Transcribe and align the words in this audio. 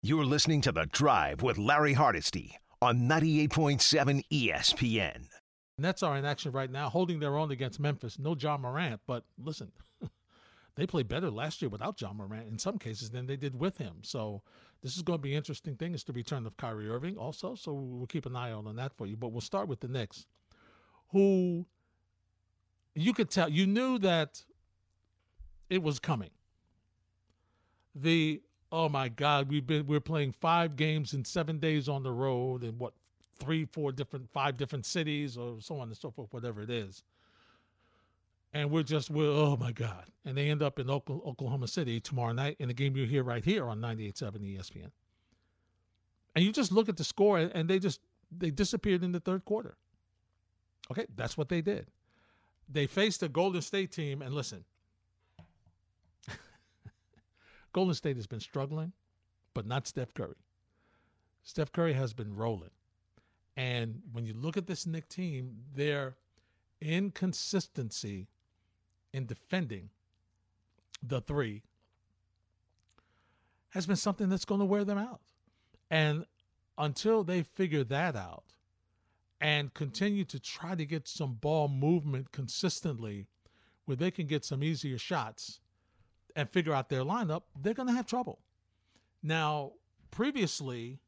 You're 0.00 0.24
listening 0.24 0.60
to 0.60 0.70
The 0.70 0.86
Drive 0.86 1.42
with 1.42 1.58
Larry 1.58 1.94
Hardesty 1.94 2.56
on 2.80 3.08
98.7 3.08 4.22
ESPN. 4.30 5.26
Nets 5.76 6.04
are 6.04 6.16
in 6.16 6.24
action 6.24 6.52
right 6.52 6.70
now, 6.70 6.88
holding 6.88 7.18
their 7.18 7.36
own 7.36 7.50
against 7.50 7.80
Memphis. 7.80 8.16
No 8.16 8.36
Ja 8.38 8.56
Morant, 8.56 9.00
but 9.08 9.24
listen, 9.42 9.72
they 10.76 10.86
played 10.86 11.08
better 11.08 11.32
last 11.32 11.60
year 11.60 11.68
without 11.68 12.00
Ja 12.00 12.12
Morant 12.12 12.46
in 12.46 12.60
some 12.60 12.78
cases 12.78 13.10
than 13.10 13.26
they 13.26 13.34
did 13.34 13.58
with 13.58 13.76
him. 13.78 13.96
So 14.02 14.42
this 14.84 14.94
is 14.94 15.02
going 15.02 15.18
to 15.18 15.22
be 15.22 15.32
an 15.32 15.38
interesting 15.38 15.74
thing. 15.74 15.94
It's 15.94 16.04
the 16.04 16.12
return 16.12 16.46
of 16.46 16.56
Kyrie 16.56 16.88
Irving 16.88 17.16
also, 17.16 17.56
so 17.56 17.72
we'll 17.72 18.06
keep 18.06 18.24
an 18.24 18.36
eye 18.36 18.52
on 18.52 18.76
that 18.76 18.92
for 18.96 19.04
you. 19.04 19.16
But 19.16 19.32
we'll 19.32 19.40
start 19.40 19.66
with 19.66 19.80
the 19.80 19.88
Knicks, 19.88 20.26
who 21.08 21.66
you 22.94 23.12
could 23.12 23.30
tell 23.30 23.48
you 23.48 23.66
knew 23.66 23.98
that 23.98 24.44
it 25.68 25.82
was 25.82 25.98
coming. 25.98 26.30
The 27.96 28.42
oh 28.70 28.88
my 28.88 29.08
God, 29.08 29.48
we've 29.48 29.66
been 29.66 29.86
we're 29.86 30.00
playing 30.00 30.32
five 30.32 30.76
games 30.76 31.14
in 31.14 31.24
seven 31.24 31.58
days 31.58 31.88
on 31.88 32.02
the 32.02 32.12
road 32.12 32.64
in 32.64 32.78
what 32.78 32.92
three, 33.38 33.64
four 33.64 33.92
different, 33.92 34.28
five 34.30 34.56
different 34.56 34.84
cities 34.84 35.36
or 35.36 35.60
so 35.60 35.78
on 35.78 35.88
and 35.88 35.96
so 35.96 36.10
forth, 36.10 36.32
whatever 36.32 36.62
it 36.62 36.70
is. 36.70 37.02
And 38.52 38.70
we're 38.70 38.82
just 38.82 39.10
we're 39.10 39.30
oh 39.30 39.56
my 39.56 39.72
God, 39.72 40.04
and 40.24 40.36
they 40.36 40.48
end 40.48 40.62
up 40.62 40.78
in 40.78 40.90
Oklahoma 40.90 41.68
City 41.68 42.00
tomorrow 42.00 42.32
night 42.32 42.56
in 42.58 42.68
the 42.68 42.74
game 42.74 42.96
you 42.96 43.04
hear 43.04 43.22
right 43.22 43.44
here 43.44 43.68
on 43.68 43.80
98.7 43.80 44.56
ESPN. 44.56 44.90
And 46.34 46.44
you 46.44 46.52
just 46.52 46.72
look 46.72 46.88
at 46.88 46.96
the 46.96 47.04
score, 47.04 47.38
and 47.38 47.68
they 47.68 47.78
just 47.78 48.00
they 48.36 48.50
disappeared 48.50 49.02
in 49.02 49.12
the 49.12 49.20
third 49.20 49.44
quarter. 49.44 49.76
Okay, 50.90 51.06
that's 51.14 51.36
what 51.36 51.48
they 51.48 51.60
did. 51.60 51.88
They 52.70 52.86
faced 52.86 53.22
a 53.22 53.28
Golden 53.28 53.60
State 53.60 53.92
team, 53.92 54.22
and 54.22 54.34
listen, 54.34 54.64
Golden 57.78 57.94
State 57.94 58.16
has 58.16 58.26
been 58.26 58.40
struggling, 58.40 58.90
but 59.54 59.64
not 59.64 59.86
Steph 59.86 60.12
Curry. 60.12 60.34
Steph 61.44 61.70
Curry 61.70 61.92
has 61.92 62.12
been 62.12 62.34
rolling. 62.34 62.72
And 63.56 64.02
when 64.10 64.26
you 64.26 64.34
look 64.34 64.56
at 64.56 64.66
this 64.66 64.84
Knick 64.84 65.08
team, 65.08 65.58
their 65.76 66.16
inconsistency 66.80 68.26
in 69.12 69.26
defending 69.26 69.90
the 71.00 71.20
three 71.20 71.62
has 73.70 73.86
been 73.86 73.94
something 73.94 74.28
that's 74.28 74.44
going 74.44 74.58
to 74.58 74.64
wear 74.64 74.82
them 74.84 74.98
out. 74.98 75.20
And 75.88 76.24
until 76.78 77.22
they 77.22 77.44
figure 77.44 77.84
that 77.84 78.16
out 78.16 78.42
and 79.40 79.72
continue 79.72 80.24
to 80.24 80.40
try 80.40 80.74
to 80.74 80.84
get 80.84 81.06
some 81.06 81.34
ball 81.34 81.68
movement 81.68 82.32
consistently 82.32 83.28
where 83.84 83.96
they 83.96 84.10
can 84.10 84.26
get 84.26 84.44
some 84.44 84.64
easier 84.64 84.98
shots, 84.98 85.60
and 86.38 86.48
figure 86.48 86.72
out 86.72 86.88
their 86.88 87.02
lineup, 87.02 87.42
they're 87.60 87.74
going 87.74 87.88
to 87.88 87.94
have 87.94 88.06
trouble. 88.06 88.38
Now, 89.24 89.72
previously, 90.12 91.00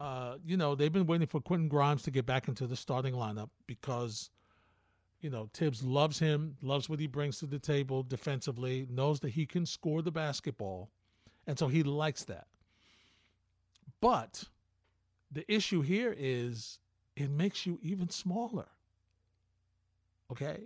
uh, 0.00 0.36
you 0.42 0.56
know, 0.56 0.74
they've 0.74 0.92
been 0.92 1.06
waiting 1.06 1.26
for 1.26 1.38
Quentin 1.38 1.68
Grimes 1.68 2.02
to 2.04 2.10
get 2.10 2.24
back 2.24 2.48
into 2.48 2.66
the 2.66 2.74
starting 2.74 3.12
lineup 3.12 3.50
because, 3.66 4.30
you 5.20 5.28
know, 5.28 5.50
Thibs 5.52 5.84
loves 5.84 6.18
him, 6.18 6.56
loves 6.62 6.88
what 6.88 6.98
he 6.98 7.06
brings 7.06 7.38
to 7.40 7.46
the 7.46 7.58
table 7.58 8.02
defensively, 8.02 8.86
knows 8.90 9.20
that 9.20 9.28
he 9.28 9.44
can 9.44 9.66
score 9.66 10.00
the 10.00 10.10
basketball, 10.10 10.88
and 11.46 11.58
so 11.58 11.68
he 11.68 11.82
likes 11.82 12.24
that. 12.24 12.46
But 14.00 14.44
the 15.30 15.44
issue 15.52 15.82
here 15.82 16.14
is 16.16 16.78
it 17.16 17.28
makes 17.28 17.66
you 17.66 17.78
even 17.82 18.08
smaller. 18.08 18.68
Okay? 20.32 20.62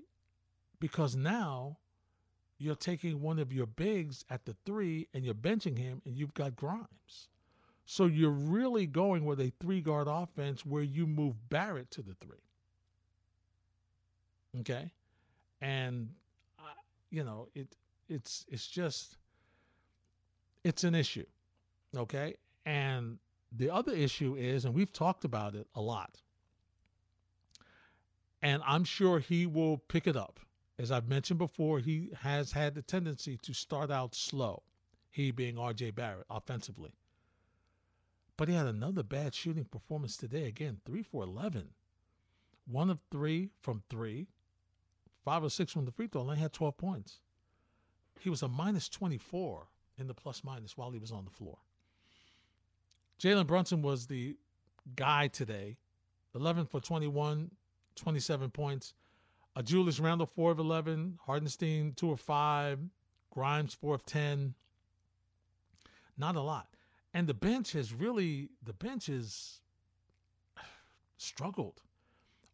Because 0.78 1.16
now 1.16 1.78
you're 2.62 2.76
taking 2.76 3.20
one 3.20 3.40
of 3.40 3.52
your 3.52 3.66
bigs 3.66 4.24
at 4.30 4.44
the 4.44 4.54
three 4.64 5.08
and 5.12 5.24
you're 5.24 5.34
benching 5.34 5.76
him, 5.76 6.00
and 6.04 6.16
you've 6.16 6.34
got 6.34 6.54
Grimes. 6.54 7.28
So 7.84 8.06
you're 8.06 8.30
really 8.30 8.86
going 8.86 9.24
with 9.24 9.40
a 9.40 9.52
three 9.60 9.80
guard 9.80 10.06
offense 10.08 10.64
where 10.64 10.84
you 10.84 11.06
move 11.06 11.34
Barrett 11.50 11.90
to 11.90 12.02
the 12.02 12.14
three. 12.14 12.38
Okay, 14.60 14.92
and 15.60 16.10
uh, 16.58 16.62
you 17.10 17.24
know 17.24 17.48
it. 17.54 17.74
It's 18.08 18.44
it's 18.48 18.66
just 18.66 19.16
it's 20.62 20.84
an 20.84 20.94
issue. 20.94 21.26
Okay, 21.96 22.36
and 22.64 23.18
the 23.50 23.70
other 23.70 23.92
issue 23.92 24.36
is, 24.36 24.64
and 24.64 24.74
we've 24.74 24.92
talked 24.92 25.24
about 25.24 25.54
it 25.54 25.66
a 25.74 25.80
lot, 25.80 26.20
and 28.40 28.62
I'm 28.64 28.84
sure 28.84 29.18
he 29.18 29.46
will 29.46 29.78
pick 29.78 30.06
it 30.06 30.16
up 30.16 30.38
as 30.82 30.90
I've 30.90 31.08
mentioned 31.08 31.38
before, 31.38 31.78
he 31.78 32.10
has 32.22 32.50
had 32.50 32.74
the 32.74 32.82
tendency 32.82 33.38
to 33.42 33.54
start 33.54 33.90
out 33.92 34.16
slow, 34.16 34.64
he 35.12 35.30
being 35.30 35.54
RJ 35.54 35.94
Barrett 35.94 36.26
offensively. 36.28 36.90
But 38.36 38.48
he 38.48 38.54
had 38.54 38.66
another 38.66 39.04
bad 39.04 39.32
shooting 39.32 39.64
performance 39.64 40.16
today. 40.16 40.46
Again, 40.46 40.80
3 40.84 41.04
for 41.04 41.22
11. 41.22 41.68
One 42.66 42.90
of 42.90 42.98
three 43.12 43.50
from 43.60 43.84
three, 43.88 44.26
five 45.24 45.44
or 45.44 45.50
six 45.50 45.72
from 45.72 45.84
the 45.84 45.92
free 45.92 46.08
throw, 46.08 46.28
he 46.30 46.40
had 46.40 46.52
12 46.52 46.76
points. 46.76 47.20
He 48.18 48.30
was 48.30 48.42
a 48.42 48.48
minus 48.48 48.88
24 48.88 49.68
in 49.98 50.08
the 50.08 50.14
plus 50.14 50.42
minus 50.42 50.76
while 50.76 50.90
he 50.90 50.98
was 50.98 51.12
on 51.12 51.24
the 51.24 51.30
floor. 51.30 51.58
Jalen 53.20 53.46
Brunson 53.46 53.82
was 53.82 54.06
the 54.06 54.36
guy 54.96 55.28
today 55.28 55.76
11 56.34 56.66
for 56.66 56.80
21, 56.80 57.50
27 57.94 58.50
points. 58.50 58.94
Uh, 59.54 59.62
Julius 59.62 60.00
Randle, 60.00 60.26
4 60.26 60.52
of 60.52 60.58
11. 60.58 61.18
Hartenstein, 61.26 61.92
2 61.94 62.12
of 62.12 62.20
5. 62.20 62.78
Grimes, 63.30 63.74
4 63.74 63.94
of 63.94 64.06
10. 64.06 64.54
Not 66.16 66.36
a 66.36 66.40
lot. 66.40 66.68
And 67.14 67.26
the 67.26 67.34
bench 67.34 67.72
has 67.72 67.92
really, 67.92 68.48
the 68.64 68.72
bench 68.72 69.06
has 69.06 69.60
struggled. 71.16 71.82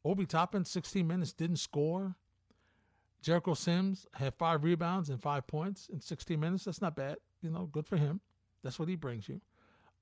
Obi 0.05 0.27
Toppin, 0.27 0.65
16 0.65 1.07
minutes, 1.07 1.33
didn't 1.33 1.57
score. 1.57 2.17
Jericho 3.21 3.55
Sims 3.55 4.07
had 4.15 4.35
five 4.35 4.63
rebounds 4.63 5.11
and 5.11 5.21
five 5.21 5.47
points 5.47 5.89
in 5.93 6.01
16 6.01 6.39
minutes. 6.39 6.65
That's 6.65 6.81
not 6.81 6.97
bad. 6.97 7.17
You 7.43 7.51
know, 7.51 7.67
good 7.67 7.87
for 7.87 7.97
him. 7.97 8.21
That's 8.63 8.79
what 8.79 8.89
he 8.89 8.97
brings 8.97 9.29
you. 9.29 9.41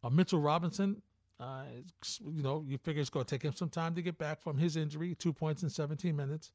Uh, 0.05 0.11
Mitchell 0.11 0.41
Robinson, 0.41 1.01
uh, 1.41 1.65
you 2.25 2.43
know, 2.43 2.65
you 2.67 2.79
figure 2.79 3.01
it's 3.01 3.11
going 3.11 3.25
to 3.25 3.35
take 3.35 3.43
him 3.43 3.55
some 3.55 3.69
time 3.69 3.95
to 3.95 4.03
get 4.03 4.19
back 4.19 4.41
from 4.41 4.59
his 4.59 4.77
injury. 4.77 5.15
Two 5.15 5.33
points 5.33 5.63
in 5.63 5.71
17 5.71 6.15
minutes. 6.15 6.53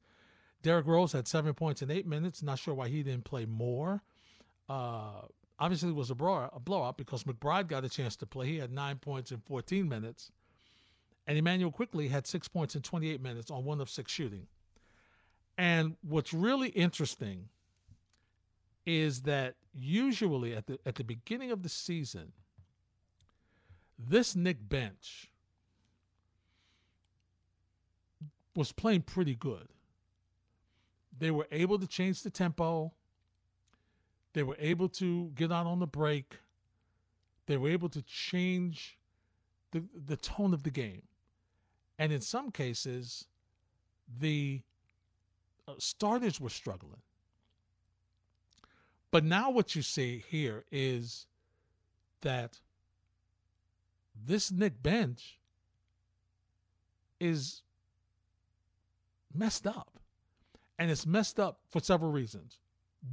Derrick 0.61 0.85
Rose 0.85 1.11
had 1.11 1.27
seven 1.27 1.53
points 1.53 1.81
in 1.81 1.89
eight 1.89 2.07
minutes. 2.07 2.43
Not 2.43 2.59
sure 2.59 2.73
why 2.73 2.87
he 2.87 3.03
didn't 3.03 3.25
play 3.25 3.45
more. 3.45 4.01
Uh, 4.69 5.21
obviously, 5.59 5.89
it 5.89 5.95
was 5.95 6.11
a, 6.11 6.15
blowout, 6.15 6.51
a 6.55 6.59
blowout 6.59 6.97
because 6.97 7.23
McBride 7.23 7.67
got 7.67 7.83
a 7.83 7.89
chance 7.89 8.15
to 8.17 8.25
play. 8.25 8.47
He 8.47 8.57
had 8.57 8.71
nine 8.71 8.97
points 8.97 9.31
in 9.31 9.39
14 9.39 9.87
minutes. 9.87 10.31
And 11.27 11.37
Immanuel 11.37 11.71
Quickley 11.71 12.07
had 12.07 12.27
six 12.27 12.47
points 12.47 12.75
in 12.75 12.81
28 12.81 13.21
minutes 13.21 13.51
on 13.51 13.63
one 13.63 13.79
of 13.79 13.89
six 13.89 14.11
shooting. 14.11 14.47
And 15.57 15.95
what's 16.01 16.33
really 16.33 16.69
interesting 16.69 17.49
is 18.85 19.21
that 19.21 19.55
usually 19.73 20.55
at 20.55 20.65
the 20.65 20.79
at 20.85 20.95
the 20.95 21.03
beginning 21.03 21.51
of 21.51 21.61
the 21.61 21.69
season, 21.69 22.31
this 23.99 24.35
Knick 24.35 24.57
bench 24.67 25.31
was 28.55 28.71
playing 28.71 29.03
pretty 29.03 29.35
good. 29.35 29.67
They 31.21 31.29
were 31.29 31.47
able 31.51 31.77
to 31.77 31.85
change 31.85 32.23
the 32.23 32.31
tempo. 32.31 32.93
They 34.33 34.41
were 34.41 34.57
able 34.57 34.89
to 34.89 35.31
get 35.35 35.51
out 35.51 35.67
on 35.67 35.77
the 35.77 35.85
break. 35.85 36.39
They 37.45 37.57
were 37.57 37.69
able 37.69 37.89
to 37.89 38.01
change 38.01 38.97
the, 39.69 39.83
the 40.07 40.17
tone 40.17 40.51
of 40.51 40.63
the 40.63 40.71
game. 40.71 41.03
And 41.99 42.11
in 42.11 42.21
some 42.21 42.49
cases, 42.49 43.25
the 44.19 44.61
uh, 45.67 45.73
starters 45.77 46.41
were 46.41 46.49
struggling. 46.49 47.03
But 49.11 49.23
now 49.23 49.51
what 49.51 49.75
you 49.75 49.83
see 49.83 50.23
here 50.27 50.65
is 50.71 51.27
that 52.21 52.61
this 54.25 54.51
Knick 54.51 54.81
bench 54.81 55.37
is 57.19 57.61
messed 59.31 59.67
up. 59.67 59.90
And 60.81 60.89
it's 60.89 61.05
messed 61.05 61.39
up 61.39 61.59
for 61.69 61.79
several 61.79 62.11
reasons. 62.11 62.57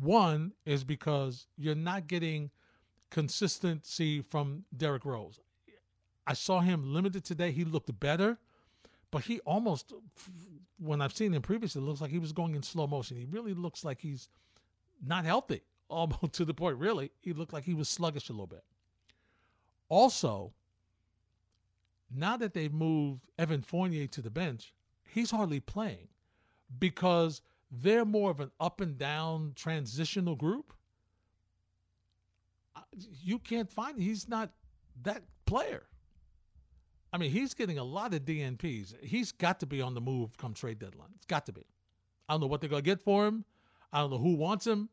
One 0.01 0.53
is 0.65 0.85
because 0.85 1.49
you're 1.59 1.75
not 1.75 2.07
getting 2.07 2.51
consistency 3.11 4.23
from 4.23 4.65
Derrick 4.75 5.05
Rose. 5.05 5.39
I 6.27 6.33
saw 6.33 6.61
him 6.61 6.95
limited 6.95 7.27
today. 7.27 7.51
He 7.51 7.65
looked 7.65 8.01
better, 8.01 8.39
but 9.11 9.25
he 9.25 9.41
almost, 9.41 9.93
when 10.79 11.03
I've 11.03 11.15
seen 11.15 11.35
him 11.35 11.43
previously, 11.43 11.83
looks 11.83 12.01
like 12.01 12.11
he 12.11 12.19
was 12.19 12.33
going 12.33 12.55
in 12.55 12.63
slow 12.63 12.87
motion. 12.87 13.19
He 13.19 13.27
really 13.27 13.53
looks 13.53 13.85
like 13.85 14.01
he's 14.01 14.31
not 15.07 15.27
healthy, 15.27 15.61
almost 15.91 16.33
to 16.33 16.47
the 16.47 16.55
point, 16.55 16.79
really. 16.79 17.11
He 17.21 17.35
looked 17.35 17.53
like 17.53 17.65
he 17.65 17.75
was 17.75 17.91
sluggish 17.91 18.31
a 18.31 18.33
little 18.33 18.47
bit. 18.47 18.65
Also, 19.91 20.55
now 22.11 22.39
that 22.39 22.55
they've 22.55 22.73
moved 22.73 23.29
Evan 23.39 23.61
Fournier 23.61 24.07
to 24.07 24.23
the 24.23 24.31
bench, 24.31 24.73
he's 25.07 25.31
hardly 25.31 25.61
playing 25.61 26.09
because 26.79 27.43
they're 27.71 28.05
more 28.05 28.31
of 28.31 28.41
an 28.41 28.51
up 28.61 28.81
and 28.81 28.99
down 28.99 29.53
transitional 29.55 30.37
group. 30.37 30.73
You 33.23 33.39
can't 33.39 33.71
find 33.71 34.01
he's 34.01 34.29
not 34.29 34.51
that 35.03 35.23
player. 35.47 35.85
I 37.13 37.19
mean, 37.19 37.31
he's 37.31 37.55
getting 37.55 37.79
a 37.79 37.85
lot 37.85 38.15
of 38.15 38.23
DNPs. 38.23 39.03
He's 39.03 39.33
got 39.33 39.61
to 39.61 39.67
be 39.67 39.81
on 39.81 39.95
the 39.95 40.01
move 40.01 40.37
come 40.37 40.55
trade 40.55 40.79
deadline. 40.79 41.11
It's 41.17 41.27
got 41.27 41.47
to 41.47 41.53
be. 41.53 41.65
I 42.29 42.35
don't 42.35 42.41
know 42.41 42.47
what 42.47 42.61
they're 42.61 42.71
going 42.71 42.83
to 42.83 42.91
get 42.91 43.01
for 43.01 43.27
him. 43.27 43.45
I 43.93 44.01
don't 44.01 44.11
know 44.11 44.19
who 44.19 44.35
wants 44.35 44.67
him. 44.67 44.91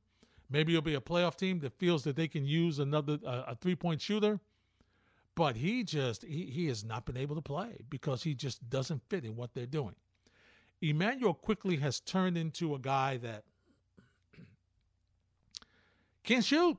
Maybe 0.50 0.74
it'll 0.74 0.83
be 0.83 0.95
a 0.95 1.01
playoff 1.01 1.36
team 1.36 1.60
that 1.60 1.74
feels 1.74 2.04
that 2.04 2.16
they 2.16 2.27
can 2.27 2.45
use 2.45 2.80
another 2.80 3.18
uh, 3.25 3.44
a 3.48 3.56
three 3.56 3.75
point 3.75 4.00
shooter. 4.01 4.39
But 5.36 5.57
he 5.57 5.83
just 5.83 6.24
he, 6.24 6.45
he 6.45 6.68
has 6.68 6.86
not 6.86 7.06
been 7.06 7.18
able 7.18 7.36
to 7.36 7.42
play 7.42 7.80
because 7.89 8.24
he 8.24 8.33
just 8.33 8.69
doesn't 8.69 9.01
fit 9.10 9.25
in 9.25 9.36
what 9.36 9.54
they're 9.54 9.66
doing. 9.66 9.95
Immanuel 10.81 11.33
Quickley 11.33 11.77
has 11.77 12.00
turned 12.00 12.38
into 12.38 12.75
a 12.75 12.80
guy 12.80 13.18
that 13.18 13.44
can't 16.24 16.44
shoot. 16.44 16.77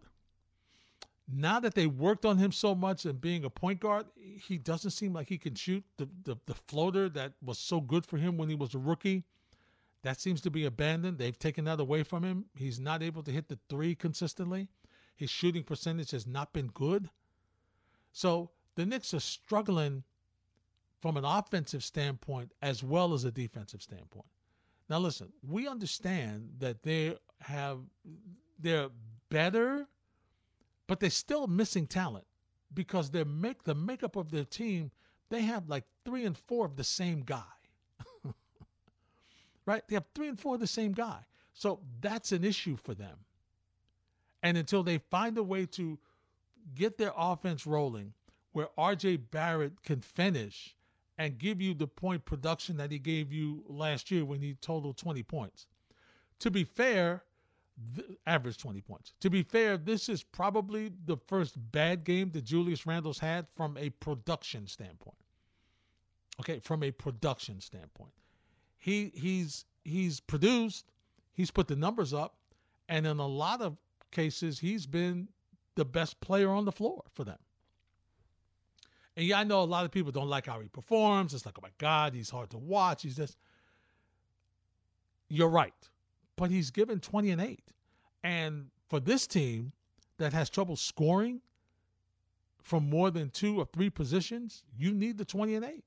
Now 1.28 1.58
that 1.60 1.74
they 1.74 1.86
worked 1.86 2.24
on 2.24 2.38
him 2.38 2.52
so 2.52 2.74
much 2.74 3.04
and 3.04 3.20
being 3.20 3.44
a 3.44 3.50
point 3.50 3.80
guard, 3.80 4.06
he 4.16 4.58
doesn't 4.58 4.92
seem 4.92 5.12
like 5.12 5.28
he 5.28 5.38
can 5.38 5.54
shoot 5.54 5.84
the, 5.96 6.08
the, 6.24 6.36
the 6.46 6.54
floater 6.54 7.08
that 7.10 7.32
was 7.42 7.58
so 7.58 7.80
good 7.80 8.06
for 8.06 8.16
him 8.16 8.36
when 8.36 8.48
he 8.48 8.54
was 8.54 8.74
a 8.74 8.78
rookie. 8.78 9.24
That 10.02 10.20
seems 10.20 10.40
to 10.42 10.50
be 10.50 10.66
abandoned. 10.66 11.18
They've 11.18 11.36
taken 11.36 11.64
that 11.64 11.80
away 11.80 12.04
from 12.04 12.22
him. 12.22 12.44
He's 12.54 12.78
not 12.78 13.02
able 13.02 13.24
to 13.24 13.32
hit 13.32 13.48
the 13.48 13.58
three 13.68 13.96
consistently. 13.96 14.68
His 15.16 15.30
shooting 15.30 15.64
percentage 15.64 16.12
has 16.12 16.28
not 16.28 16.52
been 16.52 16.68
good. 16.68 17.10
So 18.12 18.50
the 18.76 18.86
Knicks 18.86 19.12
are 19.14 19.20
struggling 19.20 20.04
from 21.00 21.16
an 21.16 21.24
offensive 21.24 21.84
standpoint 21.84 22.52
as 22.62 22.82
well 22.82 23.14
as 23.14 23.24
a 23.24 23.30
defensive 23.30 23.82
standpoint. 23.82 24.26
Now 24.88 24.98
listen, 24.98 25.32
we 25.46 25.68
understand 25.68 26.50
that 26.58 26.82
they 26.82 27.16
have 27.40 27.78
they're 28.58 28.88
better, 29.28 29.86
but 30.86 31.00
they're 31.00 31.10
still 31.10 31.46
missing 31.46 31.86
talent 31.86 32.26
because 32.72 33.10
they 33.10 33.24
make 33.24 33.64
the 33.64 33.74
makeup 33.74 34.16
of 34.16 34.30
their 34.30 34.44
team, 34.44 34.90
they 35.28 35.42
have 35.42 35.68
like 35.68 35.84
three 36.04 36.24
and 36.24 36.36
four 36.36 36.64
of 36.64 36.76
the 36.76 36.84
same 36.84 37.20
guy. 37.20 37.42
right? 39.66 39.82
They 39.88 39.96
have 39.96 40.06
three 40.14 40.28
and 40.28 40.38
four 40.38 40.54
of 40.54 40.60
the 40.60 40.66
same 40.66 40.92
guy. 40.92 41.20
So 41.52 41.80
that's 42.00 42.32
an 42.32 42.44
issue 42.44 42.76
for 42.76 42.94
them. 42.94 43.18
And 44.42 44.56
until 44.56 44.82
they 44.82 44.98
find 44.98 45.36
a 45.38 45.42
way 45.42 45.66
to 45.66 45.98
get 46.74 46.98
their 46.98 47.12
offense 47.16 47.66
rolling 47.66 48.12
where 48.52 48.68
RJ 48.78 49.30
Barrett 49.30 49.82
can 49.82 50.00
finish 50.00 50.75
and 51.18 51.38
give 51.38 51.60
you 51.60 51.74
the 51.74 51.86
point 51.86 52.24
production 52.24 52.76
that 52.76 52.90
he 52.90 52.98
gave 52.98 53.32
you 53.32 53.64
last 53.68 54.10
year 54.10 54.24
when 54.24 54.40
he 54.40 54.54
totaled 54.54 54.96
20 54.98 55.22
points. 55.22 55.66
To 56.40 56.50
be 56.50 56.64
fair, 56.64 57.24
average 58.26 58.58
20 58.58 58.80
points. 58.80 59.12
To 59.20 59.30
be 59.30 59.42
fair, 59.42 59.76
this 59.76 60.08
is 60.08 60.22
probably 60.22 60.90
the 61.06 61.16
first 61.26 61.54
bad 61.72 62.04
game 62.04 62.30
that 62.32 62.44
Julius 62.44 62.86
Randle's 62.86 63.18
had 63.18 63.46
from 63.54 63.76
a 63.76 63.90
production 63.90 64.66
standpoint. 64.66 65.16
Okay, 66.40 66.58
from 66.60 66.82
a 66.82 66.90
production 66.90 67.60
standpoint. 67.60 68.12
He 68.76 69.10
he's 69.14 69.64
he's 69.84 70.20
produced, 70.20 70.92
he's 71.32 71.50
put 71.50 71.66
the 71.66 71.76
numbers 71.76 72.12
up, 72.12 72.36
and 72.88 73.06
in 73.06 73.18
a 73.18 73.26
lot 73.26 73.62
of 73.62 73.76
cases 74.10 74.58
he's 74.58 74.86
been 74.86 75.28
the 75.76 75.84
best 75.84 76.20
player 76.20 76.50
on 76.50 76.64
the 76.64 76.72
floor 76.72 77.02
for 77.14 77.24
them. 77.24 77.38
And 79.16 79.26
yeah, 79.26 79.38
I 79.38 79.44
know 79.44 79.62
a 79.62 79.64
lot 79.64 79.84
of 79.84 79.90
people 79.90 80.12
don't 80.12 80.28
like 80.28 80.46
how 80.46 80.60
he 80.60 80.68
performs. 80.68 81.32
It's 81.32 81.46
like, 81.46 81.56
oh 81.58 81.62
my 81.62 81.70
God, 81.78 82.14
he's 82.14 82.30
hard 82.30 82.50
to 82.50 82.58
watch. 82.58 83.02
He's 83.02 83.16
just. 83.16 83.36
You're 85.28 85.48
right. 85.48 85.72
But 86.36 86.50
he's 86.50 86.70
given 86.70 87.00
20 87.00 87.30
and 87.30 87.40
8. 87.40 87.72
And 88.22 88.66
for 88.88 89.00
this 89.00 89.26
team 89.26 89.72
that 90.18 90.32
has 90.32 90.50
trouble 90.50 90.76
scoring 90.76 91.40
from 92.62 92.90
more 92.90 93.10
than 93.10 93.30
two 93.30 93.58
or 93.58 93.64
three 93.72 93.90
positions, 93.90 94.62
you 94.76 94.92
need 94.92 95.18
the 95.18 95.24
20 95.24 95.54
and 95.54 95.64
8. 95.64 95.84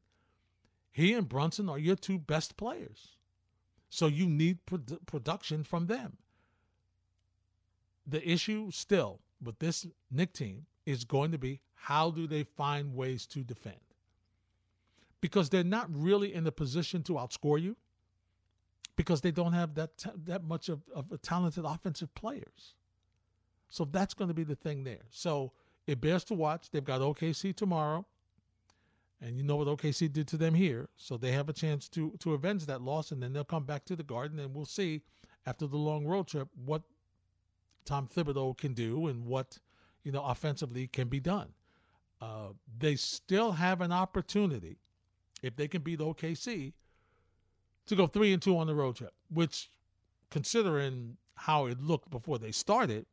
He 0.92 1.14
and 1.14 1.30
Brunson 1.30 1.70
are 1.70 1.78
your 1.78 1.96
two 1.96 2.18
best 2.18 2.58
players. 2.58 3.16
So 3.90 4.08
you 4.08 4.28
need 4.28 4.66
pro- 4.66 4.80
production 5.06 5.64
from 5.64 5.88
them. 5.88 6.18
The 8.08 8.28
issue 8.28 8.72
still 8.72 9.20
with 9.44 9.60
this 9.60 9.86
Knick 10.10 10.34
team 10.34 10.66
is 10.86 11.04
going 11.04 11.32
to 11.32 11.38
be 11.38 11.62
how 11.82 12.12
do 12.12 12.28
they 12.28 12.44
find 12.44 12.94
ways 12.94 13.26
to 13.28 13.40
defend? 13.40 13.78
Because 15.22 15.50
they're 15.50 15.64
not 15.64 15.88
really 15.90 16.34
in 16.34 16.44
the 16.44 16.52
position 16.52 17.04
to 17.04 17.14
outscore 17.14 17.62
you 17.62 17.76
because 18.96 19.22
they 19.22 19.32
don't 19.32 19.54
have 19.54 19.76
that 19.76 19.98
t- 19.98 20.10
that 20.26 20.44
much 20.44 20.68
of, 20.68 20.82
of 20.94 21.22
talented 21.22 21.64
offensive 21.66 22.14
players. 22.16 22.76
So 23.70 23.86
that's 23.86 24.14
going 24.14 24.28
to 24.28 24.34
be 24.34 24.44
the 24.44 24.56
thing 24.56 24.84
there. 24.84 25.06
So 25.10 25.54
it 25.88 26.02
bears 26.02 26.24
to 26.26 26.34
watch. 26.34 26.70
They've 26.70 26.84
got 26.84 27.02
OKC 27.02 27.56
tomorrow. 27.56 28.06
And 29.22 29.38
you 29.38 29.44
know 29.44 29.58
what 29.58 29.68
OKC 29.68 30.12
did 30.12 30.28
to 30.30 30.38
them 30.38 30.54
here. 30.54 30.90
So 30.96 31.18
they 31.18 31.32
have 31.32 31.50
a 31.50 31.54
chance 31.54 31.88
to 31.90 32.12
to 32.20 32.34
avenge 32.34 32.66
that 32.66 32.82
loss 32.82 33.12
and 33.12 33.24
then 33.24 33.34
they'll 33.34 33.44
come 33.44 33.66
back 33.66 33.86
to 33.86 33.96
the 33.96 34.04
garden 34.04 34.38
and 34.40 34.54
we'll 34.54 34.66
see 34.66 35.02
after 35.46 35.66
the 35.66 35.78
long 35.78 36.06
road 36.06 36.28
trip 36.28 36.50
what 36.66 36.84
Tom 37.86 38.08
Thibodeau 38.08 38.58
can 38.58 38.74
do 38.74 39.08
and 39.08 39.26
what, 39.26 39.60
you 40.04 40.12
know, 40.12 40.24
offensively 40.24 40.88
can 40.88 41.08
be 41.08 41.20
done. 41.20 41.54
Uh, 42.22 42.50
they 42.78 42.96
still 42.96 43.54
have 43.54 43.82
an 43.82 43.92
opportunity 43.92 44.78
if 45.42 45.56
they 45.56 45.68
can 45.68 45.82
beat 45.82 46.00
OKC 46.00 46.74
to 47.88 47.96
go 47.96 48.08
three 48.08 48.34
and 48.34 48.42
two 48.42 48.58
on 48.58 48.68
the 48.68 48.76
road 48.76 48.96
trip, 48.98 49.14
which, 49.32 49.70
considering 50.30 51.18
how 51.36 51.66
it 51.66 51.82
looked 51.82 52.10
before 52.10 52.38
they 52.38 52.52
started, 52.52 53.06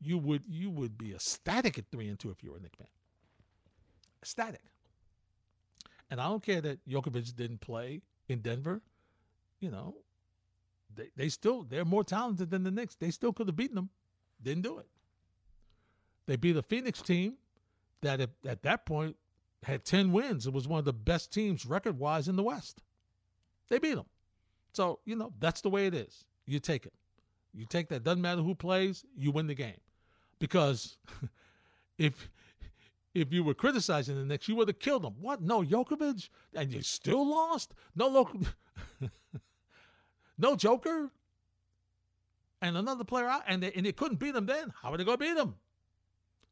you 0.00 0.18
would 0.18 0.42
you 0.46 0.70
would 0.70 0.98
be 0.98 1.14
ecstatic 1.14 1.78
at 1.78 1.86
three 1.90 2.08
and 2.08 2.18
two 2.18 2.30
if 2.30 2.42
you 2.42 2.50
were 2.50 2.58
a 2.58 2.60
Knick 2.60 2.76
fan. 2.76 2.86
Ecstatic. 4.22 4.60
And 6.10 6.20
I 6.20 6.28
don't 6.28 6.42
care 6.42 6.60
that 6.60 6.86
Jokovic 6.86 7.34
didn't 7.34 7.60
play 7.60 8.02
in 8.28 8.40
Denver. 8.40 8.82
You 9.60 9.70
know, 9.70 9.94
they, 10.94 11.08
they 11.16 11.28
still 11.30 11.62
they're 11.62 11.84
more 11.84 12.04
talented 12.04 12.50
than 12.50 12.62
the 12.62 12.70
Knicks. 12.70 12.94
They 12.96 13.10
still 13.10 13.32
could 13.32 13.48
have 13.48 13.56
beaten 13.56 13.76
them. 13.76 13.88
Didn't 14.42 14.62
do 14.62 14.78
it. 14.78 14.86
They 16.26 16.36
beat 16.36 16.56
a 16.56 16.62
Phoenix 16.62 17.00
team 17.00 17.34
that 18.04 18.20
at, 18.20 18.30
at 18.46 18.62
that 18.62 18.86
point 18.86 19.16
had 19.62 19.84
10 19.84 20.12
wins. 20.12 20.46
It 20.46 20.52
was 20.52 20.68
one 20.68 20.78
of 20.78 20.84
the 20.84 20.92
best 20.92 21.32
teams 21.32 21.66
record 21.66 21.98
wise 21.98 22.28
in 22.28 22.36
the 22.36 22.42
West. 22.42 22.82
They 23.68 23.78
beat 23.78 23.94
them. 23.94 24.06
So, 24.72 25.00
you 25.04 25.16
know, 25.16 25.32
that's 25.38 25.60
the 25.60 25.70
way 25.70 25.86
it 25.86 25.94
is. 25.94 26.24
You 26.46 26.58
take 26.60 26.86
it. 26.86 26.92
You 27.52 27.64
take 27.66 27.88
that. 27.88 28.04
Doesn't 28.04 28.20
matter 28.20 28.42
who 28.42 28.54
plays, 28.54 29.04
you 29.16 29.30
win 29.30 29.46
the 29.46 29.54
game. 29.54 29.80
Because 30.38 30.98
if 31.98 32.28
if 33.14 33.32
you 33.32 33.44
were 33.44 33.54
criticizing 33.54 34.16
the 34.16 34.24
Knicks, 34.24 34.48
you 34.48 34.56
would 34.56 34.66
have 34.66 34.80
killed 34.80 35.04
them. 35.04 35.14
What? 35.20 35.40
No, 35.40 35.62
Jokovic? 35.62 36.28
And 36.52 36.72
you 36.72 36.82
still 36.82 37.24
lost? 37.28 37.72
No 37.94 38.08
local 38.08 38.40
No 40.38 40.56
Joker? 40.56 41.10
And 42.60 42.76
another 42.76 43.04
player 43.04 43.26
out, 43.26 43.42
and 43.46 43.62
they, 43.62 43.72
and 43.72 43.86
they 43.86 43.92
couldn't 43.92 44.18
beat 44.18 44.34
them 44.34 44.46
then. 44.46 44.72
How 44.82 44.92
are 44.92 44.96
they 44.96 45.04
to 45.04 45.16
beat 45.16 45.36
them? 45.36 45.54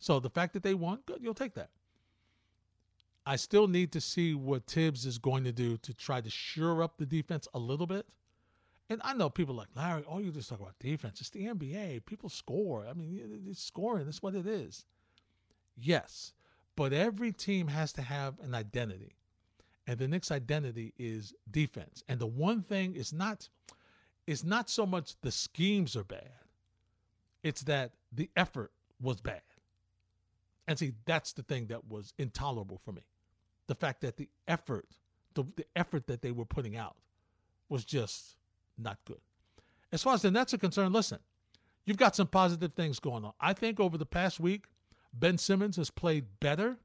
So 0.03 0.19
the 0.19 0.31
fact 0.31 0.53
that 0.55 0.65
they 0.65 0.75
won, 0.75 0.99
good, 1.07 1.21
you'll 1.23 1.33
take 1.33 1.55
that. 1.55 1.71
I 3.25 3.37
still 3.37 3.69
need 3.69 3.93
to 3.93 4.01
see 4.01 4.35
what 4.35 4.67
Thibs 4.67 5.07
is 5.07 5.17
going 5.17 5.45
to 5.45 5.53
do 5.53 5.77
to 5.77 5.95
try 5.95 6.21
to 6.21 6.29
shore 6.29 6.83
up 6.83 6.99
the 6.99 7.07
defense 7.07 7.47
a 7.55 7.61
little 7.61 7.87
bit. 7.87 8.05
And 8.91 9.01
I 9.05 9.15
know 9.15 9.31
people 9.31 9.55
like 9.55 9.69
Larry, 9.77 10.03
all 10.03 10.21
you 10.21 10.33
just 10.33 10.49
talk 10.49 10.59
about 10.59 10.77
defense. 10.81 11.21
It's 11.21 11.31
the 11.31 11.47
NBA. 11.47 12.05
People 12.05 12.29
score. 12.29 12.85
I 12.91 12.95
mean, 12.95 13.45
it's 13.49 13.63
scoring. 13.63 14.07
That's 14.07 14.21
what 14.21 14.35
it 14.35 14.45
is. 14.45 14.87
Yes, 15.77 16.33
but 16.75 16.93
every 16.93 17.31
team 17.31 17.69
has 17.69 17.93
to 17.93 18.03
have 18.03 18.41
an 18.41 18.57
identity, 18.57 19.15
and 19.87 20.01
the 20.01 20.09
Knicks' 20.09 20.33
identity 20.33 20.95
is 20.99 21.33
defense. 21.49 22.03
And 22.09 22.19
the 22.19 22.27
one 22.27 22.63
thing 22.63 22.97
is 22.97 23.13
not, 23.13 23.49
is 24.27 24.45
not 24.45 24.69
so 24.69 24.85
much 24.85 25.15
the 25.23 25.31
schemes 25.31 25.95
are 25.95 26.05
bad. 26.05 26.29
It's 27.45 27.63
that 27.63 27.93
the 28.11 28.31
effort 28.37 28.73
was 29.01 29.21
bad. 29.21 29.43
And 30.69 30.79
see, 30.79 30.93
that's 31.05 31.33
the 31.33 31.43
thing 31.43 31.67
that 31.67 31.87
was 31.89 32.15
intolerable 32.19 32.81
for 32.85 32.93
me. 32.93 33.03
The 33.67 33.75
fact 33.75 34.01
that 34.03 34.17
the 34.17 34.29
effort, 34.47 34.87
the, 35.35 35.45
the 35.57 35.67
effort 35.77 36.07
that 36.07 36.23
they 36.23 36.31
were 36.31 36.45
putting 36.45 36.77
out 36.77 36.97
was 37.69 37.85
just 37.85 38.37
not 38.79 38.99
good. 39.05 39.21
As 39.93 40.03
far 40.03 40.15
as 40.15 40.23
the 40.23 40.31
Nets 40.31 40.55
are 40.55 40.59
concerned, 40.59 40.93
listen, 40.93 41.19
you've 41.85 41.97
got 41.97 42.17
some 42.17 42.27
positive 42.27 42.73
things 42.75 42.99
going 42.99 43.25
on. 43.25 43.33
I 43.41 43.53
think 43.53 43.81
over 43.81 43.99
the 43.99 44.07
past 44.07 44.41
week, 44.41 44.67
Ben 45.13 45.37
Simmons 45.37 45.77
has 45.77 45.91
played 45.91 46.25
better. 46.41 46.77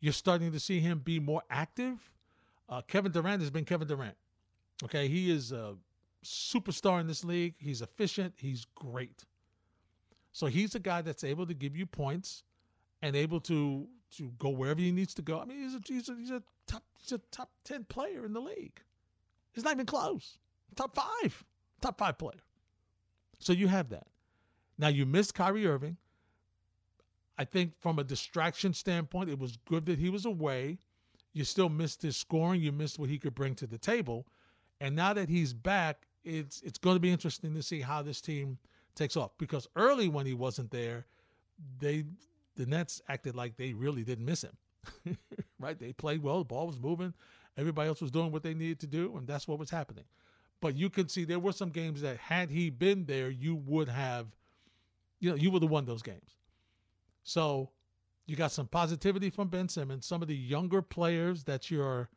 You're 0.00 0.12
starting 0.12 0.52
to 0.52 0.60
see 0.60 0.80
him 0.80 1.00
be 1.00 1.18
more 1.18 1.42
active. 1.50 2.10
Uh, 2.68 2.82
Kevin 2.82 3.12
Durant 3.12 3.40
has 3.40 3.50
been 3.50 3.64
Kevin 3.64 3.88
Durant. 3.88 4.16
Okay, 4.84 5.08
he 5.08 5.30
is 5.30 5.52
a 5.52 5.74
superstar 6.24 7.00
in 7.00 7.06
this 7.06 7.24
league. 7.24 7.54
He's 7.58 7.82
efficient. 7.82 8.34
He's 8.36 8.66
great. 8.74 9.24
So 10.32 10.46
he's 10.46 10.74
a 10.74 10.78
guy 10.78 11.02
that's 11.02 11.24
able 11.24 11.46
to 11.46 11.54
give 11.54 11.76
you 11.76 11.84
points 11.84 12.44
and 13.02 13.16
able 13.16 13.40
to 13.40 13.86
to 14.16 14.32
go 14.38 14.48
wherever 14.48 14.80
he 14.80 14.90
needs 14.90 15.14
to 15.14 15.22
go. 15.22 15.40
I 15.40 15.44
mean, 15.44 15.62
he's 15.62 15.74
a, 15.74 15.80
he's 15.86 16.08
a, 16.08 16.14
he's 16.14 16.30
a 16.30 16.42
top 16.66 16.82
he's 16.98 17.12
a 17.12 17.18
top 17.30 17.50
ten 17.64 17.84
player 17.84 18.24
in 18.24 18.32
the 18.32 18.40
league. 18.40 18.80
He's 19.52 19.64
not 19.64 19.74
even 19.74 19.86
close. 19.86 20.38
Top 20.76 20.94
five, 20.94 21.44
top 21.80 21.98
five 21.98 22.18
player. 22.18 22.40
So 23.38 23.52
you 23.52 23.68
have 23.68 23.88
that. 23.90 24.06
Now 24.78 24.88
you 24.88 25.06
missed 25.06 25.34
Kyrie 25.34 25.66
Irving. 25.66 25.96
I 27.36 27.44
think 27.44 27.72
from 27.80 27.98
a 27.98 28.04
distraction 28.04 28.74
standpoint, 28.74 29.30
it 29.30 29.38
was 29.38 29.56
good 29.68 29.86
that 29.86 29.98
he 29.98 30.10
was 30.10 30.26
away. 30.26 30.78
You 31.32 31.44
still 31.44 31.68
missed 31.68 32.02
his 32.02 32.16
scoring. 32.16 32.60
You 32.60 32.72
missed 32.72 32.98
what 32.98 33.08
he 33.08 33.18
could 33.18 33.34
bring 33.34 33.54
to 33.56 33.66
the 33.66 33.78
table. 33.78 34.26
And 34.80 34.96
now 34.96 35.12
that 35.12 35.28
he's 35.28 35.52
back, 35.52 36.06
it's 36.24 36.62
it's 36.62 36.78
going 36.78 36.96
to 36.96 37.00
be 37.00 37.10
interesting 37.10 37.54
to 37.54 37.62
see 37.62 37.80
how 37.80 38.02
this 38.02 38.20
team 38.20 38.58
takes 38.94 39.16
off. 39.16 39.30
Because 39.38 39.66
early 39.76 40.08
when 40.08 40.26
he 40.26 40.34
wasn't 40.34 40.70
there, 40.70 41.06
they 41.78 42.04
the 42.58 42.66
Nets 42.66 43.00
acted 43.08 43.34
like 43.34 43.56
they 43.56 43.72
really 43.72 44.02
didn't 44.02 44.26
miss 44.26 44.42
him. 44.42 45.16
right? 45.60 45.78
They 45.78 45.92
played 45.92 46.22
well. 46.22 46.38
The 46.38 46.44
ball 46.44 46.66
was 46.66 46.78
moving. 46.78 47.14
Everybody 47.56 47.88
else 47.88 48.02
was 48.02 48.10
doing 48.10 48.30
what 48.30 48.42
they 48.42 48.52
needed 48.52 48.80
to 48.80 48.86
do, 48.86 49.16
and 49.16 49.26
that's 49.26 49.48
what 49.48 49.58
was 49.58 49.70
happening. 49.70 50.04
But 50.60 50.76
you 50.76 50.90
can 50.90 51.08
see 51.08 51.24
there 51.24 51.38
were 51.38 51.52
some 51.52 51.70
games 51.70 52.00
that 52.02 52.18
had 52.18 52.50
he 52.50 52.68
been 52.68 53.06
there, 53.06 53.30
you 53.30 53.54
would 53.54 53.88
have, 53.88 54.26
you 55.20 55.30
know, 55.30 55.36
you 55.36 55.50
would 55.50 55.62
have 55.62 55.70
won 55.70 55.84
those 55.84 56.02
games. 56.02 56.36
So 57.22 57.70
you 58.26 58.36
got 58.36 58.52
some 58.52 58.66
positivity 58.66 59.30
from 59.30 59.48
Ben 59.48 59.68
Simmons. 59.68 60.04
Some 60.04 60.20
of 60.20 60.28
the 60.28 60.36
younger 60.36 60.82
players 60.82 61.44
that 61.44 61.70
you're 61.70 62.10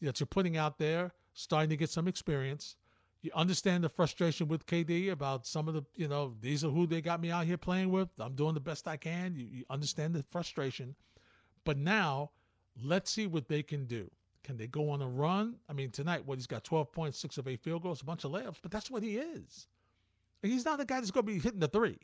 that 0.00 0.18
you're 0.18 0.26
putting 0.26 0.56
out 0.56 0.78
there 0.78 1.12
starting 1.34 1.70
to 1.70 1.76
get 1.76 1.90
some 1.90 2.08
experience. 2.08 2.76
You 3.22 3.30
understand 3.34 3.84
the 3.84 3.88
frustration 3.88 4.48
with 4.48 4.66
KD 4.66 5.12
about 5.12 5.46
some 5.46 5.68
of 5.68 5.74
the, 5.74 5.84
you 5.94 6.08
know, 6.08 6.34
these 6.40 6.64
are 6.64 6.70
who 6.70 6.86
they 6.88 7.00
got 7.00 7.20
me 7.20 7.30
out 7.30 7.46
here 7.46 7.56
playing 7.56 7.90
with. 7.92 8.08
I'm 8.18 8.34
doing 8.34 8.54
the 8.54 8.60
best 8.60 8.88
I 8.88 8.96
can. 8.96 9.36
You, 9.36 9.46
you 9.50 9.64
understand 9.70 10.14
the 10.14 10.24
frustration. 10.24 10.96
But 11.64 11.78
now, 11.78 12.30
let's 12.82 13.12
see 13.12 13.28
what 13.28 13.46
they 13.46 13.62
can 13.62 13.86
do. 13.86 14.10
Can 14.42 14.56
they 14.56 14.66
go 14.66 14.90
on 14.90 15.00
a 15.02 15.08
run? 15.08 15.54
I 15.68 15.72
mean, 15.72 15.90
tonight, 15.90 16.26
what 16.26 16.38
he's 16.38 16.48
got 16.48 16.64
12.6 16.64 17.38
of 17.38 17.46
eight 17.46 17.60
field 17.60 17.82
goals, 17.82 18.02
a 18.02 18.04
bunch 18.04 18.24
of 18.24 18.32
layups, 18.32 18.58
but 18.60 18.72
that's 18.72 18.90
what 18.90 19.04
he 19.04 19.18
is. 19.18 19.68
he's 20.42 20.64
not 20.64 20.78
the 20.78 20.84
guy 20.84 20.96
that's 20.96 21.12
going 21.12 21.26
to 21.26 21.32
be 21.32 21.38
hitting 21.38 21.60
the 21.60 21.68
three. 21.68 21.98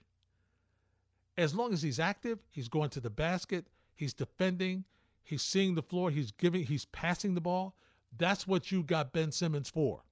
As 1.36 1.52
long 1.52 1.72
as 1.72 1.82
he's 1.82 1.98
active, 1.98 2.38
he's 2.50 2.68
going 2.68 2.90
to 2.90 3.00
the 3.00 3.10
basket, 3.10 3.66
he's 3.96 4.14
defending, 4.14 4.84
he's 5.24 5.42
seeing 5.42 5.74
the 5.74 5.82
floor, 5.82 6.10
he's 6.10 6.30
giving, 6.30 6.64
he's 6.64 6.84
passing 6.86 7.34
the 7.34 7.40
ball. 7.40 7.74
That's 8.16 8.46
what 8.46 8.70
you 8.70 8.84
got 8.84 9.12
Ben 9.12 9.32
Simmons 9.32 9.68
for. 9.68 10.02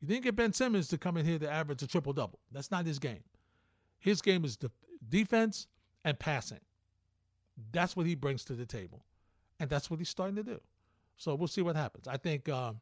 You 0.00 0.08
didn't 0.08 0.24
get 0.24 0.36
Ben 0.36 0.52
Simmons 0.52 0.88
to 0.88 0.98
come 0.98 1.16
in 1.16 1.26
here 1.26 1.38
to 1.38 1.50
average 1.50 1.82
a 1.82 1.86
triple 1.86 2.12
double. 2.12 2.38
That's 2.52 2.70
not 2.70 2.86
his 2.86 2.98
game. 2.98 3.22
His 3.98 4.22
game 4.22 4.44
is 4.44 4.56
de- 4.56 4.70
defense 5.08 5.66
and 6.04 6.18
passing. 6.18 6.60
That's 7.72 7.96
what 7.96 8.06
he 8.06 8.14
brings 8.14 8.44
to 8.46 8.54
the 8.54 8.64
table. 8.64 9.04
And 9.58 9.68
that's 9.68 9.90
what 9.90 9.98
he's 9.98 10.08
starting 10.08 10.36
to 10.36 10.42
do. 10.42 10.60
So 11.18 11.34
we'll 11.34 11.48
see 11.48 11.60
what 11.60 11.76
happens. 11.76 12.08
I 12.08 12.16
think 12.16 12.48
um, 12.48 12.80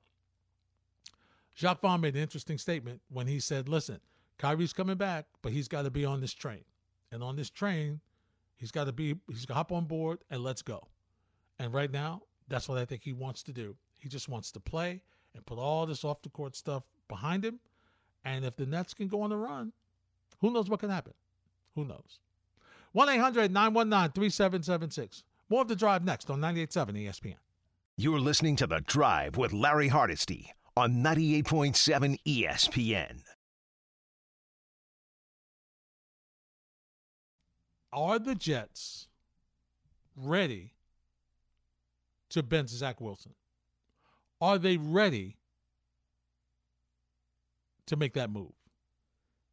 Jacque 1.56 1.80
Vaughn 1.80 2.00
made 2.00 2.14
an 2.14 2.22
interesting 2.22 2.56
statement 2.56 3.00
when 3.08 3.26
he 3.26 3.40
said, 3.40 3.68
listen, 3.68 3.98
Kyrie's 4.38 4.72
coming 4.72 4.96
back, 4.96 5.26
but 5.42 5.50
he's 5.50 5.66
got 5.66 5.82
to 5.82 5.90
be 5.90 6.04
on 6.04 6.20
this 6.20 6.32
train. 6.32 6.62
And 7.10 7.20
on 7.20 7.34
this 7.34 7.50
train, 7.50 8.00
he's 8.54 8.70
got 8.70 8.84
to 8.84 8.92
be, 8.92 9.16
he's 9.28 9.44
got 9.44 9.54
to 9.54 9.58
hop 9.58 9.72
on 9.72 9.86
board 9.86 10.20
and 10.30 10.44
let's 10.44 10.62
go. 10.62 10.86
And 11.58 11.74
right 11.74 11.90
now, 11.90 12.22
that's 12.46 12.68
what 12.68 12.78
I 12.78 12.84
think 12.84 13.02
he 13.02 13.12
wants 13.12 13.42
to 13.42 13.52
do. 13.52 13.74
He 13.98 14.08
just 14.08 14.28
wants 14.28 14.52
to 14.52 14.60
play 14.60 15.02
and 15.34 15.44
put 15.44 15.58
all 15.58 15.84
this 15.84 16.04
off 16.04 16.22
the 16.22 16.28
court 16.28 16.54
stuff 16.54 16.84
behind 17.08 17.44
him. 17.44 17.60
And 18.24 18.44
if 18.44 18.56
the 18.56 18.66
Nets 18.66 18.94
can 18.94 19.08
go 19.08 19.22
on 19.22 19.32
a 19.32 19.36
run, 19.36 19.72
who 20.40 20.50
knows 20.50 20.68
what 20.68 20.80
can 20.80 20.90
happen? 20.90 21.14
Who 21.74 21.84
knows? 21.84 22.20
1 22.92 23.08
800 23.08 23.52
919 23.52 24.12
3776. 24.12 25.24
More 25.48 25.62
of 25.62 25.68
the 25.68 25.76
drive 25.76 26.04
next 26.04 26.30
on 26.30 26.40
98.7 26.40 27.06
ESPN. 27.06 27.36
You're 27.96 28.20
listening 28.20 28.56
to 28.56 28.66
The 28.66 28.80
Drive 28.80 29.36
with 29.36 29.52
Larry 29.52 29.88
Hardesty 29.88 30.52
on 30.76 31.02
98.7 31.02 32.18
ESPN. 32.26 33.22
Are 37.92 38.18
the 38.18 38.34
Jets 38.34 39.08
ready 40.14 40.74
to 42.30 42.42
bench 42.42 42.68
Zach 42.68 43.00
Wilson? 43.00 43.34
Are 44.40 44.58
they 44.58 44.76
ready 44.76 45.36
to 47.88 47.96
make 47.96 48.14
that 48.14 48.30
move? 48.30 48.52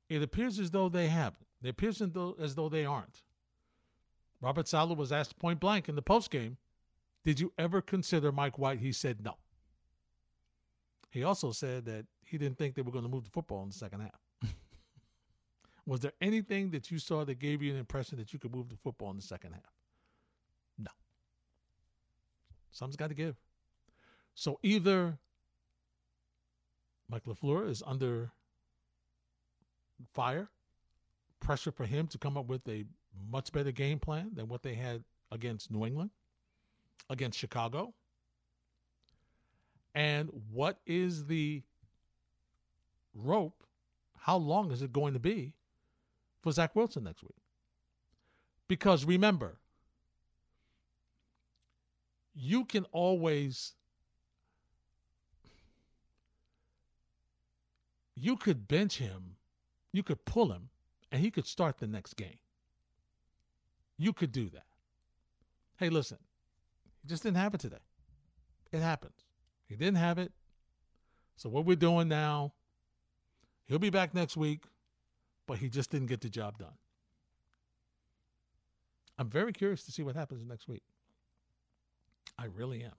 It 0.10 0.22
appears 0.22 0.60
as 0.60 0.72
though 0.72 0.90
they 0.90 1.08
haven't. 1.08 1.46
It 1.64 1.70
appears 1.70 2.02
as 2.02 2.12
though, 2.12 2.36
as 2.40 2.56
though 2.56 2.70
they 2.70 2.86
aren't. 2.86 3.24
Robert 4.42 4.68
Saleh 4.68 4.98
was 4.98 5.12
asked 5.12 5.40
point 5.40 5.60
blank 5.60 5.90
in 5.90 5.96
the 5.96 6.04
postgame, 6.04 6.58
did 7.24 7.40
you 7.40 7.52
ever 7.58 7.82
consider 7.82 8.32
Mike 8.32 8.60
White? 8.60 8.80
He 8.80 8.92
said 8.92 9.24
no. 9.24 9.36
He 11.10 11.24
also 11.24 11.52
said 11.52 11.86
that 11.86 12.06
he 12.24 12.38
didn't 12.38 12.58
think 12.58 12.76
they 12.76 12.82
were 12.82 12.92
going 12.92 13.04
to 13.04 13.10
move 13.10 13.24
the 13.24 13.32
football 13.32 13.64
in 13.64 13.70
the 13.70 13.74
second 13.74 14.02
half. 14.02 14.20
was 15.88 16.02
there 16.02 16.12
anything 16.22 16.70
that 16.72 16.92
you 16.92 17.00
saw 17.00 17.26
that 17.26 17.40
gave 17.40 17.64
you 17.64 17.72
an 17.72 17.80
impression 17.80 18.18
that 18.20 18.34
you 18.34 18.38
could 18.38 18.54
move 18.54 18.70
the 18.70 18.76
football 18.76 19.10
in 19.10 19.16
the 19.16 19.24
second 19.24 19.54
half? 19.54 19.74
No. 20.78 20.92
Something's 22.72 22.98
got 22.98 23.08
to 23.08 23.16
give. 23.16 23.36
So 24.36 24.60
either 24.62 25.18
Mike 27.10 27.26
LaFleur 27.26 27.70
is 27.70 27.84
under 27.86 28.32
fire, 30.14 30.50
pressure 31.40 31.72
for 31.72 31.86
him 31.86 32.08
to 32.08 32.18
come 32.18 32.38
up 32.38 32.48
with 32.48 32.68
a 32.68 32.86
much 33.30 33.52
better 33.52 33.72
game 33.72 34.00
plan 34.00 34.32
than 34.34 34.48
what 34.48 34.64
they 34.64 34.74
had 34.74 35.04
against 35.32 35.72
New 35.72 35.86
England, 35.86 36.10
against 37.10 37.38
Chicago. 37.38 37.94
And 39.94 40.30
what 40.52 40.80
is 40.86 41.26
the 41.26 41.64
rope? 43.14 43.64
How 44.18 44.38
long 44.38 44.72
is 44.72 44.82
it 44.82 44.92
going 44.92 45.14
to 45.14 45.20
be 45.20 45.54
for 46.42 46.52
Zach 46.52 46.76
Wilson 46.76 47.04
next 47.04 47.24
week? 47.24 47.36
Because 48.68 49.06
remember, 49.06 49.60
you 52.34 52.66
can 52.66 52.86
always 52.92 53.74
you 58.16 58.38
could 58.38 58.68
bench 58.68 58.98
him, 58.98 59.36
you 59.92 60.04
could 60.04 60.24
pull 60.26 60.52
him, 60.52 60.70
and 61.12 61.22
he 61.22 61.32
could 61.32 61.48
start 61.48 61.78
the 61.78 61.88
next 61.88 62.16
game. 62.16 62.40
You 63.98 64.14
could 64.14 64.32
do 64.32 64.50
that. 64.50 64.66
Hey, 65.78 65.90
listen, 65.90 66.18
he 67.02 67.08
just 67.08 67.24
didn't 67.24 67.38
have 67.38 67.54
it 67.54 67.60
today. 67.60 67.78
It 68.72 68.82
happens. 68.82 69.26
He 69.68 69.76
didn't 69.76 69.98
have 69.98 70.18
it. 70.18 70.32
So, 71.38 71.50
what 71.50 71.66
we're 71.66 71.76
doing 71.76 72.08
now, 72.08 72.54
he'll 73.66 73.80
be 73.80 73.90
back 73.90 74.14
next 74.14 74.38
week, 74.38 74.64
but 75.48 75.58
he 75.58 75.70
just 75.70 75.92
didn't 75.92 76.08
get 76.08 76.22
the 76.22 76.30
job 76.30 76.58
done. 76.58 76.78
I'm 79.18 79.30
very 79.30 79.54
curious 79.54 79.84
to 79.84 79.92
see 79.92 80.04
what 80.04 80.16
happens 80.16 80.46
next 80.46 80.68
week. 80.68 80.84
I 82.38 82.46
really 82.46 82.84
am. 82.84 82.92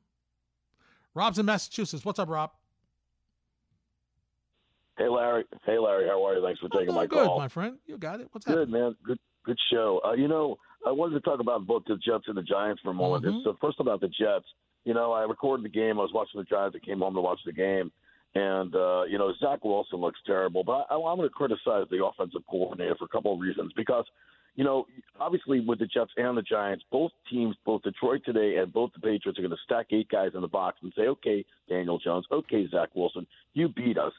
Rob's 1.15 1.39
in 1.39 1.47
Massachusetts. 1.47 2.05
What's 2.05 2.19
up, 2.19 2.29
Rob? 2.29 2.51
Hey 4.99 5.09
Larry. 5.09 5.45
Hey 5.65 5.79
Larry, 5.79 6.07
how 6.07 6.25
are 6.27 6.35
you? 6.37 6.43
Thanks 6.45 6.61
for 6.61 6.69
taking 6.71 6.95
my 6.95 7.07
call. 7.07 7.19
good, 7.21 7.27
call. 7.27 7.39
my 7.39 7.49
friend. 7.49 7.77
You 7.87 7.99
got 7.99 8.21
it. 8.21 8.29
What's 8.33 8.47
good, 8.47 8.59
happening? 8.69 8.81
man. 8.81 8.97
Good, 9.05 9.19
good 9.45 9.59
show. 9.71 10.01
Uh, 10.05 10.13
you 10.13 10.27
know, 10.29 10.57
I 10.87 10.93
wanted 10.93 11.15
to 11.15 11.21
talk 11.21 11.41
about 11.41 11.67
both 11.67 11.83
the 11.87 11.97
Jets 11.97 12.25
and 12.29 12.37
the 12.37 12.43
Giants 12.43 12.81
for 12.83 12.91
a 12.91 12.95
moment. 12.95 13.25
Mhm. 13.25 13.45
So 13.45 13.57
first 13.61 13.79
about 13.81 14.01
the 14.01 14.09
Jets. 14.09 14.47
You 14.85 14.95
know, 14.95 15.13
I 15.13 15.23
recorded 15.23 15.65
the 15.65 15.69
game. 15.69 15.99
I 15.99 16.03
was 16.03 16.13
watching 16.15 16.41
the 16.41 16.45
Giants. 16.45 16.77
I 16.81 16.85
came 16.85 17.01
home 17.01 17.15
to 17.15 17.21
watch 17.21 17.41
the 17.45 17.53
game, 17.53 17.91
and 18.35 18.75
uh, 18.75 19.03
you 19.03 19.19
know, 19.19 19.33
Zach 19.41 19.65
Wilson 19.65 19.99
looks 20.01 20.21
terrible. 20.25 20.65
But 20.65 20.87
I, 20.91 20.95
I'm 20.95 21.17
going 21.17 21.29
to 21.29 21.35
criticize 21.35 21.87
the 21.91 22.05
offensive 22.05 22.43
coordinator 22.49 22.95
for 22.99 23.05
a 23.05 23.09
couple 23.09 23.35
of 23.35 23.41
reasons 23.41 23.73
because. 23.77 24.05
You 24.59 24.65
know, 24.65 24.87
obviously 25.21 25.61
with 25.61 25.81
the 25.81 25.85
Jets 25.85 26.13
and 26.17 26.35
the 26.35 26.41
Giants, 26.41 26.83
both 26.91 27.11
teams, 27.31 27.55
both 27.67 27.83
Detroit 27.83 28.23
today 28.25 28.57
and 28.57 28.73
both 28.73 28.91
the 28.95 29.01
Patriots, 29.01 29.39
are 29.39 29.43
going 29.43 29.51
to 29.51 29.63
stack 29.67 29.89
eight 29.91 30.09
guys 30.09 30.31
in 30.35 30.41
the 30.41 30.49
box 30.49 30.79
and 30.81 30.91
say, 30.97 31.09
"Okay, 31.09 31.45
Daniel 31.69 31.99
Jones, 31.99 32.25
okay, 32.33 32.67
Zach 32.71 32.89
Wilson, 32.95 33.27
you 33.53 33.69
beat 33.69 33.99
us." 33.99 34.15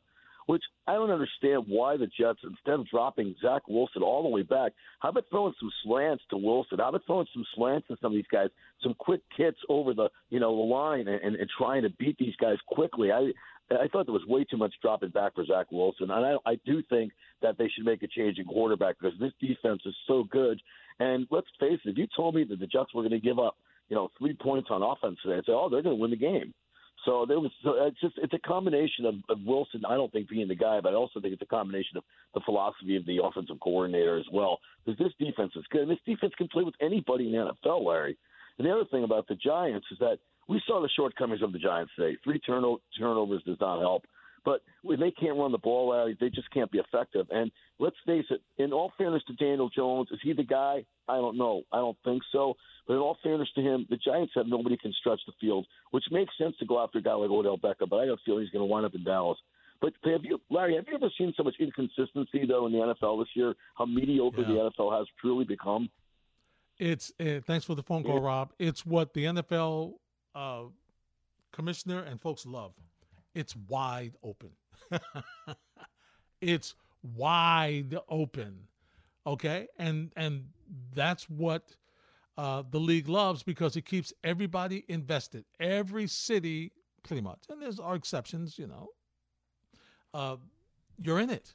Which 0.47 0.63
I 0.87 0.93
don't 0.93 1.11
understand 1.11 1.65
why 1.67 1.97
the 1.97 2.07
Jets, 2.07 2.39
instead 2.43 2.79
of 2.79 2.87
dropping 2.87 3.35
Zach 3.41 3.61
Wilson 3.67 4.01
all 4.01 4.23
the 4.23 4.29
way 4.29 4.41
back, 4.41 4.71
how 4.99 5.09
about 5.09 5.25
throwing 5.29 5.53
some 5.59 5.71
slants 5.83 6.23
to 6.31 6.37
Wilson? 6.37 6.79
How 6.79 6.89
about 6.89 7.05
throwing 7.05 7.27
some 7.33 7.45
slants 7.53 7.87
to 7.87 7.97
some 8.01 8.13
of 8.13 8.15
these 8.15 8.25
guys, 8.31 8.47
some 8.81 8.95
quick 8.97 9.21
hits 9.37 9.59
over 9.69 9.93
the 9.93 10.09
you 10.29 10.39
know 10.39 10.55
the 10.55 10.63
line, 10.63 11.07
and, 11.07 11.35
and 11.35 11.49
trying 11.57 11.83
to 11.83 11.89
beat 11.91 12.17
these 12.17 12.35
guys 12.37 12.57
quickly? 12.67 13.11
I 13.11 13.31
I 13.69 13.87
thought 13.89 14.05
there 14.05 14.13
was 14.13 14.25
way 14.25 14.45
too 14.45 14.57
much 14.57 14.73
dropping 14.81 15.09
back 15.09 15.35
for 15.35 15.45
Zach 15.45 15.67
Wilson, 15.71 16.09
and 16.09 16.25
I, 16.25 16.35
I 16.49 16.59
do 16.65 16.81
think 16.89 17.11
that 17.41 17.57
they 17.57 17.67
should 17.67 17.85
make 17.85 18.01
a 18.01 18.07
change 18.07 18.39
in 18.39 18.45
quarterback 18.45 18.95
because 18.99 19.19
this 19.19 19.33
defense 19.41 19.81
is 19.85 19.95
so 20.07 20.23
good. 20.23 20.61
And 20.99 21.27
let's 21.29 21.47
face 21.59 21.79
it, 21.83 21.89
if 21.89 21.97
you 21.97 22.07
told 22.15 22.35
me 22.35 22.45
that 22.45 22.59
the 22.59 22.67
Jets 22.67 22.93
were 22.93 23.01
going 23.01 23.11
to 23.11 23.19
give 23.19 23.39
up, 23.39 23.57
you 23.89 23.95
know, 23.95 24.09
three 24.17 24.33
points 24.33 24.69
on 24.71 24.81
offense 24.81 25.17
today, 25.21 25.37
I'd 25.37 25.45
say, 25.45 25.51
oh, 25.51 25.67
they're 25.69 25.81
going 25.81 25.97
to 25.97 26.01
win 26.01 26.11
the 26.11 26.17
game. 26.17 26.53
So 27.05 27.25
there 27.27 27.39
was 27.39 27.51
so 27.63 27.75
it's 27.85 27.99
just 28.01 28.15
it's 28.17 28.33
a 28.33 28.39
combination 28.39 29.05
of, 29.05 29.15
of 29.29 29.39
Wilson. 29.45 29.83
I 29.87 29.95
don't 29.95 30.11
think 30.11 30.29
being 30.29 30.47
the 30.47 30.55
guy, 30.55 30.79
but 30.81 30.93
I 30.93 30.95
also 30.95 31.21
think 31.21 31.33
it's 31.33 31.41
a 31.41 31.45
combination 31.45 31.97
of 31.97 32.03
the 32.33 32.41
philosophy 32.41 32.95
of 32.95 33.05
the 33.05 33.19
offensive 33.23 33.59
coordinator 33.61 34.17
as 34.17 34.25
well. 34.31 34.59
Because 34.85 34.97
this 34.99 35.13
defense 35.19 35.53
is 35.55 35.63
good. 35.69 35.81
And 35.81 35.91
this 35.91 35.99
defense 36.05 36.33
can 36.37 36.47
play 36.47 36.63
with 36.63 36.75
anybody 36.81 37.27
in 37.27 37.33
the 37.33 37.53
NFL, 37.65 37.85
Larry. 37.85 38.17
And 38.57 38.67
the 38.67 38.71
other 38.71 38.85
thing 38.89 39.03
about 39.03 39.27
the 39.27 39.35
Giants 39.35 39.87
is 39.91 39.99
that 39.99 40.17
we 40.49 40.61
saw 40.65 40.81
the 40.81 40.89
shortcomings 40.95 41.43
of 41.43 41.51
the 41.53 41.59
Giants 41.59 41.91
today. 41.95 42.17
Three 42.23 42.41
turno- 42.47 42.79
turnovers 42.97 43.43
does 43.43 43.57
not 43.59 43.79
help. 43.79 44.03
But 44.45 44.61
when 44.81 44.99
they 44.99 45.11
can't 45.11 45.37
run 45.37 45.51
the 45.51 45.57
ball 45.57 45.93
out, 45.93 46.09
they 46.19 46.29
just 46.29 46.49
can't 46.51 46.71
be 46.71 46.79
effective. 46.79 47.27
And 47.31 47.51
let's 47.79 47.95
face 48.05 48.25
it, 48.29 48.41
in 48.57 48.71
all 48.71 48.91
fairness 48.97 49.23
to 49.27 49.33
Daniel 49.33 49.69
Jones, 49.69 50.09
is 50.11 50.19
he 50.23 50.33
the 50.33 50.43
guy? 50.43 50.85
I 51.09 51.15
don't 51.15 51.37
know. 51.37 51.63
I 51.71 51.77
don't 51.77 51.97
think 52.03 52.21
so. 52.31 52.55
But 52.87 52.93
in 52.93 52.99
all 52.99 53.17
fairness 53.21 53.49
to 53.55 53.61
him, 53.61 53.85
the 53.89 53.97
Giants 53.97 54.33
have 54.35 54.47
nobody 54.47 54.77
can 54.77 54.93
stretch 54.99 55.19
the 55.27 55.33
field, 55.39 55.67
which 55.91 56.05
makes 56.11 56.37
sense 56.37 56.55
to 56.59 56.65
go 56.65 56.81
after 56.81 56.99
a 56.99 57.01
guy 57.01 57.13
like 57.13 57.29
Odell 57.29 57.57
Beckham. 57.57 57.89
But 57.89 57.97
I 57.97 58.05
a 58.05 58.15
feeling 58.25 58.43
he's 58.43 58.51
going 58.51 58.61
to 58.61 58.71
wind 58.71 58.85
up 58.85 58.95
in 58.95 59.03
Dallas. 59.03 59.37
But 59.81 59.93
have 60.05 60.23
you, 60.23 60.39
Larry? 60.49 60.75
Have 60.75 60.85
you 60.87 60.95
ever 60.95 61.09
seen 61.17 61.33
so 61.37 61.43
much 61.43 61.55
inconsistency 61.59 62.45
though 62.47 62.65
in 62.65 62.71
the 62.71 62.79
NFL 62.79 63.21
this 63.21 63.29
year? 63.35 63.53
How 63.77 63.85
mediocre 63.85 64.41
yeah. 64.41 64.47
the 64.47 64.71
NFL 64.71 64.97
has 64.97 65.07
truly 65.21 65.45
become. 65.45 65.89
It's 66.79 67.11
uh, 67.19 67.41
thanks 67.45 67.65
for 67.65 67.75
the 67.75 67.83
phone 67.83 68.03
call, 68.03 68.19
Rob. 68.19 68.53
It's 68.59 68.85
what 68.85 69.13
the 69.13 69.25
NFL 69.25 69.93
uh, 70.35 70.63
commissioner 71.51 72.03
and 72.03 72.21
folks 72.21 72.45
love. 72.45 72.73
It's 73.37 73.55
wide 73.69 74.15
open. 74.23 74.49
it's 76.41 76.73
wide 77.03 77.95
open. 78.09 78.57
Okay, 79.27 79.67
and 79.77 80.11
and 80.15 80.45
that's 80.91 81.29
what 81.29 81.75
uh, 82.35 82.63
the 82.71 82.79
league 82.79 83.07
loves 83.07 83.43
because 83.43 83.75
it 83.75 83.83
keeps 83.85 84.11
everybody 84.23 84.85
invested. 84.87 85.45
Every 85.59 86.07
city, 86.07 86.71
pretty 87.03 87.21
much, 87.21 87.43
and 87.47 87.61
there's 87.61 87.79
are 87.79 87.93
exceptions, 87.93 88.57
you 88.57 88.65
know. 88.65 88.89
Uh, 90.15 90.37
you're 90.99 91.19
in 91.19 91.29
it, 91.29 91.53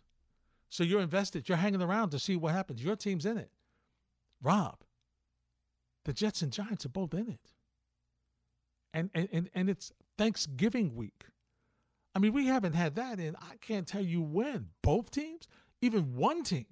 so 0.68 0.84
you're 0.84 1.00
invested. 1.00 1.48
You're 1.48 1.58
hanging 1.58 1.82
around 1.82 2.10
to 2.10 2.20
see 2.20 2.36
what 2.36 2.54
happens. 2.54 2.84
Your 2.84 2.94
team's 2.94 3.26
in 3.26 3.38
it. 3.38 3.50
Rob, 4.40 4.84
the 6.04 6.12
Jets 6.12 6.42
and 6.42 6.52
Giants 6.52 6.86
are 6.86 6.90
both 6.90 7.12
in 7.12 7.28
it, 7.28 7.52
and 8.94 9.10
and 9.14 9.28
and, 9.32 9.50
and 9.52 9.68
it's 9.68 9.92
Thanksgiving 10.16 10.94
week. 10.94 11.24
I 12.14 12.18
mean, 12.18 12.32
we 12.32 12.46
haven't 12.46 12.74
had 12.74 12.96
that 12.96 13.18
in 13.18 13.36
I 13.36 13.56
can't 13.60 13.86
tell 13.86 14.04
you 14.04 14.20
when. 14.20 14.68
Both 14.82 15.10
teams, 15.10 15.48
even 15.80 16.14
one 16.14 16.42
team. 16.42 16.66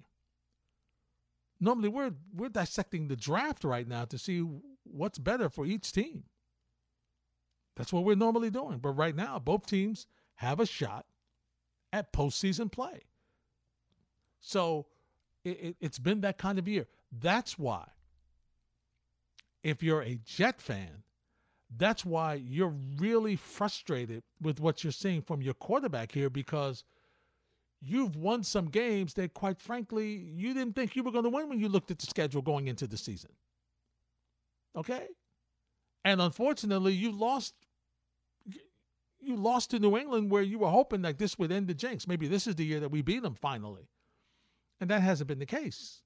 Normally, 1.59 1.89
we're 1.89 2.11
we're 2.35 2.49
dissecting 2.49 3.07
the 3.07 3.15
draft 3.15 3.63
right 3.63 3.87
now 3.87 4.05
to 4.05 4.17
see 4.17 4.45
what's 4.83 5.19
better 5.19 5.49
for 5.49 5.65
each 5.65 5.91
team. 5.91 6.23
That's 7.75 7.93
what 7.93 8.03
we're 8.03 8.15
normally 8.15 8.49
doing. 8.49 8.79
But 8.79 8.91
right 8.91 9.15
now, 9.15 9.39
both 9.39 9.65
teams 9.65 10.07
have 10.35 10.59
a 10.59 10.65
shot 10.65 11.05
at 11.93 12.13
postseason 12.13 12.71
play. 12.71 13.01
So 14.39 14.87
it, 15.43 15.75
has 15.81 15.97
it, 15.97 16.03
been 16.03 16.21
that 16.21 16.37
kind 16.37 16.59
of 16.59 16.67
year. 16.67 16.87
That's 17.11 17.57
why, 17.57 17.87
if 19.63 19.83
you're 19.83 20.01
a 20.01 20.19
Jet 20.25 20.61
fan, 20.61 21.03
that's 21.77 22.03
why 22.05 22.35
you're 22.35 22.75
really 22.97 23.35
frustrated 23.35 24.23
with 24.41 24.59
what 24.59 24.83
you're 24.83 24.91
seeing 24.91 25.21
from 25.21 25.41
your 25.41 25.53
quarterback 25.53 26.11
here 26.11 26.29
because 26.29 26.83
you've 27.81 28.15
won 28.15 28.43
some 28.43 28.65
games 28.65 29.13
that, 29.15 29.33
quite 29.33 29.59
frankly, 29.59 30.07
you 30.07 30.53
didn't 30.53 30.75
think 30.75 30.95
you 30.95 31.03
were 31.03 31.11
going 31.11 31.23
to 31.23 31.29
win 31.29 31.49
when 31.49 31.59
you 31.59 31.69
looked 31.69 31.91
at 31.91 31.99
the 31.99 32.05
schedule 32.05 32.41
going 32.41 32.67
into 32.67 32.87
the 32.87 32.97
season. 32.97 33.31
Okay? 34.75 35.07
And 36.03 36.21
unfortunately, 36.21 36.93
you 36.93 37.11
lost. 37.11 37.53
You 39.23 39.35
lost 39.35 39.69
to 39.69 39.77
New 39.77 39.97
England 39.97 40.31
where 40.31 40.41
you 40.41 40.57
were 40.57 40.69
hoping 40.69 41.03
that 41.03 41.19
this 41.19 41.37
would 41.37 41.51
end 41.51 41.67
the 41.67 41.75
jinx. 41.75 42.07
Maybe 42.07 42.27
this 42.27 42.47
is 42.47 42.55
the 42.55 42.65
year 42.65 42.79
that 42.79 42.89
we 42.89 43.03
beat 43.03 43.21
them 43.21 43.35
finally. 43.35 43.87
And 44.79 44.89
that 44.89 45.03
hasn't 45.03 45.27
been 45.27 45.37
the 45.37 45.45
case. 45.45 46.01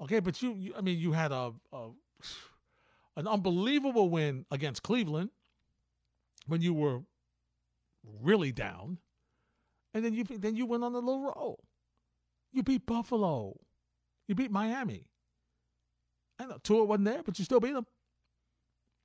Okay, 0.00 0.18
but 0.18 0.40
you, 0.40 0.54
you 0.54 0.74
I 0.74 0.80
mean, 0.80 0.98
you 0.98 1.12
had 1.12 1.30
a, 1.30 1.52
a 1.74 1.90
an 3.16 3.28
unbelievable 3.28 4.08
win 4.08 4.46
against 4.50 4.82
Cleveland 4.82 5.30
when 6.46 6.60
you 6.60 6.74
were 6.74 7.00
really 8.20 8.52
down, 8.52 8.98
and 9.94 10.04
then 10.04 10.14
you 10.14 10.24
then 10.24 10.56
you 10.56 10.66
went 10.66 10.84
on 10.84 10.94
a 10.94 10.98
little 10.98 11.22
roll. 11.22 11.64
You 12.52 12.62
beat 12.62 12.86
Buffalo, 12.86 13.58
you 14.28 14.34
beat 14.34 14.50
Miami. 14.50 15.08
I 16.38 16.46
know 16.46 16.58
Tua 16.62 16.84
wasn't 16.84 17.04
there, 17.06 17.22
but 17.22 17.38
you 17.38 17.44
still 17.44 17.60
beat 17.60 17.74
them. 17.74 17.86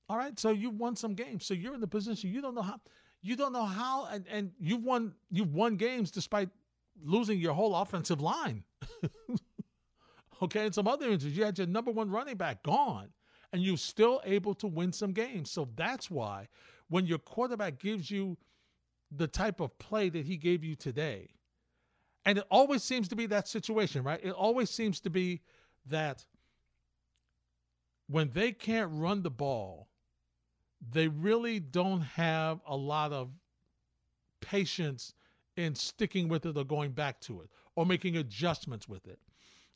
All 0.10 0.18
right, 0.18 0.40
so 0.40 0.52
you 0.52 0.70
won 0.70 0.96
some 0.96 1.14
games. 1.14 1.46
So 1.46 1.54
you're 1.54 1.74
in 1.74 1.82
the 1.82 1.88
position 1.88 2.32
you 2.32 2.42
don't 2.42 2.56
know 2.56 2.62
how 2.62 2.80
you 3.22 3.36
don't 3.36 3.52
know 3.52 3.66
how 3.66 4.06
and, 4.06 4.26
and 4.28 4.52
you've 4.60 4.84
won 4.84 5.14
you've 5.30 5.54
won 5.54 5.76
games 5.76 6.12
despite 6.12 6.50
losing 7.04 7.40
your 7.40 7.54
whole 7.54 7.76
offensive 7.76 8.22
line. 8.22 8.64
okay, 10.42 10.66
and 10.66 10.74
some 10.74 10.88
other 10.88 11.10
injuries. 11.10 11.38
You 11.38 11.44
had 11.44 11.58
your 11.58 11.68
number 11.68 11.92
one 11.92 12.10
running 12.10 12.38
back 12.38 12.64
gone 12.64 13.10
and 13.54 13.62
you're 13.62 13.78
still 13.78 14.22
able 14.26 14.54
to 14.56 14.68
win 14.68 14.92
some 14.92 15.12
games. 15.12 15.52
So 15.52 15.70
that's 15.76 16.12
why 16.12 16.48
when 16.90 17.06
your 17.06 17.20
quarterback 17.20 17.80
gives 17.80 18.10
you 18.12 18.38
the 19.12 19.28
type 19.28 19.60
of 19.60 19.78
play 19.80 20.10
that 20.10 20.26
he 20.26 20.38
gave 20.38 20.64
you 20.64 20.76
today, 20.76 21.30
and 22.26 22.38
it 22.38 22.46
always 22.52 22.84
seems 22.84 23.08
to 23.08 23.16
be 23.16 23.26
that 23.28 23.48
situation, 23.48 24.04
right? 24.04 24.20
It 24.22 24.32
always 24.32 24.70
seems 24.70 25.00
to 25.02 25.10
be 25.10 25.42
that 25.86 26.26
when 28.08 28.32
they 28.34 28.52
can't 28.52 28.92
run 28.94 29.22
the 29.22 29.30
ball, 29.30 29.88
they 30.92 31.08
really 31.08 31.60
don't 31.60 32.02
have 32.02 32.60
a 32.68 32.76
lot 32.76 33.14
of 33.14 33.30
patience 34.42 35.14
in 35.56 35.74
sticking 35.74 36.28
with 36.28 36.46
it 36.46 36.58
or 36.58 36.64
going 36.64 36.92
back 36.92 37.20
to 37.22 37.42
it 37.42 37.50
or 37.76 37.86
making 37.86 38.18
adjustments 38.18 38.88
with 38.88 39.08
it. 39.08 39.20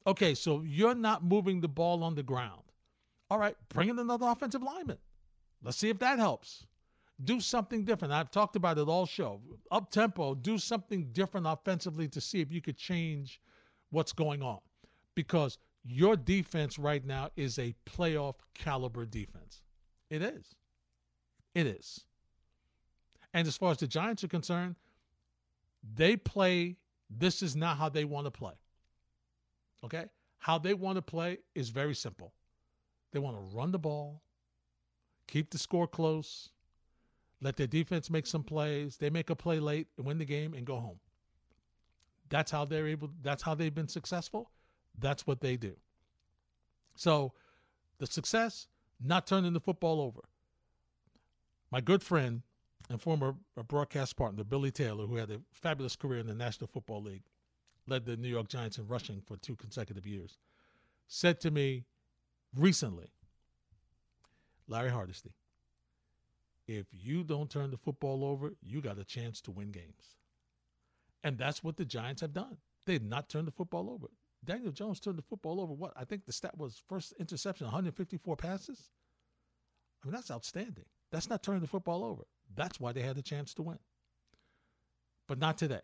Okay, 0.06 0.36
so 0.36 0.62
you're 0.62 0.96
not 0.96 1.24
moving 1.24 1.62
the 1.62 1.68
ball 1.68 2.04
on 2.04 2.16
the 2.16 2.24
ground. 2.24 2.71
All 3.32 3.40
right, 3.40 3.56
bring 3.70 3.88
in 3.88 3.98
another 3.98 4.28
offensive 4.28 4.62
lineman. 4.62 4.98
Let's 5.64 5.78
see 5.78 5.88
if 5.88 6.00
that 6.00 6.20
helps. 6.20 6.68
Do 7.24 7.40
something 7.40 7.86
different. 7.86 8.14
I've 8.14 8.30
talked 8.30 8.58
about 8.58 8.78
it 8.78 8.90
all 8.90 9.06
show. 9.06 9.40
Up 9.72 9.90
tempo, 9.90 10.36
do 10.36 10.58
something 10.58 11.08
different 11.14 11.48
offensively 11.48 12.10
to 12.10 12.20
see 12.20 12.42
if 12.42 12.52
you 12.52 12.60
could 12.60 12.76
change 12.76 13.40
what's 13.90 14.12
going 14.12 14.42
on. 14.42 14.60
Because 15.16 15.60
your 15.86 16.18
defense 16.18 16.78
right 16.78 17.06
now 17.06 17.30
is 17.38 17.58
a 17.58 17.74
playoff 17.86 18.36
caliber 18.54 19.06
defense. 19.06 19.62
It 20.10 20.22
is. 20.22 20.54
It 21.56 21.68
is. 21.68 22.04
And 23.34 23.48
as 23.48 23.56
far 23.56 23.72
as 23.72 23.78
the 23.78 23.88
Giants 23.88 24.26
are 24.26 24.28
concerned, 24.28 24.76
they 25.96 26.18
play, 26.18 26.76
this 27.10 27.42
is 27.42 27.56
not 27.56 27.78
how 27.78 27.88
they 27.88 28.04
want 28.04 28.26
to 28.26 28.32
play. 28.32 28.56
Okay? 29.86 30.08
How 30.40 30.58
they 30.58 30.74
want 30.74 30.98
to 30.98 31.02
play 31.02 31.38
is 31.56 31.70
very 31.70 31.96
simple. 31.96 32.34
They 33.12 33.20
want 33.20 33.38
to 33.38 33.56
run 33.56 33.72
the 33.72 33.80
ball, 33.80 34.22
keep 35.28 35.50
the 35.50 35.58
score 35.58 35.88
close, 35.88 36.50
let 37.42 37.58
their 37.58 37.68
defense 37.68 38.10
make 38.10 38.28
some 38.28 38.44
plays. 38.44 38.98
They 38.98 39.10
make 39.10 39.30
a 39.30 39.36
play 39.36 39.60
late 39.60 39.88
and 39.98 40.06
win 40.06 40.20
the 40.20 40.26
game 40.26 40.54
and 40.54 40.66
go 40.66 40.78
home. 40.80 41.00
That's 42.30 42.52
how 42.52 42.66
they're 42.66 42.88
able 42.88 43.10
that's 43.22 43.44
how 43.44 43.56
they've 43.56 43.74
been 43.74 43.88
successful. 43.88 44.52
That's 44.98 45.26
what 45.28 45.42
they 45.42 45.58
do. 45.58 45.76
So, 46.96 47.34
the 47.98 48.08
success 48.08 48.68
not 49.04 49.26
turning 49.28 49.54
the 49.54 49.60
football 49.60 50.02
over. 50.02 50.22
My 51.72 51.82
good 51.82 52.04
friend 52.04 52.42
and 52.90 53.02
former 53.02 53.36
broadcast 53.68 54.16
partner 54.16 54.44
Billy 54.44 54.72
Taylor, 54.72 55.08
who 55.08 55.16
had 55.16 55.32
a 55.32 55.42
fabulous 55.52 55.96
career 55.96 56.20
in 56.20 56.28
the 56.28 56.36
National 56.36 56.68
Football 56.68 57.04
League, 57.04 57.24
led 57.88 58.06
the 58.06 58.18
New 58.18 58.28
York 58.28 58.48
Giants 58.48 58.78
in 58.78 58.88
rushing 58.88 59.22
for 59.22 59.38
two 59.38 59.56
consecutive 59.56 60.06
years, 60.06 60.38
said 61.08 61.40
to 61.42 61.52
me 61.52 61.86
recently, 62.56 63.12
Larry 64.68 64.90
Hardesty, 64.90 65.34
if 66.68 66.86
you 66.92 67.24
don't 67.24 67.50
turn 67.50 67.72
the 67.72 67.78
football 67.78 68.24
over, 68.24 68.54
you 68.62 68.82
got 68.82 68.98
a 68.98 69.04
chance 69.04 69.42
to 69.42 69.52
win 69.52 69.72
games. 69.72 70.16
And 71.24 71.38
that's 71.38 71.64
what 71.64 71.78
the 71.78 71.86
Giants 71.86 72.22
have 72.22 72.34
done. 72.34 72.58
They've 72.86 73.04
not 73.04 73.30
turned 73.30 73.48
the 73.48 73.52
football 73.52 73.90
over. 73.90 74.08
Daniel 74.44 74.72
Jones 74.72 75.00
turned 75.00 75.18
the 75.18 75.24
football 75.24 75.62
over. 75.62 75.74
What? 75.74 75.94
I 75.96 76.04
think 76.04 76.26
the 76.26 76.32
stat 76.32 76.58
was 76.58 76.82
first 76.88 77.14
interception, 77.20 77.66
154 77.66 78.36
passes. 78.38 78.90
I 80.02 80.08
mean, 80.08 80.14
that's 80.14 80.32
outstanding. 80.32 80.86
That's 81.12 81.30
not 81.30 81.44
turning 81.44 81.62
the 81.62 81.68
football 81.68 82.04
over. 82.04 82.24
That's 82.56 82.80
why 82.80 82.92
they 82.92 83.02
had 83.02 83.18
a 83.18 83.22
chance 83.22 83.54
to 83.56 83.62
win. 83.62 83.78
But 85.28 85.38
not 85.38 85.58
today. 85.58 85.82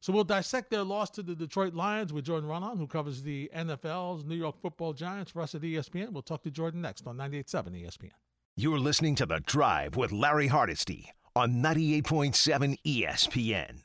So 0.00 0.14
we'll 0.14 0.24
dissect 0.24 0.70
their 0.70 0.82
loss 0.82 1.10
to 1.10 1.22
the 1.22 1.34
Detroit 1.34 1.74
Lions 1.74 2.10
with 2.10 2.24
Jordan 2.24 2.48
Raanan, 2.48 2.78
who 2.78 2.86
covers 2.86 3.22
the 3.22 3.50
NFL's 3.54 4.24
New 4.24 4.34
York 4.34 4.58
Football 4.60 4.94
Giants 4.94 5.30
for 5.30 5.42
us 5.42 5.54
at 5.54 5.60
ESPN. 5.60 6.12
We'll 6.12 6.22
talk 6.22 6.42
to 6.44 6.50
Jordan 6.50 6.80
next 6.80 7.06
on 7.06 7.18
98.7 7.18 7.84
ESPN. 7.84 8.10
You're 8.56 8.78
listening 8.78 9.14
to 9.16 9.26
The 9.26 9.40
Drive 9.40 9.96
with 9.96 10.10
Larry 10.10 10.46
Hardesty 10.46 11.12
on 11.36 11.62
98.7 11.62 12.76
ESPN. 12.86 13.82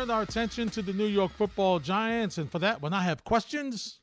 Turn 0.00 0.10
our 0.10 0.22
attention 0.22 0.70
to 0.70 0.82
the 0.82 0.92
New 0.92 1.06
York 1.06 1.30
Football 1.32 1.78
Giants, 1.78 2.36
and 2.36 2.50
for 2.50 2.58
that, 2.58 2.82
when 2.82 2.92
I 2.92 3.02
have 3.04 3.22
questions, 3.22 4.00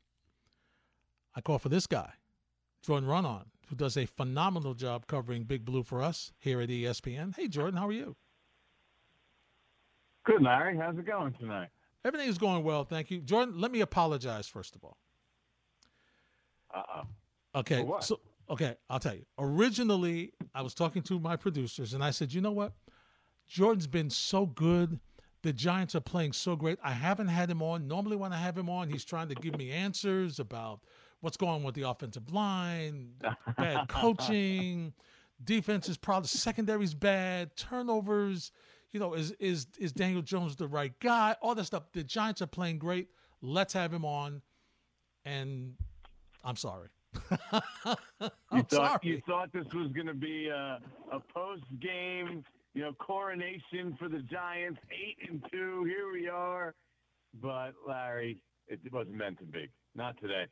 I 1.36 1.42
call 1.42 1.60
for 1.60 1.70
this 1.70 1.86
guy, 1.86 2.14
Jordan 2.82 3.10
Raanan, 3.10 3.44
who 3.68 3.76
does 3.76 3.98
a 3.98 4.06
phenomenal 4.06 4.74
job 4.74 5.06
covering 5.08 5.44
Big 5.44 5.66
Blue 5.66 5.84
for 5.84 6.02
us 6.02 6.32
here 6.40 6.62
at 6.62 6.70
ESPN. 6.70 7.36
Hey, 7.36 7.50
Jordan, 7.50 7.78
how 7.78 7.88
are 7.88 7.94
you? 7.94 8.16
Good, 10.30 10.44
Larry. 10.44 10.78
How's 10.78 10.96
it 10.96 11.08
going 11.08 11.34
tonight? 11.34 11.70
Everything 12.06 12.30
is 12.30 12.38
going 12.38 12.64
well, 12.64 12.84
thank 12.84 13.10
you. 13.10 13.20
Jordan, 13.20 13.60
let 13.60 13.72
me 13.72 13.82
apologize 13.82 14.48
first 14.48 14.76
of 14.76 14.84
all. 14.84 14.98
Uh-oh. 16.72 17.02
Okay. 17.60 17.84
So 18.02 18.20
okay, 18.48 18.76
I'll 18.92 19.00
tell 19.00 19.16
you. 19.16 19.26
Originally, 19.40 20.34
I 20.54 20.62
was 20.62 20.76
talking 20.76 21.02
to 21.04 21.20
my 21.20 21.36
producers 21.36 21.96
and 21.96 22.04
I 22.04 22.12
said, 22.12 22.32
"You 22.32 22.42
know 22.42 22.52
what? 22.52 22.74
Jordan's 23.48 23.88
been 23.88 24.12
so 24.12 24.46
good. 24.46 25.00
The 25.42 25.52
Giants 25.52 25.96
are 25.96 26.02
playing 26.02 26.34
so 26.34 26.56
great. 26.56 26.78
I 26.84 26.92
haven't 26.92 27.30
had 27.30 27.50
him 27.50 27.64
on. 27.64 27.88
Normally, 27.88 28.16
when 28.16 28.32
I 28.32 28.38
have 28.38 28.56
him 28.56 28.70
on, 28.70 28.88
he's 28.88 29.04
trying 29.04 29.30
to 29.30 29.36
give 29.36 29.58
me 29.58 29.72
answers 29.72 30.40
about 30.40 30.82
what's 31.22 31.38
going 31.38 31.54
on 31.54 31.64
with 31.64 31.74
the 31.74 31.90
offensive 31.90 32.32
line, 32.32 33.14
bad 33.58 33.88
coaching, 33.90 34.94
defense 35.44 35.90
is 35.90 35.98
probably 35.98 36.28
secondary's 36.28 36.94
bad, 36.94 37.56
turnovers. 37.56 38.52
You 38.92 39.00
know, 39.00 39.14
is 39.14 39.32
is 39.40 39.68
is 39.78 39.92
Daniel 39.92 40.22
Jones 40.22 40.56
the 40.56 40.68
right 40.68 40.98
guy? 41.00 41.36
All 41.42 41.54
that 41.56 41.66
stuff. 41.66 41.84
The 41.94 42.04
Giants 42.04 42.42
are 42.42 42.48
playing 42.48 42.80
great. 42.80 43.10
Let's 43.42 43.74
have 43.74 43.94
him 43.94 44.04
on. 44.06 44.42
And 45.26 45.74
I'm 46.44 46.56
sorry. 46.56 46.90
I'm 47.52 47.98
you 48.52 48.64
thought 48.64 48.72
sorry. 48.72 49.00
you 49.04 49.22
thought 49.28 49.52
this 49.54 49.66
was 49.74 49.92
going 49.94 50.08
to 50.08 50.14
be 50.14 50.48
a, 50.48 50.80
a 51.12 51.20
post 51.34 51.64
game, 51.80 52.44
you 52.74 52.82
know, 52.84 52.94
coronation 52.94 53.96
for 54.00 54.08
the 54.10 54.20
Giants, 54.20 54.80
eight 54.92 55.30
and 55.30 55.44
two. 55.52 55.84
Here 55.86 56.12
we 56.12 56.28
are, 56.28 56.74
but 57.42 57.74
Larry, 57.88 58.38
it 58.68 58.80
wasn't 58.92 59.16
meant 59.18 59.40
to 59.40 59.46
be. 59.46 59.70
Not 59.96 60.20
today. 60.22 60.46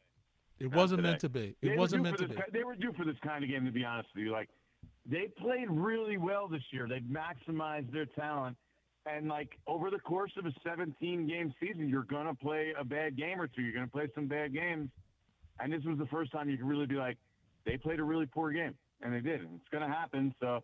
It 0.60 0.71
Not 0.71 0.76
wasn't 0.78 1.00
today. 1.00 1.10
meant 1.10 1.21
to 1.21 1.30
be. 1.30 1.56
It 1.62 1.69
were 1.69 1.78
wasn't 1.78 2.04
meant 2.04 2.17
to 2.17 2.28
this 2.28 2.36
be. 2.38 2.43
They 2.52 2.63
were 2.63 2.76
due 2.76 2.93
for 2.97 3.06
this 3.06 3.17
kind 3.23 3.43
of 3.43 3.50
game, 3.50 3.65
to 3.65 3.71
be 3.71 3.86
honest 3.86 4.10
with 4.15 4.26
you. 4.26 4.32
Like 4.32 4.50
they 5.05 5.29
played 5.37 5.69
really 5.69 6.17
well 6.17 6.47
this 6.47 6.63
year. 6.71 6.87
They 6.87 6.99
maximized 6.99 7.91
their 7.91 8.05
talent, 8.05 8.57
and 9.05 9.27
like 9.27 9.57
over 9.65 9.89
the 9.89 9.99
course 9.99 10.31
of 10.37 10.45
a 10.45 10.53
17 10.65 11.27
game 11.27 11.53
season, 11.59 11.87
you're 11.87 12.03
gonna 12.03 12.35
play 12.35 12.73
a 12.77 12.83
bad 12.83 13.15
game 13.15 13.39
or 13.39 13.47
two. 13.47 13.61
You're 13.61 13.73
gonna 13.73 13.87
play 13.87 14.09
some 14.13 14.27
bad 14.27 14.53
games, 14.53 14.89
and 15.59 15.71
this 15.71 15.83
was 15.83 15.97
the 15.97 16.07
first 16.07 16.31
time 16.31 16.49
you 16.49 16.57
could 16.57 16.67
really 16.67 16.85
be 16.85 16.95
like, 16.95 17.17
they 17.65 17.77
played 17.77 17.99
a 17.99 18.03
really 18.03 18.25
poor 18.25 18.51
game, 18.51 18.75
and 19.01 19.13
they 19.13 19.21
did. 19.21 19.41
And 19.41 19.55
it's 19.55 19.69
gonna 19.71 19.87
happen. 19.87 20.33
So 20.41 20.63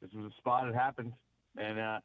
this 0.00 0.10
was 0.12 0.32
a 0.32 0.36
spot. 0.36 0.68
It 0.68 0.74
happened, 0.74 1.12
and 1.56 1.78
uh, 1.78 1.98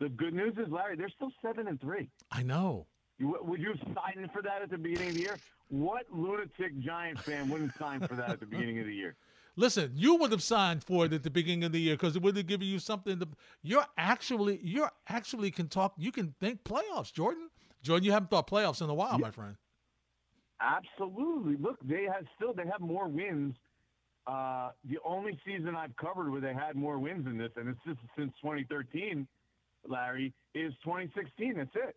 the 0.00 0.08
good 0.08 0.34
news 0.34 0.54
is, 0.56 0.66
Larry, 0.70 0.96
they're 0.96 1.10
still 1.10 1.30
seven 1.42 1.68
and 1.68 1.80
three. 1.80 2.08
I 2.32 2.42
know. 2.42 2.86
You, 3.18 3.36
would 3.42 3.60
you 3.60 3.74
have 3.74 3.94
signed 3.94 4.30
for 4.32 4.42
that 4.42 4.62
at 4.62 4.70
the 4.70 4.78
beginning 4.78 5.10
of 5.10 5.14
the 5.14 5.20
year? 5.20 5.38
What 5.68 6.06
lunatic 6.10 6.80
Giant 6.80 7.20
fan 7.20 7.48
wouldn't 7.50 7.72
sign 7.78 8.00
for 8.00 8.14
that 8.14 8.30
at 8.30 8.40
the 8.40 8.46
beginning 8.46 8.80
of 8.80 8.86
the 8.86 8.94
year? 8.94 9.14
Listen, 9.60 9.92
you 9.94 10.14
would 10.14 10.32
have 10.32 10.42
signed 10.42 10.82
for 10.82 11.04
it 11.04 11.12
at 11.12 11.22
the 11.22 11.28
beginning 11.28 11.64
of 11.64 11.72
the 11.72 11.80
year 11.80 11.94
because 11.94 12.16
it 12.16 12.22
would 12.22 12.34
have 12.34 12.46
given 12.46 12.66
you 12.66 12.78
something 12.78 13.20
to. 13.20 13.28
You're 13.62 13.84
actually, 13.98 14.58
you're 14.62 14.90
actually 15.06 15.50
can 15.50 15.68
talk. 15.68 15.92
You 15.98 16.10
can 16.10 16.34
think 16.40 16.64
playoffs, 16.64 17.12
Jordan. 17.12 17.50
Jordan, 17.82 18.06
you 18.06 18.12
haven't 18.12 18.30
thought 18.30 18.48
playoffs 18.48 18.80
in 18.80 18.88
a 18.88 18.94
while, 18.94 19.18
my 19.18 19.30
friend. 19.30 19.56
Absolutely. 20.62 21.56
Look, 21.56 21.76
they 21.86 22.04
have 22.04 22.24
still 22.36 22.54
they 22.54 22.64
have 22.70 22.80
more 22.80 23.06
wins. 23.06 23.54
Uh, 24.26 24.70
the 24.88 24.96
only 25.04 25.38
season 25.44 25.76
I've 25.76 25.94
covered 25.96 26.30
where 26.30 26.40
they 26.40 26.54
had 26.54 26.74
more 26.74 26.98
wins 26.98 27.26
than 27.26 27.36
this, 27.36 27.50
and 27.56 27.68
it's 27.68 27.80
just 27.86 27.98
since 28.16 28.32
2013, 28.40 29.28
Larry, 29.86 30.32
is 30.54 30.72
2016. 30.84 31.58
That's 31.58 31.70
it. 31.74 31.96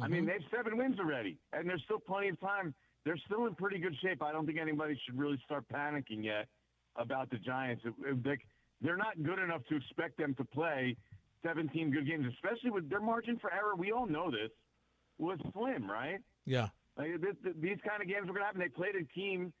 I 0.00 0.06
mean, 0.06 0.26
they 0.26 0.32
have 0.34 0.42
seven 0.54 0.78
wins 0.78 1.00
already, 1.00 1.38
and 1.52 1.68
there's 1.68 1.82
still 1.86 1.98
plenty 1.98 2.28
of 2.28 2.38
time. 2.40 2.72
They're 3.04 3.20
still 3.26 3.46
in 3.46 3.54
pretty 3.56 3.78
good 3.78 3.96
shape. 4.00 4.22
I 4.22 4.30
don't 4.30 4.46
think 4.46 4.58
anybody 4.58 4.98
should 5.04 5.18
really 5.18 5.40
start 5.44 5.64
panicking 5.72 6.22
yet 6.24 6.46
about 6.96 7.30
the 7.30 7.38
Giants. 7.38 7.84
It- 7.84 7.94
it- 8.04 8.22
they- 8.22 8.38
they're 8.80 8.96
not 8.96 9.22
good 9.22 9.38
enough 9.38 9.64
to 9.66 9.76
expect 9.76 10.16
them 10.16 10.34
to 10.36 10.44
play 10.44 10.96
17 11.42 11.90
good 11.90 12.06
games, 12.06 12.26
especially 12.26 12.70
with 12.70 12.88
their 12.88 13.00
margin 13.00 13.38
for 13.38 13.52
error. 13.52 13.74
We 13.74 13.92
all 13.92 14.06
know 14.06 14.30
this 14.30 14.50
was 15.18 15.38
slim, 15.52 15.90
right? 15.90 16.22
Yeah, 16.44 16.68
Like 16.96 17.20
th- 17.20 17.56
these 17.56 17.80
kind 17.80 18.00
of 18.02 18.08
games 18.08 18.26
were 18.28 18.34
going 18.34 18.42
to 18.42 18.46
happen. 18.46 18.60
They 18.60 18.68
played 18.68 18.94
a 18.96 19.04
team. 19.04 19.52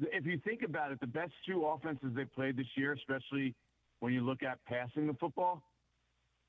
If 0.00 0.24
you 0.24 0.38
think 0.38 0.62
about 0.62 0.90
it, 0.90 1.00
the 1.00 1.06
best 1.06 1.32
two 1.44 1.66
offenses 1.66 2.14
they 2.14 2.24
played 2.24 2.56
this 2.56 2.76
year, 2.76 2.92
especially 2.92 3.54
when 3.98 4.12
you 4.14 4.22
look 4.22 4.42
at 4.42 4.62
passing 4.64 5.06
the 5.06 5.14
football, 5.14 5.62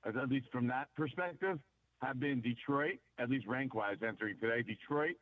at 0.05 0.29
least 0.29 0.49
from 0.51 0.67
that 0.67 0.93
perspective, 0.95 1.59
have 2.01 2.19
been 2.19 2.41
Detroit, 2.41 2.99
at 3.17 3.29
least 3.29 3.45
rank-wise 3.47 4.01
entering 4.01 4.37
today, 4.39 4.61
Detroit 4.61 5.17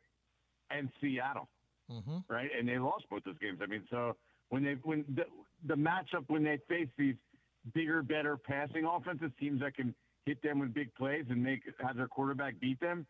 and 0.70 0.92
Seattle, 1.00 1.48
hmm 1.88 2.18
right? 2.28 2.50
And 2.56 2.68
they 2.68 2.78
lost 2.78 3.08
both 3.08 3.24
those 3.24 3.38
games. 3.38 3.60
I 3.60 3.66
mean, 3.66 3.86
so 3.90 4.16
when 4.52 4.62
they 4.62 4.76
when 4.82 5.02
the, 5.14 5.24
the 5.66 5.74
matchup 5.74 6.24
when 6.26 6.44
they 6.44 6.58
face 6.68 6.88
these 6.98 7.14
bigger, 7.72 8.02
better 8.02 8.36
passing 8.36 8.84
offenses, 8.84 9.30
teams 9.40 9.60
that 9.60 9.74
can 9.74 9.94
hit 10.26 10.42
them 10.42 10.58
with 10.58 10.74
big 10.74 10.94
plays 10.94 11.24
and 11.30 11.42
make 11.42 11.62
have 11.80 11.96
their 11.96 12.06
quarterback 12.06 12.60
beat 12.60 12.78
them, 12.78 13.06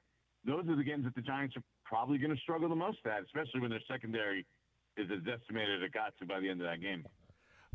those 0.46 0.64
are 0.68 0.76
the 0.76 0.84
games 0.84 1.04
that 1.04 1.16
the 1.16 1.20
Giants 1.20 1.56
are 1.56 1.62
probably 1.84 2.18
going 2.18 2.34
to 2.34 2.40
struggle 2.40 2.68
the 2.68 2.76
most 2.76 2.98
at, 3.06 3.24
especially 3.24 3.60
when 3.60 3.70
their 3.70 3.82
secondary 3.90 4.46
is 4.96 5.08
as 5.10 5.18
decimated 5.24 5.82
as 5.82 5.86
it 5.86 5.92
got 5.92 6.16
to 6.20 6.26
by 6.26 6.38
the 6.38 6.48
end 6.48 6.60
of 6.60 6.66
that 6.68 6.80
game. 6.80 7.04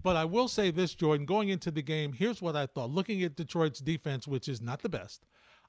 But 0.02 0.16
I 0.16 0.24
will 0.24 0.48
say 0.48 0.72
this, 0.72 0.96
Jordan, 0.96 1.26
going 1.26 1.50
into 1.50 1.70
the 1.70 1.82
game, 1.82 2.14
here's 2.14 2.42
what 2.42 2.56
I 2.56 2.68
thought. 2.68 2.90
Looking 2.90 3.22
at 3.24 3.36
Detroit's 3.36 3.80
defense, 3.80 4.28
which 4.28 4.48
is 4.48 4.62
not 4.62 4.82
the 4.82 4.90
best, 4.90 5.26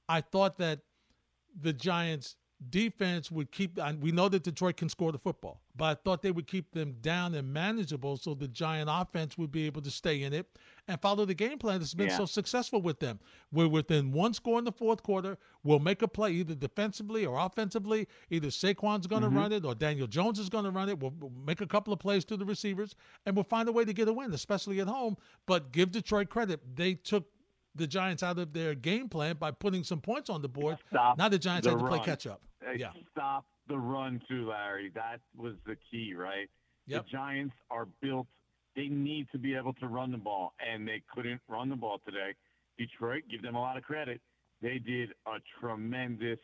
I 0.09 0.21
thought 0.21 0.57
that 0.59 0.81
the 1.61 1.73
Giants' 1.73 2.37
defense 2.71 3.31
would 3.31 3.53
keep, 3.53 3.79
and 3.79 4.03
we 4.03 4.11
know 4.11 4.29
that 4.29 4.43
Detroit 4.43 4.77
can 4.77 4.89
score 4.89 5.13
the 5.13 5.19
football, 5.19 5.61
but 5.77 5.85
I 5.85 5.95
thought 5.95 6.23
they 6.23 6.33
would 6.33 6.49
keep 6.49 6.73
them 6.73 6.97
down 7.01 7.35
and 7.35 7.53
manageable 7.53 8.17
so 8.17 8.35
the 8.35 8.49
Giant 8.49 8.91
offense 8.93 9.39
would 9.39 9.53
be 9.53 9.65
able 9.67 9.81
to 9.83 9.91
stay 9.91 10.23
in 10.25 10.33
it 10.33 10.59
and 10.89 11.01
follow 11.01 11.25
the 11.25 11.35
game 11.35 11.59
plan 11.59 11.79
that's 11.79 11.95
been 11.95 12.09
Yeah. 12.09 12.17
so 12.17 12.25
successful 12.25 12.83
with 12.83 12.99
them. 12.99 13.21
We're 13.53 13.69
within 13.69 14.11
one 14.11 14.35
score 14.35 14.59
in 14.59 14.65
the 14.65 14.73
fourth 14.73 15.03
quarter. 15.05 15.39
We'll 15.63 15.79
make 15.79 16.03
a 16.03 16.09
play 16.09 16.33
either 16.33 16.57
defensively 16.57 17.25
or 17.25 17.39
offensively. 17.39 18.09
Either 18.31 18.49
Saquon's 18.49 19.07
going 19.07 19.23
to 19.23 19.29
mm-hmm. 19.29 19.39
run 19.39 19.53
it 19.53 19.65
or 19.65 19.75
Daniel 19.75 20.09
Jones 20.09 20.39
is 20.39 20.49
going 20.49 20.65
to 20.65 20.71
run 20.71 20.89
it. 20.89 20.99
We'll, 20.99 21.15
we'll 21.21 21.31
make 21.31 21.61
a 21.61 21.67
couple 21.67 21.93
of 21.93 22.01
plays 22.01 22.25
to 22.27 22.37
the 22.37 22.45
receivers 22.45 22.97
and 23.25 23.37
we'll 23.37 23.45
find 23.45 23.69
a 23.69 23.73
way 23.73 23.85
to 23.85 23.93
get 23.93 24.09
a 24.09 24.13
win, 24.13 24.33
especially 24.33 24.81
at 24.81 24.89
home. 24.89 25.17
But 25.47 25.71
give 25.71 25.93
Detroit 25.93 26.29
credit. 26.29 26.61
They 26.75 26.95
took 26.95 27.27
the 27.79 27.87
Giants 27.87 28.23
out 28.23 28.39
of 28.39 28.53
their 28.53 28.75
game 28.75 29.09
plan 29.09 29.37
by 29.37 29.51
putting 29.51 29.85
some 29.85 30.01
points 30.01 30.29
on 30.29 30.43
the 30.43 30.49
board. 30.49 30.79
Stop 30.91 31.19
now 31.19 31.29
the 31.29 31.39
Giants 31.39 31.67
the 31.67 31.71
have 31.73 31.81
to 31.81 31.87
play 31.87 32.01
catch 32.01 32.27
up. 32.27 32.43
Yeah. 32.77 32.91
Stop 33.13 33.47
the 33.69 33.79
run 33.79 34.21
too, 34.29 34.49
Larry. 34.49 34.91
That 34.95 35.21
was 35.37 35.55
the 35.67 35.77
key, 35.91 36.15
right? 36.15 36.49
Yep. 36.87 37.05
The 37.05 37.11
Giants 37.11 37.55
are 37.71 37.87
built. 38.03 38.27
They 38.77 38.89
need 38.89 39.27
to 39.33 39.39
be 39.39 39.55
able 39.55 39.73
to 39.75 39.89
run 39.89 40.13
the 40.13 40.19
ball, 40.19 40.53
and 40.61 40.87
they 40.87 41.03
couldn't 41.15 41.41
run 41.49 41.69
the 41.69 41.77
ball 41.77 42.01
today. 42.05 42.35
Detroit, 42.79 43.23
give 43.31 43.43
them 43.43 43.57
a 43.57 43.61
lot 43.61 43.77
of 43.77 43.83
credit. 43.83 44.21
They 44.63 44.79
did 44.79 45.11
a 45.27 45.39
tremendous 45.61 46.39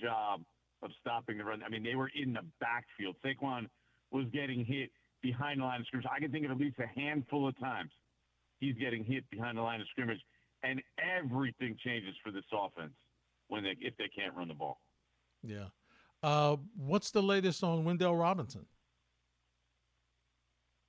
job 0.00 0.42
of 0.82 0.90
stopping 1.00 1.38
the 1.38 1.44
run. 1.44 1.62
I 1.64 1.68
mean, 1.68 1.82
they 1.82 1.94
were 1.94 2.10
in 2.14 2.32
the 2.32 2.42
backfield. 2.60 3.16
Saquon 3.24 3.68
was 4.10 4.26
getting 4.32 4.64
hit 4.64 4.90
behind 5.22 5.60
the 5.60 5.64
line 5.64 5.80
of 5.80 5.86
scrimmage. 5.86 6.06
I 6.14 6.20
can 6.20 6.30
think 6.30 6.44
of 6.44 6.50
at 6.50 6.58
least 6.58 6.76
a 6.78 7.00
handful 7.00 7.48
of 7.48 7.58
times 7.58 7.90
he's 8.60 8.76
getting 8.76 9.04
hit 9.04 9.28
behind 9.30 9.56
the 9.56 9.62
line 9.62 9.80
of 9.80 9.86
scrimmage, 9.90 10.20
and 10.62 10.82
everything 11.18 11.76
changes 11.84 12.14
for 12.22 12.30
this 12.30 12.44
offense 12.52 12.92
when 13.48 13.62
they 13.62 13.76
if 13.80 13.96
they 13.96 14.08
can't 14.08 14.34
run 14.34 14.48
the 14.48 14.54
ball. 14.54 14.80
Yeah. 15.42 15.66
Uh, 16.22 16.56
what's 16.76 17.10
the 17.10 17.22
latest 17.22 17.62
on 17.62 17.84
Wan'Dale 17.84 18.18
Robinson? 18.18 18.66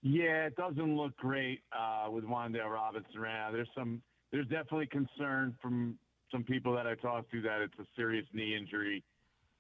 Yeah, 0.02 0.46
it 0.46 0.56
doesn't 0.56 0.96
look 0.96 1.16
great 1.18 1.62
uh, 1.78 2.10
with 2.10 2.24
Wan'Dale 2.24 2.70
Robinson 2.70 3.20
right 3.20 3.34
now. 3.34 3.52
There's 3.52 3.70
some, 3.78 4.02
there's 4.32 4.48
definitely 4.48 4.88
concern 4.88 5.56
from 5.62 6.00
some 6.32 6.44
people 6.44 6.74
that 6.76 6.88
I 6.88 6.96
talked 6.96 7.32
to 7.32 7.42
that 7.42 7.62
it's 7.62 7.78
a 7.80 7.86
serious 7.96 8.26
knee 8.34 8.56
injury, 8.56 9.04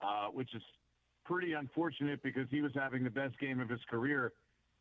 uh, 0.01 0.27
which 0.27 0.53
is 0.55 0.61
pretty 1.25 1.53
unfortunate 1.53 2.23
because 2.23 2.47
he 2.49 2.61
was 2.61 2.71
having 2.73 3.03
the 3.03 3.09
best 3.09 3.37
game 3.39 3.59
of 3.59 3.69
his 3.69 3.81
career 3.89 4.31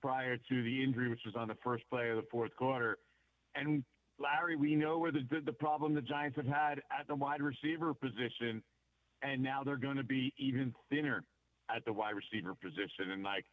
prior 0.00 0.36
to 0.36 0.62
the 0.62 0.82
injury, 0.82 1.10
which 1.10 1.22
was 1.26 1.34
on 1.36 1.48
the 1.48 1.56
first 1.62 1.84
play 1.90 2.08
of 2.10 2.16
the 2.16 2.24
fourth 2.30 2.54
quarter. 2.56 2.98
And 3.54 3.82
Larry, 4.34 4.56
we 4.56 4.74
know 4.74 4.98
where 4.98 5.12
the 5.12 5.24
the 5.44 5.52
problem 5.52 5.94
the 5.94 6.02
Giants 6.02 6.36
have 6.36 6.46
had 6.46 6.80
at 6.96 7.06
the 7.06 7.14
wide 7.14 7.42
receiver 7.42 7.94
position, 7.94 8.62
and 9.22 9.42
now 9.42 9.62
they're 9.64 9.76
going 9.76 9.96
to 9.96 10.04
be 10.04 10.32
even 10.38 10.74
thinner 10.90 11.24
at 11.74 11.84
the 11.84 11.92
wide 11.92 12.14
receiver 12.14 12.54
position. 12.54 13.10
And 13.12 13.22
like 13.22 13.44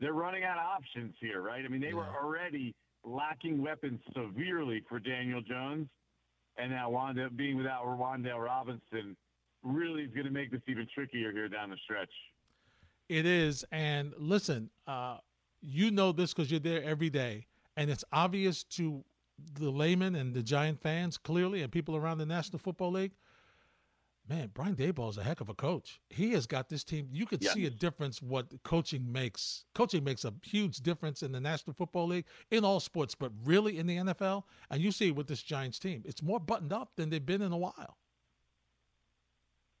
they're 0.00 0.12
running 0.12 0.44
out 0.44 0.58
of 0.58 0.64
options 0.64 1.14
here, 1.20 1.40
right? 1.40 1.64
I 1.64 1.68
mean, 1.68 1.80
they 1.80 1.94
were 1.94 2.06
already 2.06 2.74
lacking 3.04 3.62
weapons 3.62 4.00
severely 4.14 4.82
for 4.88 4.98
Daniel 4.98 5.40
Jones, 5.40 5.88
and 6.58 6.70
now 6.70 6.90
Wanda 6.90 7.30
being 7.30 7.56
without 7.56 7.84
Wan'Dale 7.84 8.42
Robinson 8.42 9.16
really 9.62 10.02
is 10.02 10.10
going 10.12 10.26
to 10.26 10.32
make 10.32 10.50
this 10.50 10.60
even 10.68 10.86
trickier 10.94 11.32
here 11.32 11.48
down 11.48 11.70
the 11.70 11.76
stretch. 11.84 12.10
It 13.08 13.26
is. 13.26 13.64
And 13.72 14.12
listen, 14.18 14.70
uh, 14.86 15.18
you 15.60 15.90
know 15.90 16.12
this 16.12 16.32
because 16.32 16.50
you're 16.50 16.60
there 16.60 16.82
every 16.82 17.10
day. 17.10 17.46
And 17.76 17.90
it's 17.90 18.04
obvious 18.12 18.62
to 18.64 19.04
the 19.38 19.70
layman 19.70 20.14
and 20.14 20.34
the 20.34 20.42
Giant 20.42 20.80
fans, 20.80 21.16
clearly, 21.18 21.62
and 21.62 21.72
people 21.72 21.96
around 21.96 22.18
the 22.18 22.26
National 22.26 22.58
Football 22.58 22.92
League. 22.92 23.12
Man, 24.26 24.50
Brian 24.54 24.74
Daboll 24.74 25.10
is 25.10 25.18
a 25.18 25.22
heck 25.22 25.42
of 25.42 25.50
a 25.50 25.54
coach. 25.54 26.00
He 26.08 26.32
has 26.32 26.46
got 26.46 26.70
this 26.70 26.82
team. 26.82 27.08
You 27.12 27.26
could 27.26 27.42
Yes. 27.42 27.52
see 27.52 27.66
a 27.66 27.70
difference 27.70 28.22
what 28.22 28.62
coaching 28.62 29.12
makes. 29.12 29.66
Coaching 29.74 30.02
makes 30.02 30.24
a 30.24 30.32
huge 30.42 30.78
difference 30.78 31.22
in 31.22 31.32
the 31.32 31.40
National 31.40 31.74
Football 31.74 32.06
League, 32.06 32.24
in 32.50 32.64
all 32.64 32.80
sports, 32.80 33.14
but 33.14 33.32
really 33.44 33.78
in 33.78 33.86
the 33.86 33.96
NFL. 33.98 34.46
And 34.70 34.80
you 34.82 34.92
see 34.92 35.10
with 35.12 35.26
this 35.26 35.42
Giants 35.42 35.78
team. 35.78 36.02
It's 36.06 36.22
more 36.22 36.40
buttoned 36.40 36.72
up 36.72 36.96
than 36.96 37.10
they've 37.10 37.24
been 37.24 37.42
in 37.42 37.52
a 37.52 37.58
while. 37.58 37.98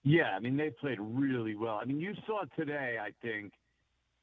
Yeah, 0.02 0.36
I 0.36 0.40
mean 0.40 0.56
they 0.58 0.70
played 0.70 0.98
really 1.00 1.54
well. 1.54 1.78
I 1.80 1.86
mean 1.86 1.98
you 1.98 2.14
saw 2.26 2.42
today, 2.56 2.98
I 3.00 3.12
think, 3.22 3.54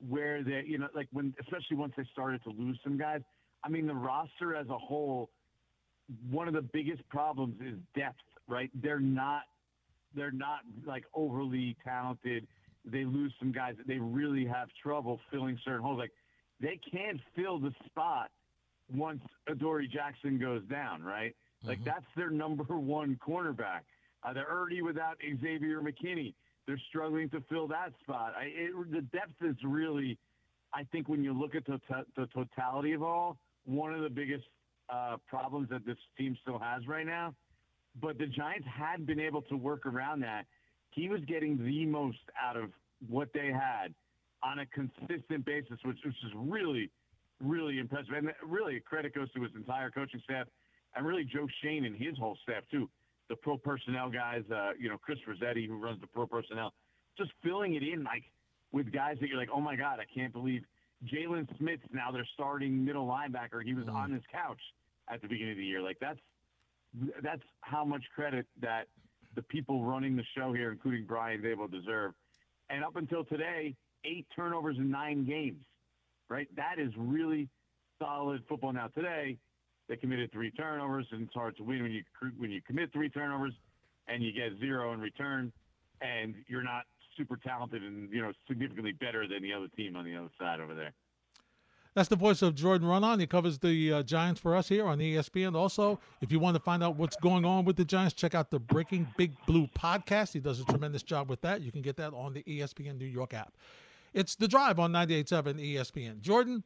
where 0.07 0.43
they, 0.43 0.63
you 0.67 0.77
know, 0.77 0.87
like 0.93 1.07
when 1.11 1.33
especially 1.39 1.77
once 1.77 1.93
they 1.97 2.03
started 2.11 2.43
to 2.43 2.51
lose 2.51 2.79
some 2.83 2.97
guys. 2.97 3.21
I 3.63 3.69
mean 3.69 3.87
the 3.87 3.95
roster 3.95 4.55
as 4.55 4.67
a 4.69 4.77
whole 4.77 5.29
one 6.29 6.47
of 6.47 6.53
the 6.53 6.61
biggest 6.61 7.07
problems 7.09 7.55
is 7.61 7.77
depth, 7.95 8.17
right? 8.47 8.69
They're 8.81 8.99
not 8.99 9.43
they're 10.15 10.31
not 10.31 10.59
like 10.85 11.05
overly 11.13 11.75
talented. 11.83 12.47
They 12.85 13.05
lose 13.05 13.33
some 13.39 13.51
guys 13.51 13.75
that 13.77 13.87
they 13.87 13.99
really 13.99 14.45
have 14.45 14.69
trouble 14.81 15.19
filling 15.31 15.57
certain 15.63 15.81
holes. 15.81 15.99
Like 15.99 16.11
they 16.59 16.79
can't 16.91 17.19
fill 17.35 17.59
the 17.59 17.73
spot 17.85 18.29
once 18.93 19.21
Adoree 19.47 19.87
Jackson 19.87 20.39
goes 20.39 20.63
down, 20.69 21.01
right? 21.03 21.35
Like 21.63 21.77
mm-hmm. 21.79 21.85
that's 21.85 22.05
their 22.15 22.29
number 22.29 22.63
one 22.77 23.17
cornerback. 23.25 23.81
Uh, 24.23 24.33
they're 24.33 24.51
already 24.51 24.81
without 24.81 25.17
Xavier 25.41 25.81
McKinney. 25.81 26.33
They're 26.67 26.81
struggling 26.89 27.29
to 27.31 27.43
fill 27.49 27.67
that 27.69 27.91
spot. 28.03 28.33
I, 28.37 28.45
it, 28.45 28.91
the 28.91 29.01
depth 29.01 29.41
is 29.41 29.55
really, 29.63 30.17
I 30.73 30.83
think, 30.91 31.09
when 31.09 31.23
you 31.23 31.33
look 31.33 31.55
at 31.55 31.65
the, 31.65 31.79
the 32.15 32.27
totality 32.27 32.93
of 32.93 33.01
all, 33.01 33.37
one 33.65 33.93
of 33.93 34.01
the 34.01 34.09
biggest 34.09 34.45
uh, 34.89 35.17
problems 35.27 35.69
that 35.69 35.85
this 35.85 35.97
team 36.17 36.37
still 36.41 36.59
has 36.59 36.87
right 36.87 37.05
now. 37.05 37.33
But 38.01 38.17
the 38.17 38.25
Giants 38.25 38.67
had 38.67 39.05
been 39.05 39.19
able 39.19 39.41
to 39.43 39.55
work 39.55 39.85
around 39.85 40.21
that. 40.21 40.45
He 40.91 41.09
was 41.09 41.21
getting 41.27 41.57
the 41.57 41.85
most 41.85 42.19
out 42.41 42.57
of 42.57 42.71
what 43.07 43.29
they 43.33 43.47
had 43.47 43.93
on 44.43 44.59
a 44.59 44.65
consistent 44.67 45.45
basis, 45.45 45.77
which, 45.83 45.97
which 46.05 46.15
is 46.25 46.31
really, 46.35 46.89
really 47.39 47.79
impressive. 47.79 48.13
And 48.13 48.31
really, 48.45 48.79
credit 48.79 49.13
goes 49.13 49.31
to 49.33 49.43
his 49.43 49.51
entire 49.55 49.89
coaching 49.89 50.21
staff 50.23 50.47
and 50.95 51.05
really 51.05 51.23
Joe 51.23 51.47
Schoen 51.61 51.85
and 51.85 51.95
his 51.95 52.17
whole 52.17 52.37
staff, 52.43 52.63
too. 52.71 52.89
The 53.29 53.35
pro 53.37 53.57
personnel 53.57 54.09
guys, 54.09 54.43
uh, 54.53 54.71
you 54.77 54.89
know, 54.89 54.97
Chris 54.97 55.19
Rossetti, 55.25 55.65
who 55.65 55.77
runs 55.77 56.01
the 56.01 56.07
pro 56.07 56.27
personnel, 56.27 56.73
just 57.17 57.31
filling 57.41 57.75
it 57.75 57.83
in 57.83 58.03
like 58.03 58.23
with 58.71 58.91
guys 58.91 59.17
that 59.21 59.29
you're 59.29 59.37
like, 59.37 59.49
oh 59.53 59.61
my 59.61 59.75
God, 59.75 59.99
I 59.99 60.05
can't 60.13 60.33
believe 60.33 60.63
Jaylon 61.05 61.47
Smith's 61.57 61.83
now 61.91 62.11
their 62.11 62.27
starting 62.33 62.83
middle 62.83 63.07
linebacker. 63.07 63.63
He 63.63 63.73
was 63.73 63.85
mm. 63.85 63.93
on 63.93 64.11
his 64.11 64.23
couch 64.31 64.61
at 65.11 65.21
the 65.21 65.27
beginning 65.27 65.53
of 65.53 65.57
the 65.57 65.65
year. 65.65 65.81
Like 65.81 65.97
that's 65.99 66.19
that's 67.23 67.41
how 67.61 67.85
much 67.85 68.03
credit 68.13 68.45
that 68.61 68.87
the 69.35 69.41
people 69.43 69.83
running 69.83 70.15
the 70.15 70.25
show 70.37 70.53
here, 70.53 70.71
including 70.71 71.05
Brian 71.05 71.41
Daboll, 71.41 71.71
deserve. 71.71 72.13
And 72.69 72.83
up 72.83 72.95
until 72.97 73.23
today, 73.23 73.75
eight 74.03 74.27
turnovers 74.35 74.77
in 74.77 74.91
nine 74.91 75.25
games. 75.25 75.63
Right, 76.29 76.47
that 76.55 76.75
is 76.79 76.93
really 76.95 77.49
solid 77.99 78.41
football. 78.47 78.71
Now 78.71 78.87
today, 78.87 79.37
they 79.89 79.97
committed 79.97 80.31
three 80.31 80.49
turnovers, 80.51 81.05
and 81.11 81.23
it's 81.23 81.33
hard 81.33 81.57
to 81.57 81.63
win 81.63 81.83
when 81.83 81.91
you 81.91 82.03
when 82.37 82.51
you 82.51 82.61
commit 82.61 82.93
three 82.93 83.09
turnovers 83.09 83.53
and 84.07 84.23
you 84.23 84.31
get 84.31 84.57
zero 84.59 84.93
in 84.93 85.01
return, 85.01 85.51
and 86.01 86.35
you're 86.47 86.63
not 86.63 86.83
super 87.17 87.37
talented 87.37 87.83
and 87.83 88.11
you 88.11 88.21
know 88.21 88.31
significantly 88.47 88.93
better 88.93 89.27
than 89.27 89.41
the 89.41 89.53
other 89.53 89.67
team 89.75 89.95
on 89.95 90.05
the 90.05 90.15
other 90.15 90.29
side 90.39 90.59
over 90.59 90.73
there. 90.73 90.93
That's 91.93 92.07
the 92.07 92.15
voice 92.15 92.41
of 92.41 92.55
Jordan 92.55 92.87
Raanan. 92.87 93.19
He 93.19 93.27
covers 93.27 93.59
the 93.59 93.93
uh, 93.93 94.03
Giants 94.03 94.39
for 94.39 94.55
us 94.55 94.69
here 94.69 94.87
on 94.87 94.99
ESPN. 94.99 95.55
Also, 95.55 95.99
if 96.21 96.31
you 96.31 96.39
want 96.39 96.55
to 96.55 96.63
find 96.63 96.81
out 96.81 96.95
what's 96.95 97.17
going 97.17 97.43
on 97.43 97.65
with 97.65 97.75
the 97.75 97.83
Giants, 97.83 98.13
check 98.13 98.33
out 98.33 98.49
the 98.49 98.59
Breaking 98.59 99.05
Big 99.17 99.33
Blue 99.45 99.67
podcast. 99.67 100.31
He 100.31 100.39
does 100.39 100.61
a 100.61 100.65
tremendous 100.65 101.03
job 101.03 101.29
with 101.29 101.41
that. 101.41 101.61
You 101.61 101.69
can 101.69 101.81
get 101.81 101.97
that 101.97 102.13
on 102.13 102.31
the 102.31 102.43
ESPN 102.43 102.97
New 102.97 103.05
York 103.05 103.33
app. 103.33 103.57
It's 104.13 104.35
the 104.35 104.47
drive 104.47 104.79
on 104.79 104.93
98.7 104.93 105.75
ESPN. 105.75 106.21
Jordan, 106.21 106.63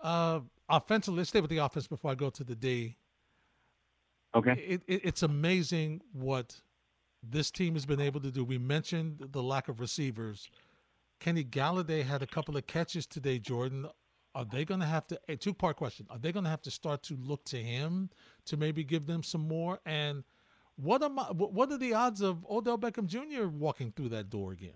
uh, 0.00 0.40
offensively, 0.70 1.18
let's 1.18 1.30
stay 1.30 1.42
with 1.42 1.50
the 1.50 1.58
offense 1.58 1.86
before 1.86 2.10
I 2.10 2.14
go 2.14 2.30
to 2.30 2.42
the 2.44 2.54
D. 2.54 2.96
Okay. 4.34 4.52
It, 4.52 4.82
it, 4.86 5.00
it's 5.04 5.22
amazing 5.22 6.00
what 6.14 6.58
this 7.22 7.50
team 7.50 7.74
has 7.74 7.86
been 7.86 8.00
able 8.00 8.20
to 8.20 8.30
do. 8.30 8.44
We 8.44 8.58
mentioned 8.58 9.28
the 9.32 9.42
lack 9.42 9.68
of 9.68 9.80
receivers. 9.80 10.48
Kenny 11.20 11.44
Golladay 11.44 12.04
had 12.04 12.22
a 12.22 12.26
couple 12.26 12.56
of 12.56 12.66
catches 12.66 13.06
today, 13.06 13.38
Jordan. 13.38 13.86
Are 14.34 14.44
they 14.44 14.64
going 14.64 14.80
to 14.80 14.86
have 14.86 15.06
to, 15.08 15.20
a 15.28 15.36
two 15.36 15.54
part 15.54 15.76
question, 15.76 16.06
are 16.10 16.18
they 16.18 16.32
going 16.32 16.44
to 16.44 16.50
have 16.50 16.62
to 16.62 16.70
start 16.70 17.02
to 17.04 17.16
look 17.16 17.44
to 17.46 17.58
him 17.58 18.10
to 18.46 18.56
maybe 18.56 18.82
give 18.82 19.06
them 19.06 19.22
some 19.22 19.46
more? 19.46 19.78
And 19.84 20.24
what, 20.76 21.02
am 21.02 21.18
I, 21.18 21.24
what 21.24 21.70
are 21.70 21.78
the 21.78 21.94
odds 21.94 22.22
of 22.22 22.44
Odell 22.50 22.78
Beckham 22.78 23.06
Jr. 23.06 23.46
walking 23.46 23.92
through 23.92 24.08
that 24.10 24.30
door 24.30 24.52
again? 24.52 24.72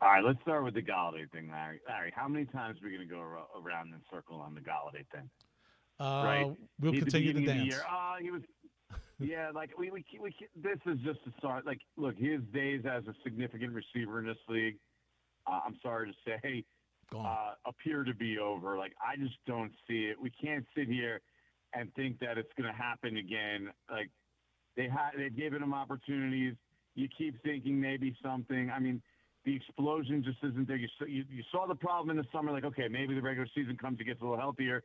All 0.00 0.08
right, 0.08 0.24
let's 0.24 0.40
start 0.42 0.64
with 0.64 0.74
the 0.74 0.82
Golladay 0.82 1.28
thing, 1.32 1.50
Larry. 1.50 1.80
Larry, 1.88 2.12
how 2.14 2.28
many 2.28 2.44
times 2.44 2.80
are 2.80 2.86
we 2.86 2.94
going 2.94 3.08
to 3.08 3.12
go 3.12 3.20
around 3.20 3.88
in 3.88 4.00
circle 4.12 4.40
on 4.40 4.54
the 4.54 4.60
Golladay 4.60 5.04
thing? 5.12 5.28
Uh, 5.98 6.22
right. 6.24 6.46
We'll 6.78 6.92
continue 6.92 7.32
to 7.32 7.44
dance. 7.44 7.66
Year, 7.66 7.82
oh, 7.90 8.14
he 8.20 8.30
was. 8.30 8.42
Yeah, 9.18 9.50
like 9.54 9.70
we, 9.78 9.90
we 9.90 10.04
we 10.20 10.34
this 10.56 10.78
is 10.86 10.98
just 11.04 11.18
a 11.26 11.38
start. 11.38 11.66
Like, 11.66 11.80
look, 11.96 12.16
his 12.16 12.40
days 12.52 12.82
as 12.90 13.04
a 13.06 13.14
significant 13.24 13.72
receiver 13.72 14.20
in 14.20 14.26
this 14.26 14.36
league, 14.48 14.76
uh, 15.46 15.60
I'm 15.66 15.76
sorry 15.82 16.12
to 16.12 16.16
say, 16.24 16.64
uh, 17.16 17.54
appear 17.66 18.04
to 18.04 18.14
be 18.14 18.38
over. 18.38 18.78
Like, 18.78 18.92
I 19.02 19.16
just 19.16 19.34
don't 19.46 19.72
see 19.88 20.04
it. 20.04 20.16
We 20.20 20.30
can't 20.30 20.64
sit 20.76 20.86
here 20.86 21.20
and 21.74 21.92
think 21.94 22.20
that 22.20 22.38
it's 22.38 22.52
going 22.56 22.70
to 22.72 22.76
happen 22.76 23.16
again. 23.16 23.70
Like, 23.90 24.10
they 24.76 24.88
had 24.88 25.10
they've 25.18 25.34
given 25.34 25.62
him 25.62 25.74
opportunities. 25.74 26.54
You 26.94 27.08
keep 27.16 27.42
thinking 27.42 27.80
maybe 27.80 28.16
something. 28.22 28.70
I 28.70 28.78
mean 28.78 29.02
the 29.44 29.56
explosion 29.56 30.22
just 30.22 30.38
isn't 30.42 30.68
there. 30.68 30.76
You, 30.76 30.88
you, 31.06 31.24
you 31.30 31.42
saw 31.50 31.66
the 31.66 31.74
problem 31.74 32.10
in 32.10 32.16
the 32.16 32.28
summer, 32.32 32.52
like, 32.52 32.64
okay, 32.64 32.86
maybe 32.88 33.14
the 33.14 33.22
regular 33.22 33.48
season 33.54 33.76
comes, 33.76 33.98
he 33.98 34.04
gets 34.04 34.20
a 34.20 34.24
little 34.24 34.38
healthier. 34.38 34.82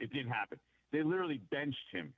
It 0.00 0.12
didn't 0.12 0.30
happen. 0.30 0.58
They 0.92 1.02
literally 1.02 1.40
benched 1.50 1.78
him 1.92 2.12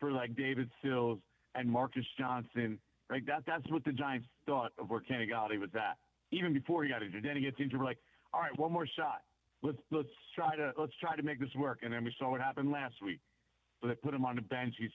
for 0.00 0.12
like 0.12 0.34
David 0.36 0.70
Sills 0.82 1.18
and 1.54 1.70
Marcus 1.70 2.04
Johnson. 2.18 2.78
Right? 3.10 3.24
That 3.26 3.44
that's 3.46 3.68
what 3.70 3.84
the 3.84 3.92
Giants 3.92 4.26
thought 4.46 4.72
of 4.78 4.90
where 4.90 5.00
Kenny 5.00 5.26
Golladay 5.26 5.58
was 5.58 5.70
at, 5.74 5.96
even 6.30 6.52
before 6.52 6.84
he 6.84 6.90
got 6.90 7.02
injured. 7.02 7.24
Then 7.24 7.36
he 7.36 7.42
gets 7.42 7.56
injured. 7.60 7.78
We're 7.78 7.86
like, 7.86 7.98
all 8.32 8.40
right, 8.40 8.58
one 8.58 8.72
more 8.72 8.86
shot. 8.86 9.22
Let's 9.62 9.78
let's 9.90 10.08
try 10.34 10.56
to 10.56 10.72
let's 10.78 10.92
try 11.00 11.16
to 11.16 11.22
make 11.22 11.38
this 11.38 11.54
work. 11.56 11.80
And 11.82 11.92
then 11.92 12.04
we 12.04 12.14
saw 12.18 12.30
what 12.30 12.40
happened 12.40 12.70
last 12.70 12.94
week. 13.02 13.20
So 13.80 13.88
they 13.88 13.94
put 13.94 14.14
him 14.14 14.24
on 14.24 14.36
the 14.36 14.42
bench. 14.42 14.74
He's 14.78 14.90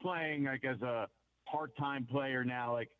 playing 0.00 0.44
like 0.44 0.64
as 0.64 0.80
a 0.82 1.08
part-time 1.50 2.06
player 2.10 2.44
now. 2.44 2.72
Like 2.72 2.90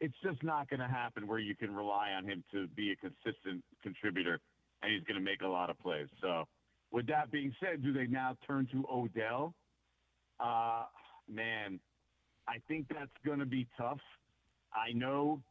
it's 0.00 0.14
just 0.22 0.42
not 0.42 0.68
going 0.68 0.80
to 0.80 0.88
happen 0.88 1.26
where 1.26 1.38
you 1.38 1.54
can 1.54 1.74
rely 1.74 2.10
on 2.16 2.24
him 2.24 2.42
to 2.52 2.66
be 2.68 2.92
a 2.92 2.96
consistent 2.96 3.62
contributor 3.82 4.40
and 4.82 4.92
he's 4.92 5.04
going 5.04 5.18
to 5.18 5.24
make 5.24 5.42
a 5.42 5.46
lot 5.46 5.70
of 5.70 5.78
plays. 5.78 6.08
So, 6.20 6.44
with 6.90 7.06
that 7.06 7.30
being 7.30 7.54
said, 7.60 7.82
do 7.82 7.92
they 7.92 8.06
now 8.06 8.36
turn 8.46 8.66
to 8.72 8.84
Odell? 8.90 9.54
Uh, 10.42 10.84
man, 11.28 11.78
I 12.48 12.56
think 12.66 12.86
that's 12.88 13.10
going 13.24 13.38
to 13.38 13.46
be 13.46 13.66
tough. 13.76 14.00
I 14.74 14.92
know 14.92 15.42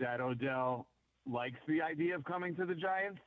that 0.00 0.20
Odell 0.20 0.86
likes 1.30 1.58
the 1.68 1.82
idea 1.82 2.14
of 2.14 2.24
coming 2.24 2.54
to 2.56 2.64
the 2.64 2.74
Giants, 2.74 3.20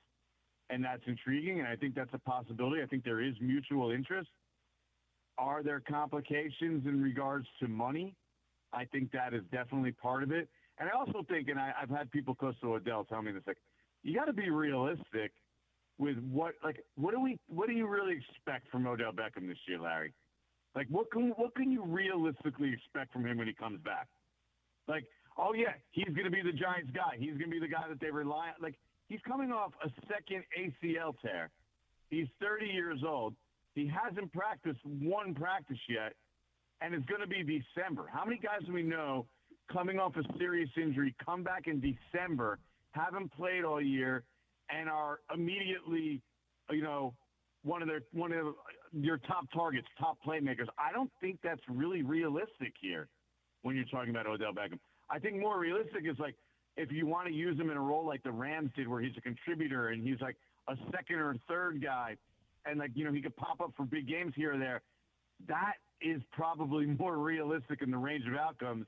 and 0.69 0.83
that's 0.83 1.01
intriguing, 1.05 1.59
and 1.59 1.67
I 1.67 1.75
think 1.75 1.95
that's 1.95 2.13
a 2.13 2.19
possibility. 2.19 2.81
I 2.81 2.85
think 2.85 3.03
there 3.03 3.21
is 3.21 3.35
mutual 3.39 3.91
interest. 3.91 4.29
Are 5.37 5.63
there 5.63 5.79
complications 5.79 6.85
in 6.85 7.01
regards 7.01 7.47
to 7.59 7.67
money? 7.67 8.15
I 8.73 8.85
think 8.85 9.11
that 9.11 9.33
is 9.33 9.43
definitely 9.51 9.91
part 9.91 10.23
of 10.23 10.31
it. 10.31 10.49
And 10.79 10.89
I 10.89 10.97
also 10.97 11.25
think, 11.29 11.47
and 11.47 11.59
I, 11.59 11.71
have 11.79 11.89
had 11.89 12.11
people 12.11 12.35
close 12.35 12.55
to 12.61 12.73
Odell 12.73 13.05
tell 13.05 13.21
me 13.21 13.31
this, 13.31 13.43
like, 13.47 13.57
you 14.03 14.15
got 14.15 14.25
to 14.25 14.33
be 14.33 14.49
realistic 14.49 15.31
with 15.97 16.17
what, 16.31 16.53
like, 16.63 16.83
what 16.95 17.13
do 17.13 17.19
we, 17.19 17.39
what 17.47 17.67
do 17.67 17.73
you 17.73 17.87
really 17.87 18.13
expect 18.13 18.69
from 18.71 18.85
Odell 18.85 19.11
Beckham 19.11 19.47
this 19.47 19.57
year, 19.67 19.79
Larry? 19.79 20.13
Like, 20.77 20.87
what 20.89 21.09
can, 21.11 21.33
what 21.37 21.55
can 21.55 21.71
you 21.71 21.83
realistically 21.83 22.71
expect 22.71 23.11
from 23.11 23.25
him 23.25 23.37
when 23.37 23.47
he 23.47 23.53
comes 23.53 23.81
back? 23.81 24.07
Like, 24.87 25.05
oh 25.37 25.53
yeah, 25.53 25.73
he's 25.91 26.13
going 26.13 26.25
to 26.25 26.31
be 26.31 26.43
the 26.43 26.55
Giants 26.55 26.91
guy. 26.93 27.17
He's 27.17 27.31
going 27.31 27.49
to 27.49 27.59
be 27.59 27.59
the 27.59 27.67
guy 27.67 27.89
that 27.89 27.99
they 27.99 28.11
rely 28.11 28.49
on. 28.49 28.61
Like, 28.61 28.75
he's 29.09 29.19
coming 29.27 29.51
off 29.51 29.73
a 29.83 29.89
second 30.07 30.43
ACL 30.53 31.15
tear. 31.21 31.49
He's 32.11 32.27
30 32.39 32.67
years 32.67 32.99
old. 33.05 33.33
He 33.73 33.89
hasn't 33.89 34.31
practiced 34.31 34.79
one 34.85 35.33
practice 35.33 35.81
yet 35.89 36.13
and 36.81 36.93
it's 36.93 37.05
going 37.05 37.21
to 37.21 37.27
be 37.27 37.43
December. 37.43 38.05
How 38.11 38.23
many 38.25 38.39
guys 38.39 38.61
do 38.65 38.73
we 38.73 38.83
know 38.83 39.25
coming 39.71 39.99
off 39.99 40.13
a 40.15 40.23
serious 40.37 40.69
injury 40.77 41.15
come 41.23 41.43
back 41.43 41.67
in 41.67 41.81
December, 41.81 42.59
haven't 42.91 43.33
played 43.33 43.63
all 43.63 43.81
year, 43.81 44.23
and 44.69 44.89
are 44.89 45.19
immediately, 45.33 46.21
you 46.69 46.83
know, 46.83 47.13
one 47.63 47.81
of 47.81 47.87
their 47.87 48.01
one 48.13 48.31
of 48.31 48.53
your 48.91 49.17
top 49.17 49.45
targets, 49.53 49.87
top 49.99 50.17
playmakers? 50.25 50.67
I 50.77 50.91
don't 50.91 51.11
think 51.21 51.39
that's 51.43 51.61
really 51.69 52.03
realistic 52.03 52.73
here 52.81 53.07
when 53.61 53.75
you're 53.75 53.85
talking 53.85 54.09
about 54.09 54.27
Odell 54.27 54.53
Beckham. 54.53 54.79
I 55.09 55.19
think 55.19 55.39
more 55.39 55.59
realistic 55.59 56.03
is 56.05 56.17
like 56.19 56.35
if 56.75 56.91
you 56.91 57.05
want 57.07 57.27
to 57.27 57.33
use 57.33 57.59
him 57.59 57.69
in 57.69 57.77
a 57.77 57.81
role 57.81 58.05
like 58.05 58.23
the 58.23 58.31
Rams 58.31 58.71
did, 58.75 58.87
where 58.87 59.01
he's 59.01 59.15
a 59.17 59.21
contributor 59.21 59.89
and 59.89 60.05
he's 60.05 60.21
like 60.21 60.35
a 60.67 60.75
second 60.91 61.17
or 61.17 61.35
third 61.47 61.81
guy, 61.83 62.15
and 62.65 62.79
like 62.79 62.91
you 62.93 63.05
know 63.05 63.11
he 63.11 63.21
could 63.21 63.35
pop 63.35 63.61
up 63.61 63.73
for 63.75 63.85
big 63.85 64.07
games 64.07 64.33
here 64.35 64.53
or 64.53 64.57
there. 64.57 64.81
That 65.47 65.73
is 66.01 66.21
probably 66.31 66.85
more 66.99 67.17
realistic 67.17 67.81
in 67.81 67.91
the 67.91 67.97
range 67.97 68.27
of 68.27 68.35
outcomes 68.35 68.85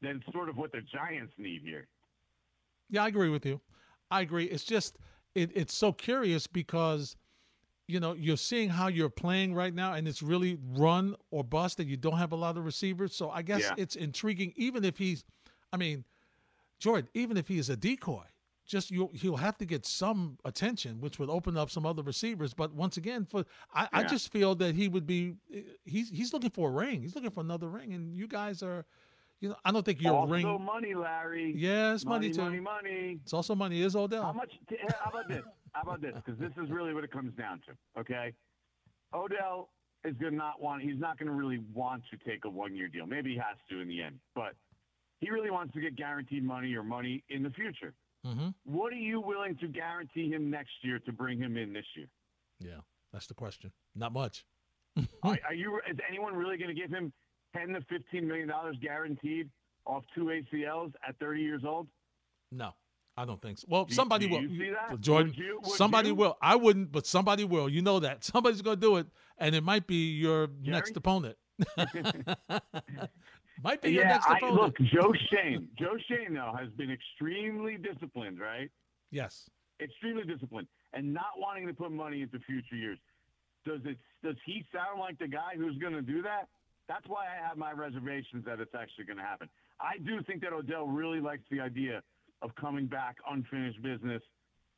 than 0.00 0.22
sort 0.32 0.48
of 0.48 0.56
what 0.56 0.72
the 0.72 0.80
Giants 0.92 1.32
need 1.38 1.62
here. 1.64 1.86
Yeah, 2.90 3.04
I 3.04 3.08
agree 3.08 3.30
with 3.30 3.46
you. 3.46 3.60
I 4.10 4.20
agree. 4.20 4.44
It's 4.44 4.64
just 4.64 4.98
it, 5.34 5.50
it's 5.54 5.74
so 5.74 5.92
curious 5.92 6.46
because 6.46 7.16
you 7.86 8.00
know 8.00 8.14
you're 8.14 8.36
seeing 8.36 8.68
how 8.68 8.88
you're 8.88 9.10
playing 9.10 9.54
right 9.54 9.74
now, 9.74 9.94
and 9.94 10.06
it's 10.06 10.22
really 10.22 10.58
run 10.74 11.14
or 11.30 11.44
bust, 11.44 11.80
and 11.80 11.88
you 11.88 11.96
don't 11.96 12.18
have 12.18 12.32
a 12.32 12.36
lot 12.36 12.56
of 12.56 12.64
receivers. 12.64 13.14
So 13.14 13.30
I 13.30 13.42
guess 13.42 13.62
yeah. 13.62 13.74
it's 13.76 13.96
intriguing, 13.96 14.52
even 14.56 14.84
if 14.84 14.96
he's, 14.96 15.24
I 15.72 15.76
mean, 15.76 16.04
Jordan, 16.78 17.08
even 17.14 17.36
if 17.36 17.48
he 17.48 17.58
is 17.58 17.70
a 17.70 17.76
decoy, 17.76 18.24
just 18.66 18.90
you 18.90 19.10
he'll 19.12 19.36
have 19.36 19.58
to 19.58 19.64
get 19.64 19.84
some 19.84 20.38
attention, 20.44 21.00
which 21.00 21.18
would 21.18 21.30
open 21.30 21.56
up 21.56 21.70
some 21.70 21.84
other 21.84 22.02
receivers. 22.02 22.54
But 22.54 22.72
once 22.72 22.96
again, 22.96 23.26
for 23.28 23.44
I, 23.74 23.88
I 23.92 24.04
just 24.04 24.32
feel 24.32 24.54
that 24.56 24.74
he 24.74 24.88
would 24.88 25.06
be 25.06 25.34
he's 25.84 26.08
he's 26.10 26.32
looking 26.32 26.50
for 26.50 26.68
a 26.68 26.72
ring. 26.72 27.02
He's 27.02 27.14
looking 27.14 27.30
for 27.30 27.40
another 27.40 27.68
ring, 27.68 27.92
and 27.92 28.16
you 28.16 28.26
guys 28.26 28.62
are. 28.62 28.84
You 29.40 29.48
know, 29.48 29.56
I 29.64 29.72
don't 29.72 29.84
think 29.84 30.00
you're 30.00 30.14
also 30.14 30.32
ring. 30.32 30.64
money, 30.64 30.94
Larry. 30.94 31.52
Yeah, 31.56 31.94
it's 31.94 32.04
money, 32.04 32.28
money 32.28 32.32
too. 32.32 32.42
Money, 32.42 32.60
money. 32.60 33.18
It's 33.24 33.32
also 33.32 33.56
money. 33.56 33.82
Is 33.82 33.96
Odell? 33.96 34.22
How 34.22 34.32
much? 34.32 34.60
How 35.02 35.10
about 35.10 35.28
this? 35.28 35.42
How 35.72 35.82
about 35.82 36.00
this? 36.00 36.12
Because 36.14 36.38
this 36.38 36.52
is 36.62 36.70
really 36.70 36.94
what 36.94 37.04
it 37.04 37.10
comes 37.10 37.32
down 37.34 37.60
to. 37.66 38.00
Okay, 38.00 38.32
Odell 39.14 39.70
is 40.04 40.14
going 40.18 40.32
to 40.32 40.38
not 40.38 40.60
want. 40.60 40.82
He's 40.82 40.98
not 40.98 41.18
going 41.18 41.28
to 41.28 41.34
really 41.34 41.60
want 41.74 42.02
to 42.10 42.30
take 42.30 42.44
a 42.44 42.50
one-year 42.50 42.88
deal. 42.88 43.06
Maybe 43.06 43.30
he 43.30 43.36
has 43.36 43.56
to 43.70 43.80
in 43.80 43.88
the 43.88 44.02
end, 44.02 44.18
but 44.34 44.54
he 45.20 45.30
really 45.30 45.50
wants 45.50 45.72
to 45.74 45.80
get 45.80 45.96
guaranteed 45.96 46.44
money 46.44 46.74
or 46.74 46.82
money 46.82 47.24
in 47.30 47.42
the 47.42 47.50
future. 47.50 47.94
Mm-hmm. 48.26 48.48
What 48.64 48.92
are 48.92 48.96
you 48.96 49.20
willing 49.20 49.56
to 49.56 49.68
guarantee 49.68 50.30
him 50.30 50.50
next 50.50 50.72
year 50.82 50.98
to 51.00 51.12
bring 51.12 51.38
him 51.38 51.56
in 51.56 51.72
this 51.72 51.84
year? 51.96 52.06
Yeah, 52.60 52.80
that's 53.12 53.26
the 53.26 53.34
question. 53.34 53.72
Not 53.94 54.12
much. 54.12 54.44
are, 55.22 55.38
are, 55.46 55.54
you? 55.54 55.80
Is 55.90 55.96
anyone 56.08 56.34
really 56.34 56.58
going 56.58 56.74
to 56.74 56.80
give 56.80 56.90
him 56.90 57.12
ten 57.56 57.68
to 57.68 57.80
fifteen 57.88 58.28
million 58.28 58.48
dollars 58.48 58.76
guaranteed 58.82 59.48
off 59.86 60.04
two 60.14 60.24
ACLs 60.26 60.92
at 61.06 61.18
thirty 61.18 61.40
years 61.40 61.62
old? 61.66 61.88
No. 62.50 62.72
I 63.16 63.24
don't 63.24 63.40
think 63.42 63.58
so. 63.58 63.66
Well, 63.68 63.84
do, 63.84 63.94
somebody 63.94 64.26
do 64.26 64.32
will. 64.34 64.40
see 64.40 64.70
that? 64.70 65.00
Jordan, 65.00 65.28
would 65.28 65.38
you, 65.38 65.60
would 65.62 65.76
somebody 65.76 66.08
you? 66.08 66.14
will. 66.14 66.36
I 66.40 66.56
wouldn't, 66.56 66.92
but 66.92 67.06
somebody 67.06 67.44
will. 67.44 67.68
You 67.68 67.82
know 67.82 68.00
that. 68.00 68.24
Somebody's 68.24 68.62
going 68.62 68.76
to 68.76 68.80
do 68.80 68.96
it, 68.96 69.06
and 69.38 69.54
it 69.54 69.62
might 69.62 69.86
be 69.86 70.12
your 70.12 70.46
Jerry? 70.46 70.76
next 70.76 70.96
opponent. 70.96 71.36
might 73.62 73.82
be 73.82 73.90
your 73.90 74.04
yeah, 74.04 74.12
next 74.12 74.28
I, 74.28 74.38
opponent. 74.38 74.60
look, 74.60 74.76
Joe 74.78 75.12
Schoen. 75.28 75.68
Joe 75.78 75.96
Schoen 76.08 76.34
though 76.34 76.54
has 76.58 76.70
been 76.70 76.90
extremely 76.90 77.76
disciplined, 77.76 78.40
right? 78.40 78.70
yes. 79.10 79.48
Extremely 79.80 80.22
disciplined, 80.22 80.68
and 80.92 81.12
not 81.12 81.32
wanting 81.38 81.66
to 81.66 81.74
put 81.74 81.90
money 81.90 82.22
into 82.22 82.38
future 82.40 82.76
years. 82.76 82.98
Does 83.66 83.80
it? 83.84 83.98
Does 84.22 84.36
he 84.46 84.64
sound 84.72 85.00
like 85.00 85.18
the 85.18 85.26
guy 85.26 85.56
who's 85.56 85.76
going 85.78 85.94
to 85.94 86.02
do 86.02 86.22
that? 86.22 86.48
That's 86.88 87.06
why 87.08 87.24
I 87.26 87.46
have 87.46 87.56
my 87.56 87.72
reservations 87.72 88.44
that 88.44 88.60
it's 88.60 88.74
actually 88.74 89.04
going 89.04 89.16
to 89.16 89.24
happen. 89.24 89.48
I 89.80 89.98
do 89.98 90.22
think 90.22 90.40
that 90.42 90.52
Odell 90.52 90.86
really 90.86 91.20
likes 91.20 91.42
the 91.50 91.60
idea 91.60 92.02
of 92.42 92.54
coming 92.56 92.86
back, 92.86 93.16
unfinished 93.30 93.80
business, 93.82 94.22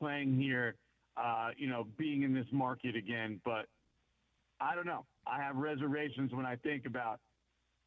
playing 0.01 0.39
here, 0.39 0.77
uh, 1.17 1.51
you 1.57 1.67
know, 1.67 1.87
being 1.97 2.23
in 2.23 2.35
this 2.35 2.47
market 2.53 2.95
again. 2.95 3.41
But 3.45 3.67
I 4.61 4.75
don't 4.75 4.87
know. 4.87 5.05
I 5.27 5.41
have 5.41 5.57
reservations 5.57 6.33
when 6.33 6.47
I 6.47 6.57
think 6.57 6.87
about 6.87 7.21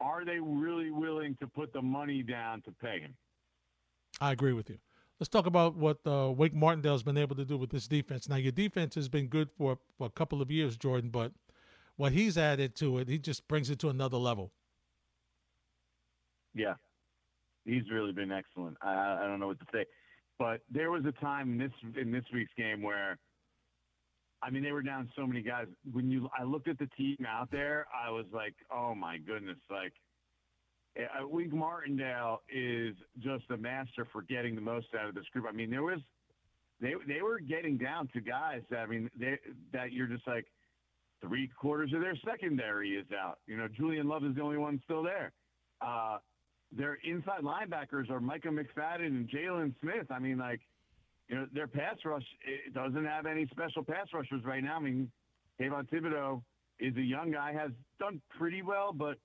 are 0.00 0.24
they 0.24 0.38
really 0.38 0.90
willing 0.90 1.36
to 1.40 1.46
put 1.46 1.72
the 1.72 1.82
money 1.82 2.22
down 2.22 2.62
to 2.62 2.72
pay 2.80 3.00
him? 3.00 3.14
I 4.20 4.32
agree 4.32 4.52
with 4.52 4.70
you. 4.70 4.78
Let's 5.18 5.28
talk 5.28 5.46
about 5.46 5.74
what 5.74 5.98
uh, 6.06 6.30
Wink 6.30 6.54
Martindale 6.54 6.92
has 6.92 7.02
been 7.02 7.18
able 7.18 7.34
to 7.36 7.44
do 7.44 7.56
with 7.56 7.70
this 7.70 7.88
defense. 7.88 8.28
Now, 8.28 8.36
your 8.36 8.52
defense 8.52 8.94
has 8.94 9.08
been 9.08 9.26
good 9.26 9.50
for, 9.50 9.78
for 9.96 10.06
a 10.06 10.10
couple 10.10 10.40
of 10.40 10.50
years, 10.50 10.76
Jordan, 10.76 11.10
but 11.10 11.32
what 11.96 12.12
he's 12.12 12.38
added 12.38 12.76
to 12.76 12.98
it, 12.98 13.08
he 13.08 13.18
just 13.18 13.48
brings 13.48 13.70
it 13.70 13.80
to 13.80 13.88
another 13.88 14.16
level. 14.16 14.52
Yeah, 16.54 16.74
he's 17.64 17.90
really 17.90 18.12
been 18.12 18.32
excellent. 18.32 18.76
I, 18.82 19.18
I 19.22 19.26
don't 19.26 19.40
know 19.40 19.48
what 19.48 19.58
to 19.60 19.66
say, 19.72 19.84
but 20.38 20.60
there 20.70 20.90
was 20.90 21.04
a 21.06 21.12
time 21.20 21.52
in 21.52 21.58
this 21.58 21.72
in 22.00 22.10
this 22.12 22.24
week's 22.32 22.52
game 22.56 22.82
where, 22.82 23.18
I 24.42 24.50
mean, 24.50 24.62
they 24.62 24.72
were 24.72 24.82
down 24.82 25.10
so 25.16 25.26
many 25.26 25.42
guys. 25.42 25.66
When 25.92 26.10
you, 26.10 26.28
I 26.38 26.44
looked 26.44 26.68
at 26.68 26.78
the 26.78 26.88
team 26.96 27.16
out 27.28 27.50
there, 27.50 27.86
I 27.94 28.10
was 28.10 28.26
like, 28.32 28.54
oh 28.70 28.94
my 28.94 29.18
goodness, 29.18 29.58
like. 29.70 29.92
Uh, 30.98 31.28
Wink 31.28 31.52
Martindale 31.52 32.42
is 32.52 32.96
just 33.20 33.44
a 33.50 33.56
master 33.56 34.04
for 34.10 34.22
getting 34.22 34.56
the 34.56 34.60
most 34.60 34.88
out 35.00 35.08
of 35.08 35.14
this 35.14 35.26
group. 35.32 35.44
I 35.48 35.52
mean, 35.52 35.70
there 35.70 35.84
was 35.84 36.00
they 36.80 36.94
they 37.06 37.22
were 37.22 37.38
getting 37.38 37.76
down 37.76 38.08
to 38.14 38.20
guys. 38.20 38.62
That, 38.70 38.80
I 38.80 38.86
mean, 38.86 39.10
they, 39.18 39.38
that 39.72 39.92
you're 39.92 40.08
just 40.08 40.26
like 40.26 40.46
three 41.20 41.48
quarters 41.48 41.92
of 41.94 42.00
their 42.00 42.16
secondary 42.24 42.96
is 42.96 43.06
out. 43.12 43.38
You 43.46 43.56
know, 43.56 43.68
Julian 43.68 44.08
Love 44.08 44.24
is 44.24 44.34
the 44.34 44.42
only 44.42 44.58
one 44.58 44.80
still 44.84 45.02
there. 45.02 45.32
Uh, 45.80 46.18
their 46.70 46.98
inside 47.04 47.42
linebackers 47.42 48.10
are 48.10 48.20
Micah 48.20 48.48
McFadden 48.48 49.06
and 49.06 49.28
Jaylon 49.28 49.74
Smith. 49.80 50.06
I 50.10 50.18
mean, 50.18 50.38
like, 50.38 50.60
you 51.28 51.36
know, 51.36 51.46
their 51.52 51.66
pass 51.66 51.96
rush 52.04 52.24
it 52.46 52.74
doesn't 52.74 53.04
have 53.04 53.26
any 53.26 53.46
special 53.50 53.82
pass 53.82 54.08
rushers 54.12 54.42
right 54.44 54.62
now. 54.62 54.76
I 54.76 54.80
mean, 54.80 55.10
Kayvon 55.60 55.88
Thibodeaux 55.88 56.42
is 56.78 56.96
a 56.96 57.02
young 57.02 57.32
guy, 57.32 57.52
has 57.52 57.70
done 57.98 58.20
pretty 58.38 58.62
well, 58.62 58.92
but 58.92 59.18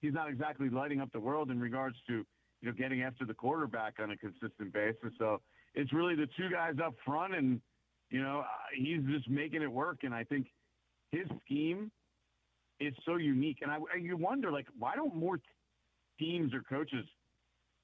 he's 0.00 0.12
not 0.12 0.28
exactly 0.28 0.68
lighting 0.68 1.00
up 1.00 1.10
the 1.12 1.20
world 1.20 1.50
in 1.50 1.58
regards 1.58 1.96
to, 2.06 2.24
you 2.60 2.68
know, 2.68 2.72
getting 2.72 3.02
after 3.02 3.24
the 3.24 3.34
quarterback 3.34 3.94
on 4.00 4.10
a 4.10 4.16
consistent 4.16 4.72
basis. 4.72 5.12
So 5.18 5.40
it's 5.74 5.92
really 5.92 6.14
the 6.14 6.28
two 6.36 6.50
guys 6.50 6.74
up 6.84 6.94
front, 7.04 7.34
and, 7.34 7.60
you 8.10 8.22
know, 8.22 8.40
uh, 8.40 8.44
he's 8.76 9.02
just 9.04 9.28
making 9.28 9.62
it 9.62 9.70
work. 9.70 9.98
And 10.02 10.14
I 10.14 10.24
think 10.24 10.48
his 11.12 11.26
scheme 11.44 11.90
is 12.80 12.94
so 13.04 13.16
unique. 13.16 13.58
And 13.62 13.70
I, 13.70 13.78
you 14.00 14.16
wonder, 14.16 14.52
like, 14.52 14.66
why 14.78 14.94
don't 14.94 15.14
more 15.14 15.40
teams 16.18 16.52
or 16.54 16.62
coaches, 16.62 17.06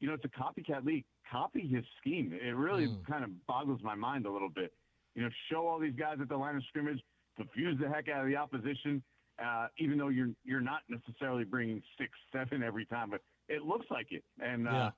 you 0.01 0.09
know, 0.09 0.15
it's 0.15 0.25
a 0.25 0.29
copycat 0.29 0.85
league, 0.85 1.05
copy 1.31 1.67
his 1.67 1.85
scheme? 2.01 2.33
It 2.33 2.55
really 2.57 2.89
Mm. 2.89 3.05
kind 3.07 3.25
of 3.25 3.47
boggles 3.47 3.83
my 3.83 3.95
mind 3.95 4.27
a 4.27 4.31
little 4.31 4.49
bit. 4.51 4.75
You 5.15 5.23
know, 5.23 5.31
show 5.51 5.67
all 5.67 5.79
these 5.79 5.95
guys 5.95 6.21
at 6.21 6.29
the 6.29 6.37
line 6.37 6.57
of 6.57 6.65
scrimmage, 6.65 7.03
confuse 7.37 7.79
the 7.79 7.89
heck 7.89 8.09
out 8.09 8.23
of 8.23 8.27
the 8.27 8.37
opposition, 8.37 9.03
uh, 9.39 9.69
even 9.79 9.99
though 9.99 10.09
you're 10.09 10.31
you're 10.45 10.61
not 10.61 10.83
necessarily 10.89 11.45
bringing 11.45 11.83
six, 11.99 12.11
seven 12.33 12.63
every 12.63 12.85
time, 12.87 13.11
but 13.11 13.23
it 13.49 13.63
looks 13.63 13.87
like 13.91 14.11
it. 14.13 14.25
And 14.41 14.67
uh, 14.69 14.91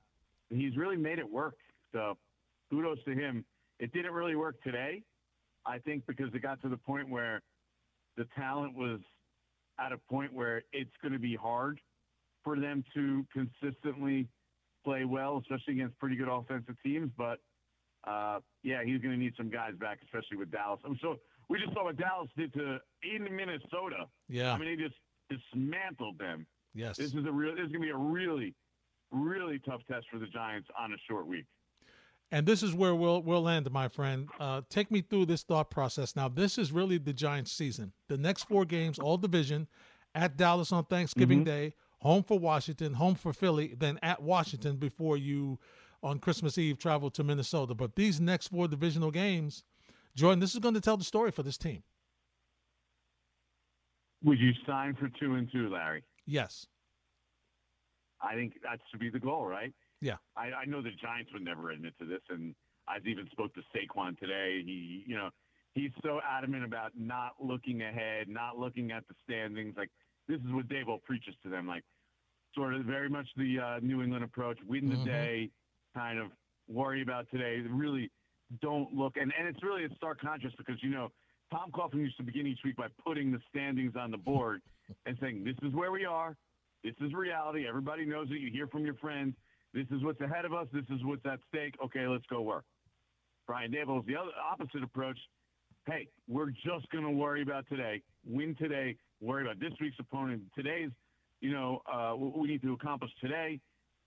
he's 0.50 0.76
really 0.76 0.96
made 0.96 1.18
it 1.18 1.28
work. 1.30 1.56
So 1.92 2.16
kudos 2.70 3.02
to 3.04 3.12
him. 3.14 3.44
It 3.78 3.92
didn't 3.92 4.12
really 4.12 4.36
work 4.36 4.60
today, 4.62 5.02
I 5.66 5.78
think, 5.78 6.06
because 6.06 6.32
it 6.34 6.40
got 6.40 6.60
to 6.62 6.68
the 6.68 6.76
point 6.78 7.08
where 7.10 7.42
the 8.16 8.24
talent 8.36 8.74
was 8.74 9.00
at 9.78 9.92
a 9.92 9.98
point 9.98 10.32
where 10.32 10.62
it's 10.72 10.90
going 11.02 11.12
to 11.12 11.18
be 11.18 11.36
hard 11.36 11.80
for 12.46 12.58
them 12.60 12.84
to 12.94 13.26
consistently 13.32 14.28
play 14.84 15.04
well, 15.04 15.42
especially 15.42 15.74
against 15.74 15.98
pretty 15.98 16.14
good 16.14 16.28
offensive 16.28 16.76
teams. 16.84 17.10
But 17.18 17.40
uh, 18.06 18.38
yeah, 18.62 18.84
he's 18.84 19.00
going 19.00 19.12
to 19.12 19.18
need 19.18 19.32
some 19.36 19.50
guys 19.50 19.72
back, 19.80 19.98
especially 20.04 20.36
with 20.36 20.52
Dallas. 20.52 20.78
I'm 20.84 20.96
so 21.02 21.16
we 21.48 21.58
just 21.58 21.74
saw 21.74 21.84
what 21.84 21.96
Dallas 21.96 22.30
did 22.36 22.52
to 22.54 22.78
in 23.02 23.24
Minnesota. 23.24 24.06
Yeah. 24.28 24.52
I 24.52 24.58
mean, 24.58 24.76
they 24.76 24.82
just 24.82 24.94
dismantled 25.28 26.18
them. 26.18 26.46
yes. 26.72 26.96
This 26.96 27.14
is 27.14 27.26
a 27.26 27.32
real. 27.32 27.56
This 27.56 27.66
is 27.66 27.72
going 27.72 27.82
to 27.82 27.86
be 27.86 27.90
a 27.90 27.96
really, 27.96 28.54
really 29.10 29.58
tough 29.58 29.80
test 29.90 30.06
for 30.10 30.20
the 30.20 30.26
Giants 30.26 30.68
on 30.78 30.92
a 30.92 30.96
short 31.10 31.26
week. 31.26 31.46
And 32.30 32.46
this 32.46 32.62
is 32.62 32.74
where 32.74 32.94
we'll 32.94 33.22
we'll 33.22 33.48
end, 33.48 33.68
my 33.72 33.88
friend. 33.88 34.28
Uh, 34.38 34.62
take 34.70 34.92
me 34.92 35.00
through 35.00 35.26
this 35.26 35.42
thought 35.42 35.68
process. 35.68 36.14
Now, 36.14 36.28
this 36.28 36.58
is 36.58 36.70
really 36.70 36.98
the 36.98 37.12
Giants' 37.12 37.50
season. 37.50 37.92
The 38.08 38.18
next 38.18 38.44
four 38.44 38.64
games, 38.64 39.00
all 39.00 39.16
division, 39.18 39.66
at 40.14 40.36
Dallas 40.36 40.70
on 40.70 40.84
Thanksgiving 40.84 41.42
Day, 41.44 41.74
home 41.98 42.22
for 42.22 42.38
Washington, 42.38 42.94
home 42.94 43.14
for 43.14 43.32
Philly, 43.32 43.74
then 43.76 43.98
at 44.02 44.22
Washington 44.22 44.76
before 44.76 45.16
you 45.16 45.58
on 46.02 46.18
Christmas 46.18 46.58
Eve 46.58 46.78
travel 46.78 47.10
to 47.10 47.24
Minnesota. 47.24 47.74
But 47.74 47.96
these 47.96 48.20
next 48.20 48.48
four 48.48 48.68
divisional 48.68 49.10
games, 49.10 49.64
Jordan, 50.14 50.40
this 50.40 50.54
is 50.54 50.60
going 50.60 50.74
to 50.74 50.80
tell 50.80 50.96
the 50.96 51.04
story 51.04 51.30
for 51.30 51.42
this 51.42 51.58
team. 51.58 51.82
Would 54.24 54.38
you 54.38 54.52
sign 54.66 54.94
for 54.94 55.08
two 55.20 55.34
and 55.34 55.50
two, 55.52 55.68
Larry? 55.68 56.02
Yes. 56.26 56.66
I 58.20 58.34
think 58.34 58.54
that 58.62 58.80
should 58.90 59.00
be 59.00 59.10
the 59.10 59.20
goal, 59.20 59.46
right? 59.46 59.72
Yeah. 60.00 60.16
I, 60.36 60.50
I 60.52 60.64
know 60.64 60.82
the 60.82 60.90
Giants 61.00 61.32
would 61.32 61.44
never 61.44 61.70
admit 61.70 61.94
to 62.00 62.06
this, 62.06 62.22
and 62.30 62.54
I've 62.88 63.06
even 63.06 63.28
spoke 63.30 63.54
to 63.54 63.60
Saquon 63.74 64.18
today. 64.18 64.62
He, 64.64 65.04
you 65.06 65.16
know, 65.16 65.30
he's 65.74 65.90
so 66.02 66.20
adamant 66.28 66.64
about 66.64 66.92
not 66.98 67.32
looking 67.40 67.82
ahead, 67.82 68.28
not 68.28 68.58
looking 68.58 68.90
at 68.90 69.04
the 69.08 69.14
standings. 69.24 69.74
Like 69.76 69.90
this 70.28 70.40
is 70.40 70.52
what 70.52 70.68
Daboll 70.68 71.02
preaches 71.02 71.34
to 71.42 71.48
them, 71.48 71.66
like 71.66 71.84
sort 72.54 72.74
of 72.74 72.84
very 72.84 73.08
much 73.08 73.26
the 73.36 73.58
uh, 73.58 73.78
New 73.80 74.02
England 74.02 74.24
approach: 74.24 74.58
win 74.66 74.88
the 74.88 74.96
Mhm. 74.96 75.04
day, 75.04 75.50
kind 75.94 76.18
of 76.18 76.30
worry 76.68 77.02
about 77.02 77.28
today. 77.30 77.60
Really 77.60 78.10
don't 78.60 78.92
look, 78.92 79.16
and 79.16 79.32
and 79.38 79.46
it's 79.48 79.62
really 79.62 79.84
a 79.84 79.90
stark 79.96 80.20
contrast 80.20 80.56
because 80.56 80.82
you 80.82 80.90
know 80.90 81.10
Tom 81.50 81.70
Coughlin 81.70 82.00
used 82.00 82.16
to 82.16 82.22
begin 82.22 82.46
each 82.46 82.60
week 82.64 82.76
by 82.76 82.88
putting 83.04 83.30
the 83.30 83.40
standings 83.48 83.94
on 83.96 84.10
the 84.10 84.18
board 84.18 84.62
and 85.06 85.16
saying, 85.20 85.44
"This 85.44 85.56
is 85.62 85.72
where 85.74 85.92
we 85.92 86.04
are. 86.04 86.36
This 86.82 86.94
is 87.00 87.12
reality. 87.14 87.66
Everybody 87.66 88.04
knows 88.04 88.30
it. 88.30 88.38
You 88.40 88.50
hear 88.50 88.66
from 88.68 88.84
your 88.84 88.94
friends. 88.94 89.34
This 89.72 89.86
is 89.90 90.02
what's 90.02 90.20
ahead 90.20 90.44
of 90.44 90.54
us. 90.54 90.68
This 90.72 90.84
is 90.90 91.04
what's 91.04 91.24
at 91.26 91.40
stake. 91.48 91.74
Okay, 91.84 92.06
let's 92.06 92.26
go 92.26 92.42
work." 92.42 92.64
Brian 93.46 93.70
Daboll 93.70 94.00
is 94.00 94.06
the 94.06 94.16
other 94.16 94.32
opposite 94.42 94.82
approach. 94.82 95.18
Hey, 95.86 96.08
we're 96.26 96.50
just 96.50 96.88
going 96.90 97.04
to 97.04 97.10
worry 97.12 97.42
about 97.42 97.68
today. 97.68 98.02
Win 98.24 98.56
today. 98.56 98.96
Worry 99.20 99.44
about 99.44 99.58
this 99.60 99.72
week's 99.80 99.96
opponent. 99.98 100.42
Today's, 100.54 100.90
you 101.40 101.52
know, 101.52 101.80
uh, 101.90 102.12
what 102.12 102.38
we 102.38 102.48
need 102.48 102.62
to 102.62 102.74
accomplish 102.74 103.10
today, 103.20 103.60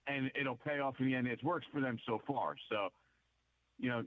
and 0.07 0.29
it'll 0.39 0.57
pay 0.57 0.79
off 0.79 0.95
in 0.99 1.07
the 1.07 1.15
end. 1.15 1.27
It 1.27 1.43
works 1.43 1.65
for 1.73 1.81
them 1.81 1.97
so 2.05 2.21
far. 2.27 2.55
So, 2.69 2.89
you 3.79 3.89
know, 3.89 4.03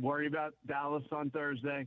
worry 0.00 0.26
about 0.26 0.54
Dallas 0.66 1.04
on 1.12 1.30
Thursday, 1.30 1.86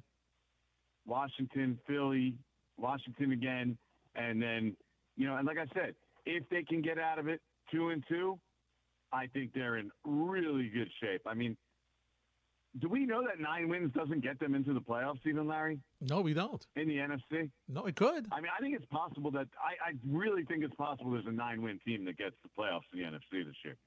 Washington, 1.06 1.78
Philly, 1.88 2.36
Washington 2.78 3.32
again, 3.32 3.78
and 4.16 4.42
then, 4.42 4.76
you 5.18 5.28
know, 5.28 5.38
and 5.38 5.46
like 5.46 5.58
I 5.58 5.66
said, 5.74 5.94
if 6.26 6.48
they 6.50 6.64
can 6.64 6.82
get 6.82 6.98
out 6.98 7.20
of 7.20 7.28
it 7.28 7.42
two 7.72 7.90
and 7.90 8.04
two, 8.08 8.40
I 9.14 9.28
think 9.28 9.54
they're 9.54 9.78
in 9.78 9.90
really 10.04 10.70
good 10.70 10.90
shape. 11.02 11.22
I 11.26 11.34
mean, 11.34 11.56
do 12.80 12.90
we 12.90 13.06
know 13.06 13.24
that 13.24 13.40
nine 13.40 13.70
wins 13.70 13.92
doesn't 13.94 14.22
get 14.22 14.40
them 14.40 14.56
into 14.56 14.74
the 14.74 14.82
playoffs, 14.82 15.20
even 15.26 15.48
Larry? 15.48 15.80
No, 16.02 16.22
we 16.22 16.34
don't. 16.34 16.66
In 16.76 16.88
the 16.88 16.98
NFC? 16.98 17.50
No, 17.68 17.86
it 17.86 17.96
could. 17.96 18.28
I 18.32 18.42
mean, 18.42 18.52
I 18.56 18.62
think 18.62 18.76
it's 18.76 18.86
possible 18.86 19.32
that 19.32 19.48
I, 19.58 19.90
I 19.90 19.94
really 20.08 20.44
think 20.44 20.64
it's 20.64 20.76
possible 20.76 21.12
there's 21.12 21.26
a 21.26 21.32
nine-win 21.32 21.80
team 21.86 22.06
that 22.06 22.18
gets 22.18 22.36
the 22.44 22.50
playoffs 22.58 22.82
in 22.94 23.00
the 23.00 23.06
NFC 23.06 23.46
this 23.46 23.56
year. 23.64 23.78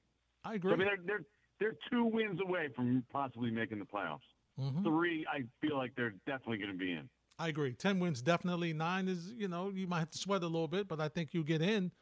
I 0.44 0.54
agree. 0.54 0.70
So, 0.70 0.74
I 0.74 0.78
mean, 0.78 0.88
they're 0.88 1.04
they're 1.06 1.24
they're 1.60 1.76
two 1.90 2.04
wins 2.04 2.40
away 2.40 2.68
from 2.74 3.04
possibly 3.12 3.50
making 3.50 3.78
the 3.78 3.84
playoffs. 3.84 4.18
Mhm. 4.58 4.82
Three, 4.82 5.26
I 5.30 5.44
feel 5.60 5.76
like 5.76 5.92
they're 5.96 6.14
definitely 6.26 6.58
going 6.58 6.72
to 6.72 6.78
be 6.78 6.92
in. 6.92 7.08
I 7.38 7.48
agree. 7.48 7.74
Ten 7.74 8.00
wins 8.00 8.22
definitely. 8.22 8.72
Nine 8.72 9.08
is 9.08 9.32
you 9.36 9.48
know 9.48 9.70
you 9.70 9.86
might 9.86 10.00
have 10.00 10.10
to 10.10 10.18
sweat 10.18 10.42
a 10.42 10.46
little 10.46 10.68
bit, 10.68 10.88
but 10.88 11.00
I 11.00 11.08
think 11.08 11.34
you 11.34 11.44
get 11.44 11.62
in. 11.62 11.92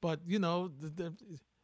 But 0.00 0.20
you 0.26 0.38
know 0.38 0.68
the, 0.68 0.88
the, 0.88 1.14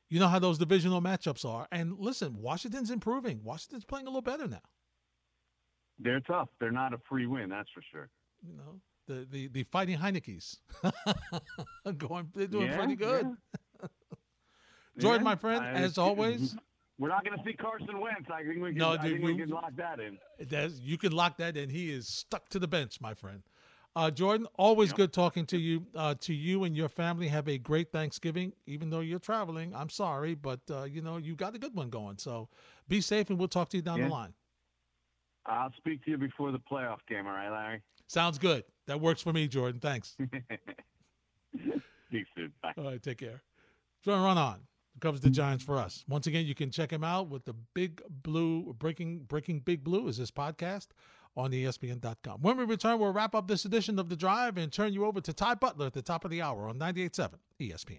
you 0.09 0.21
know 0.21 0.29
how 0.29 0.39
those 0.39 0.59
divisional 0.59 1.01
matchups 1.03 1.45
are. 1.45 1.67
And 1.73 1.99
listen, 1.99 2.41
Washington's 2.41 2.91
improving. 2.91 3.41
Washington's 3.43 3.85
playing 3.85 4.07
a 4.07 4.11
little 4.11 4.23
better 4.23 4.47
now. 4.47 4.63
They're 5.99 6.21
tough. 6.21 6.49
They're 6.61 6.71
not 6.73 6.93
a 6.93 6.99
free 7.09 7.27
win, 7.27 7.49
that's 7.49 7.71
for 7.75 7.83
sure. 7.91 8.09
You 8.47 8.57
know 8.57 8.81
the 9.07 9.27
the, 9.31 9.49
the 9.49 9.63
fighting 9.65 9.99
Heinickes 9.99 10.59
going. 11.99 12.29
They're 12.35 12.47
doing 12.47 12.67
Yeah, 12.67 12.77
pretty 12.77 12.97
good. 12.97 13.27
yeah. 13.81 13.87
Jordan, 14.99 15.21
Yeah, 15.23 15.25
my 15.31 15.37
friend, 15.37 15.65
I- 15.65 15.73
as 15.73 15.99
always. 15.99 16.57
We're 16.99 17.11
not 17.11 17.27
going 17.27 17.37
to 17.37 17.45
see 17.45 17.53
Carson 17.53 18.01
Wentz. 18.01 18.31
I 18.33 18.43
think 18.43 18.63
we 18.63 18.71
can, 18.71 18.79
No, 18.79 18.93
I 18.93 18.97
dude, 18.97 19.13
think 19.13 19.25
we 19.27 19.33
we- 19.35 19.39
can 19.41 19.51
lock 19.51 19.71
that 19.77 20.01
in. 20.01 20.17
You 20.83 20.97
can 20.97 21.13
lock 21.13 21.37
that 21.37 21.55
in. 21.55 21.69
He 21.69 21.91
is 21.93 22.09
stuck 22.09 22.49
to 22.49 22.59
the 22.59 22.67
bench, 22.67 23.03
my 23.03 23.13
friend. 23.13 23.43
Uh, 23.97 24.11
Jordan, 24.11 24.47
always 24.59 24.93
good 24.93 25.11
talking 25.11 25.47
to 25.47 25.57
you. 25.57 25.87
Uh, 25.95 26.15
to 26.21 26.35
you 26.35 26.65
and 26.65 26.77
your 26.77 26.89
family, 26.91 27.29
have 27.29 27.49
a 27.49 27.57
great 27.57 27.91
Thanksgiving. 27.91 28.53
Even 28.67 28.91
though 28.91 29.01
you're 29.01 29.19
traveling, 29.19 29.75
I'm 29.75 29.89
sorry, 29.89 30.35
but 30.35 30.61
uh, 30.71 30.85
you 30.85 31.01
know 31.01 31.17
you 31.17 31.35
got 31.35 31.55
a 31.55 31.59
good 31.59 31.75
one 31.75 31.89
going. 31.89 32.19
So 32.19 32.51
be 32.89 33.01
safe, 33.01 33.31
and 33.31 33.39
we'll 33.39 33.49
talk 33.49 33.71
to 33.71 33.79
you 33.79 33.83
down 33.83 33.99
Yeah. 33.99 34.05
the 34.09 34.11
line. 34.11 34.35
I'll 35.47 35.73
speak 35.79 36.05
to 36.05 36.11
you 36.11 36.19
before 36.19 36.53
the 36.53 36.59
playoff 36.59 36.99
game, 37.09 37.27
all 37.27 37.33
right, 37.33 37.49
Larry? 37.49 37.83
Sounds 38.07 38.37
good. 38.37 38.65
That 38.87 39.01
works 39.01 39.23
for 39.23 39.33
me, 39.33 39.49
Jordan. 39.49 39.81
Thanks. 39.81 40.17
Speak 42.09 42.27
soon. 42.37 42.53
Bye. 42.63 42.73
All 42.77 42.85
right, 42.85 43.03
take 43.03 43.19
care. 43.19 43.43
Jordan, 44.05 44.25
Raanan. 44.25 44.59
Covers 45.01 45.21
the 45.21 45.29
Giants 45.31 45.63
for 45.63 45.77
us. 45.77 46.05
Once 46.09 46.27
again, 46.27 46.47
you 46.47 46.55
can 46.55 46.71
check 46.71 46.91
him 46.91 47.05
out 47.05 47.29
with 47.29 47.45
the 47.45 47.55
Big 47.75 48.01
Blue 48.23 48.75
Breaking 48.79 49.21
Breaking 49.25 49.61
Big 49.61 49.85
Blue 49.85 50.09
is 50.09 50.17
this 50.17 50.31
podcast 50.31 50.89
on 51.37 51.51
ESPN.com. 51.51 52.41
When 52.41 52.57
we 52.57 52.65
return, 52.65 52.99
we'll 52.99 53.13
wrap 53.13 53.35
up 53.35 53.49
this 53.49 53.65
edition 53.65 53.99
of 53.99 54.09
the 54.09 54.17
Drive 54.17 54.57
and 54.57 54.73
turn 54.73 54.93
you 54.93 55.05
over 55.05 55.21
to 55.21 55.33
Ty 55.33 55.55
Butler 55.55 55.87
at 55.87 55.93
the 55.93 56.03
top 56.03 56.25
of 56.25 56.31
the 56.31 56.43
hour 56.43 56.69
on 56.69 56.79
98.7 56.79 57.35
ESPN. 57.61 57.99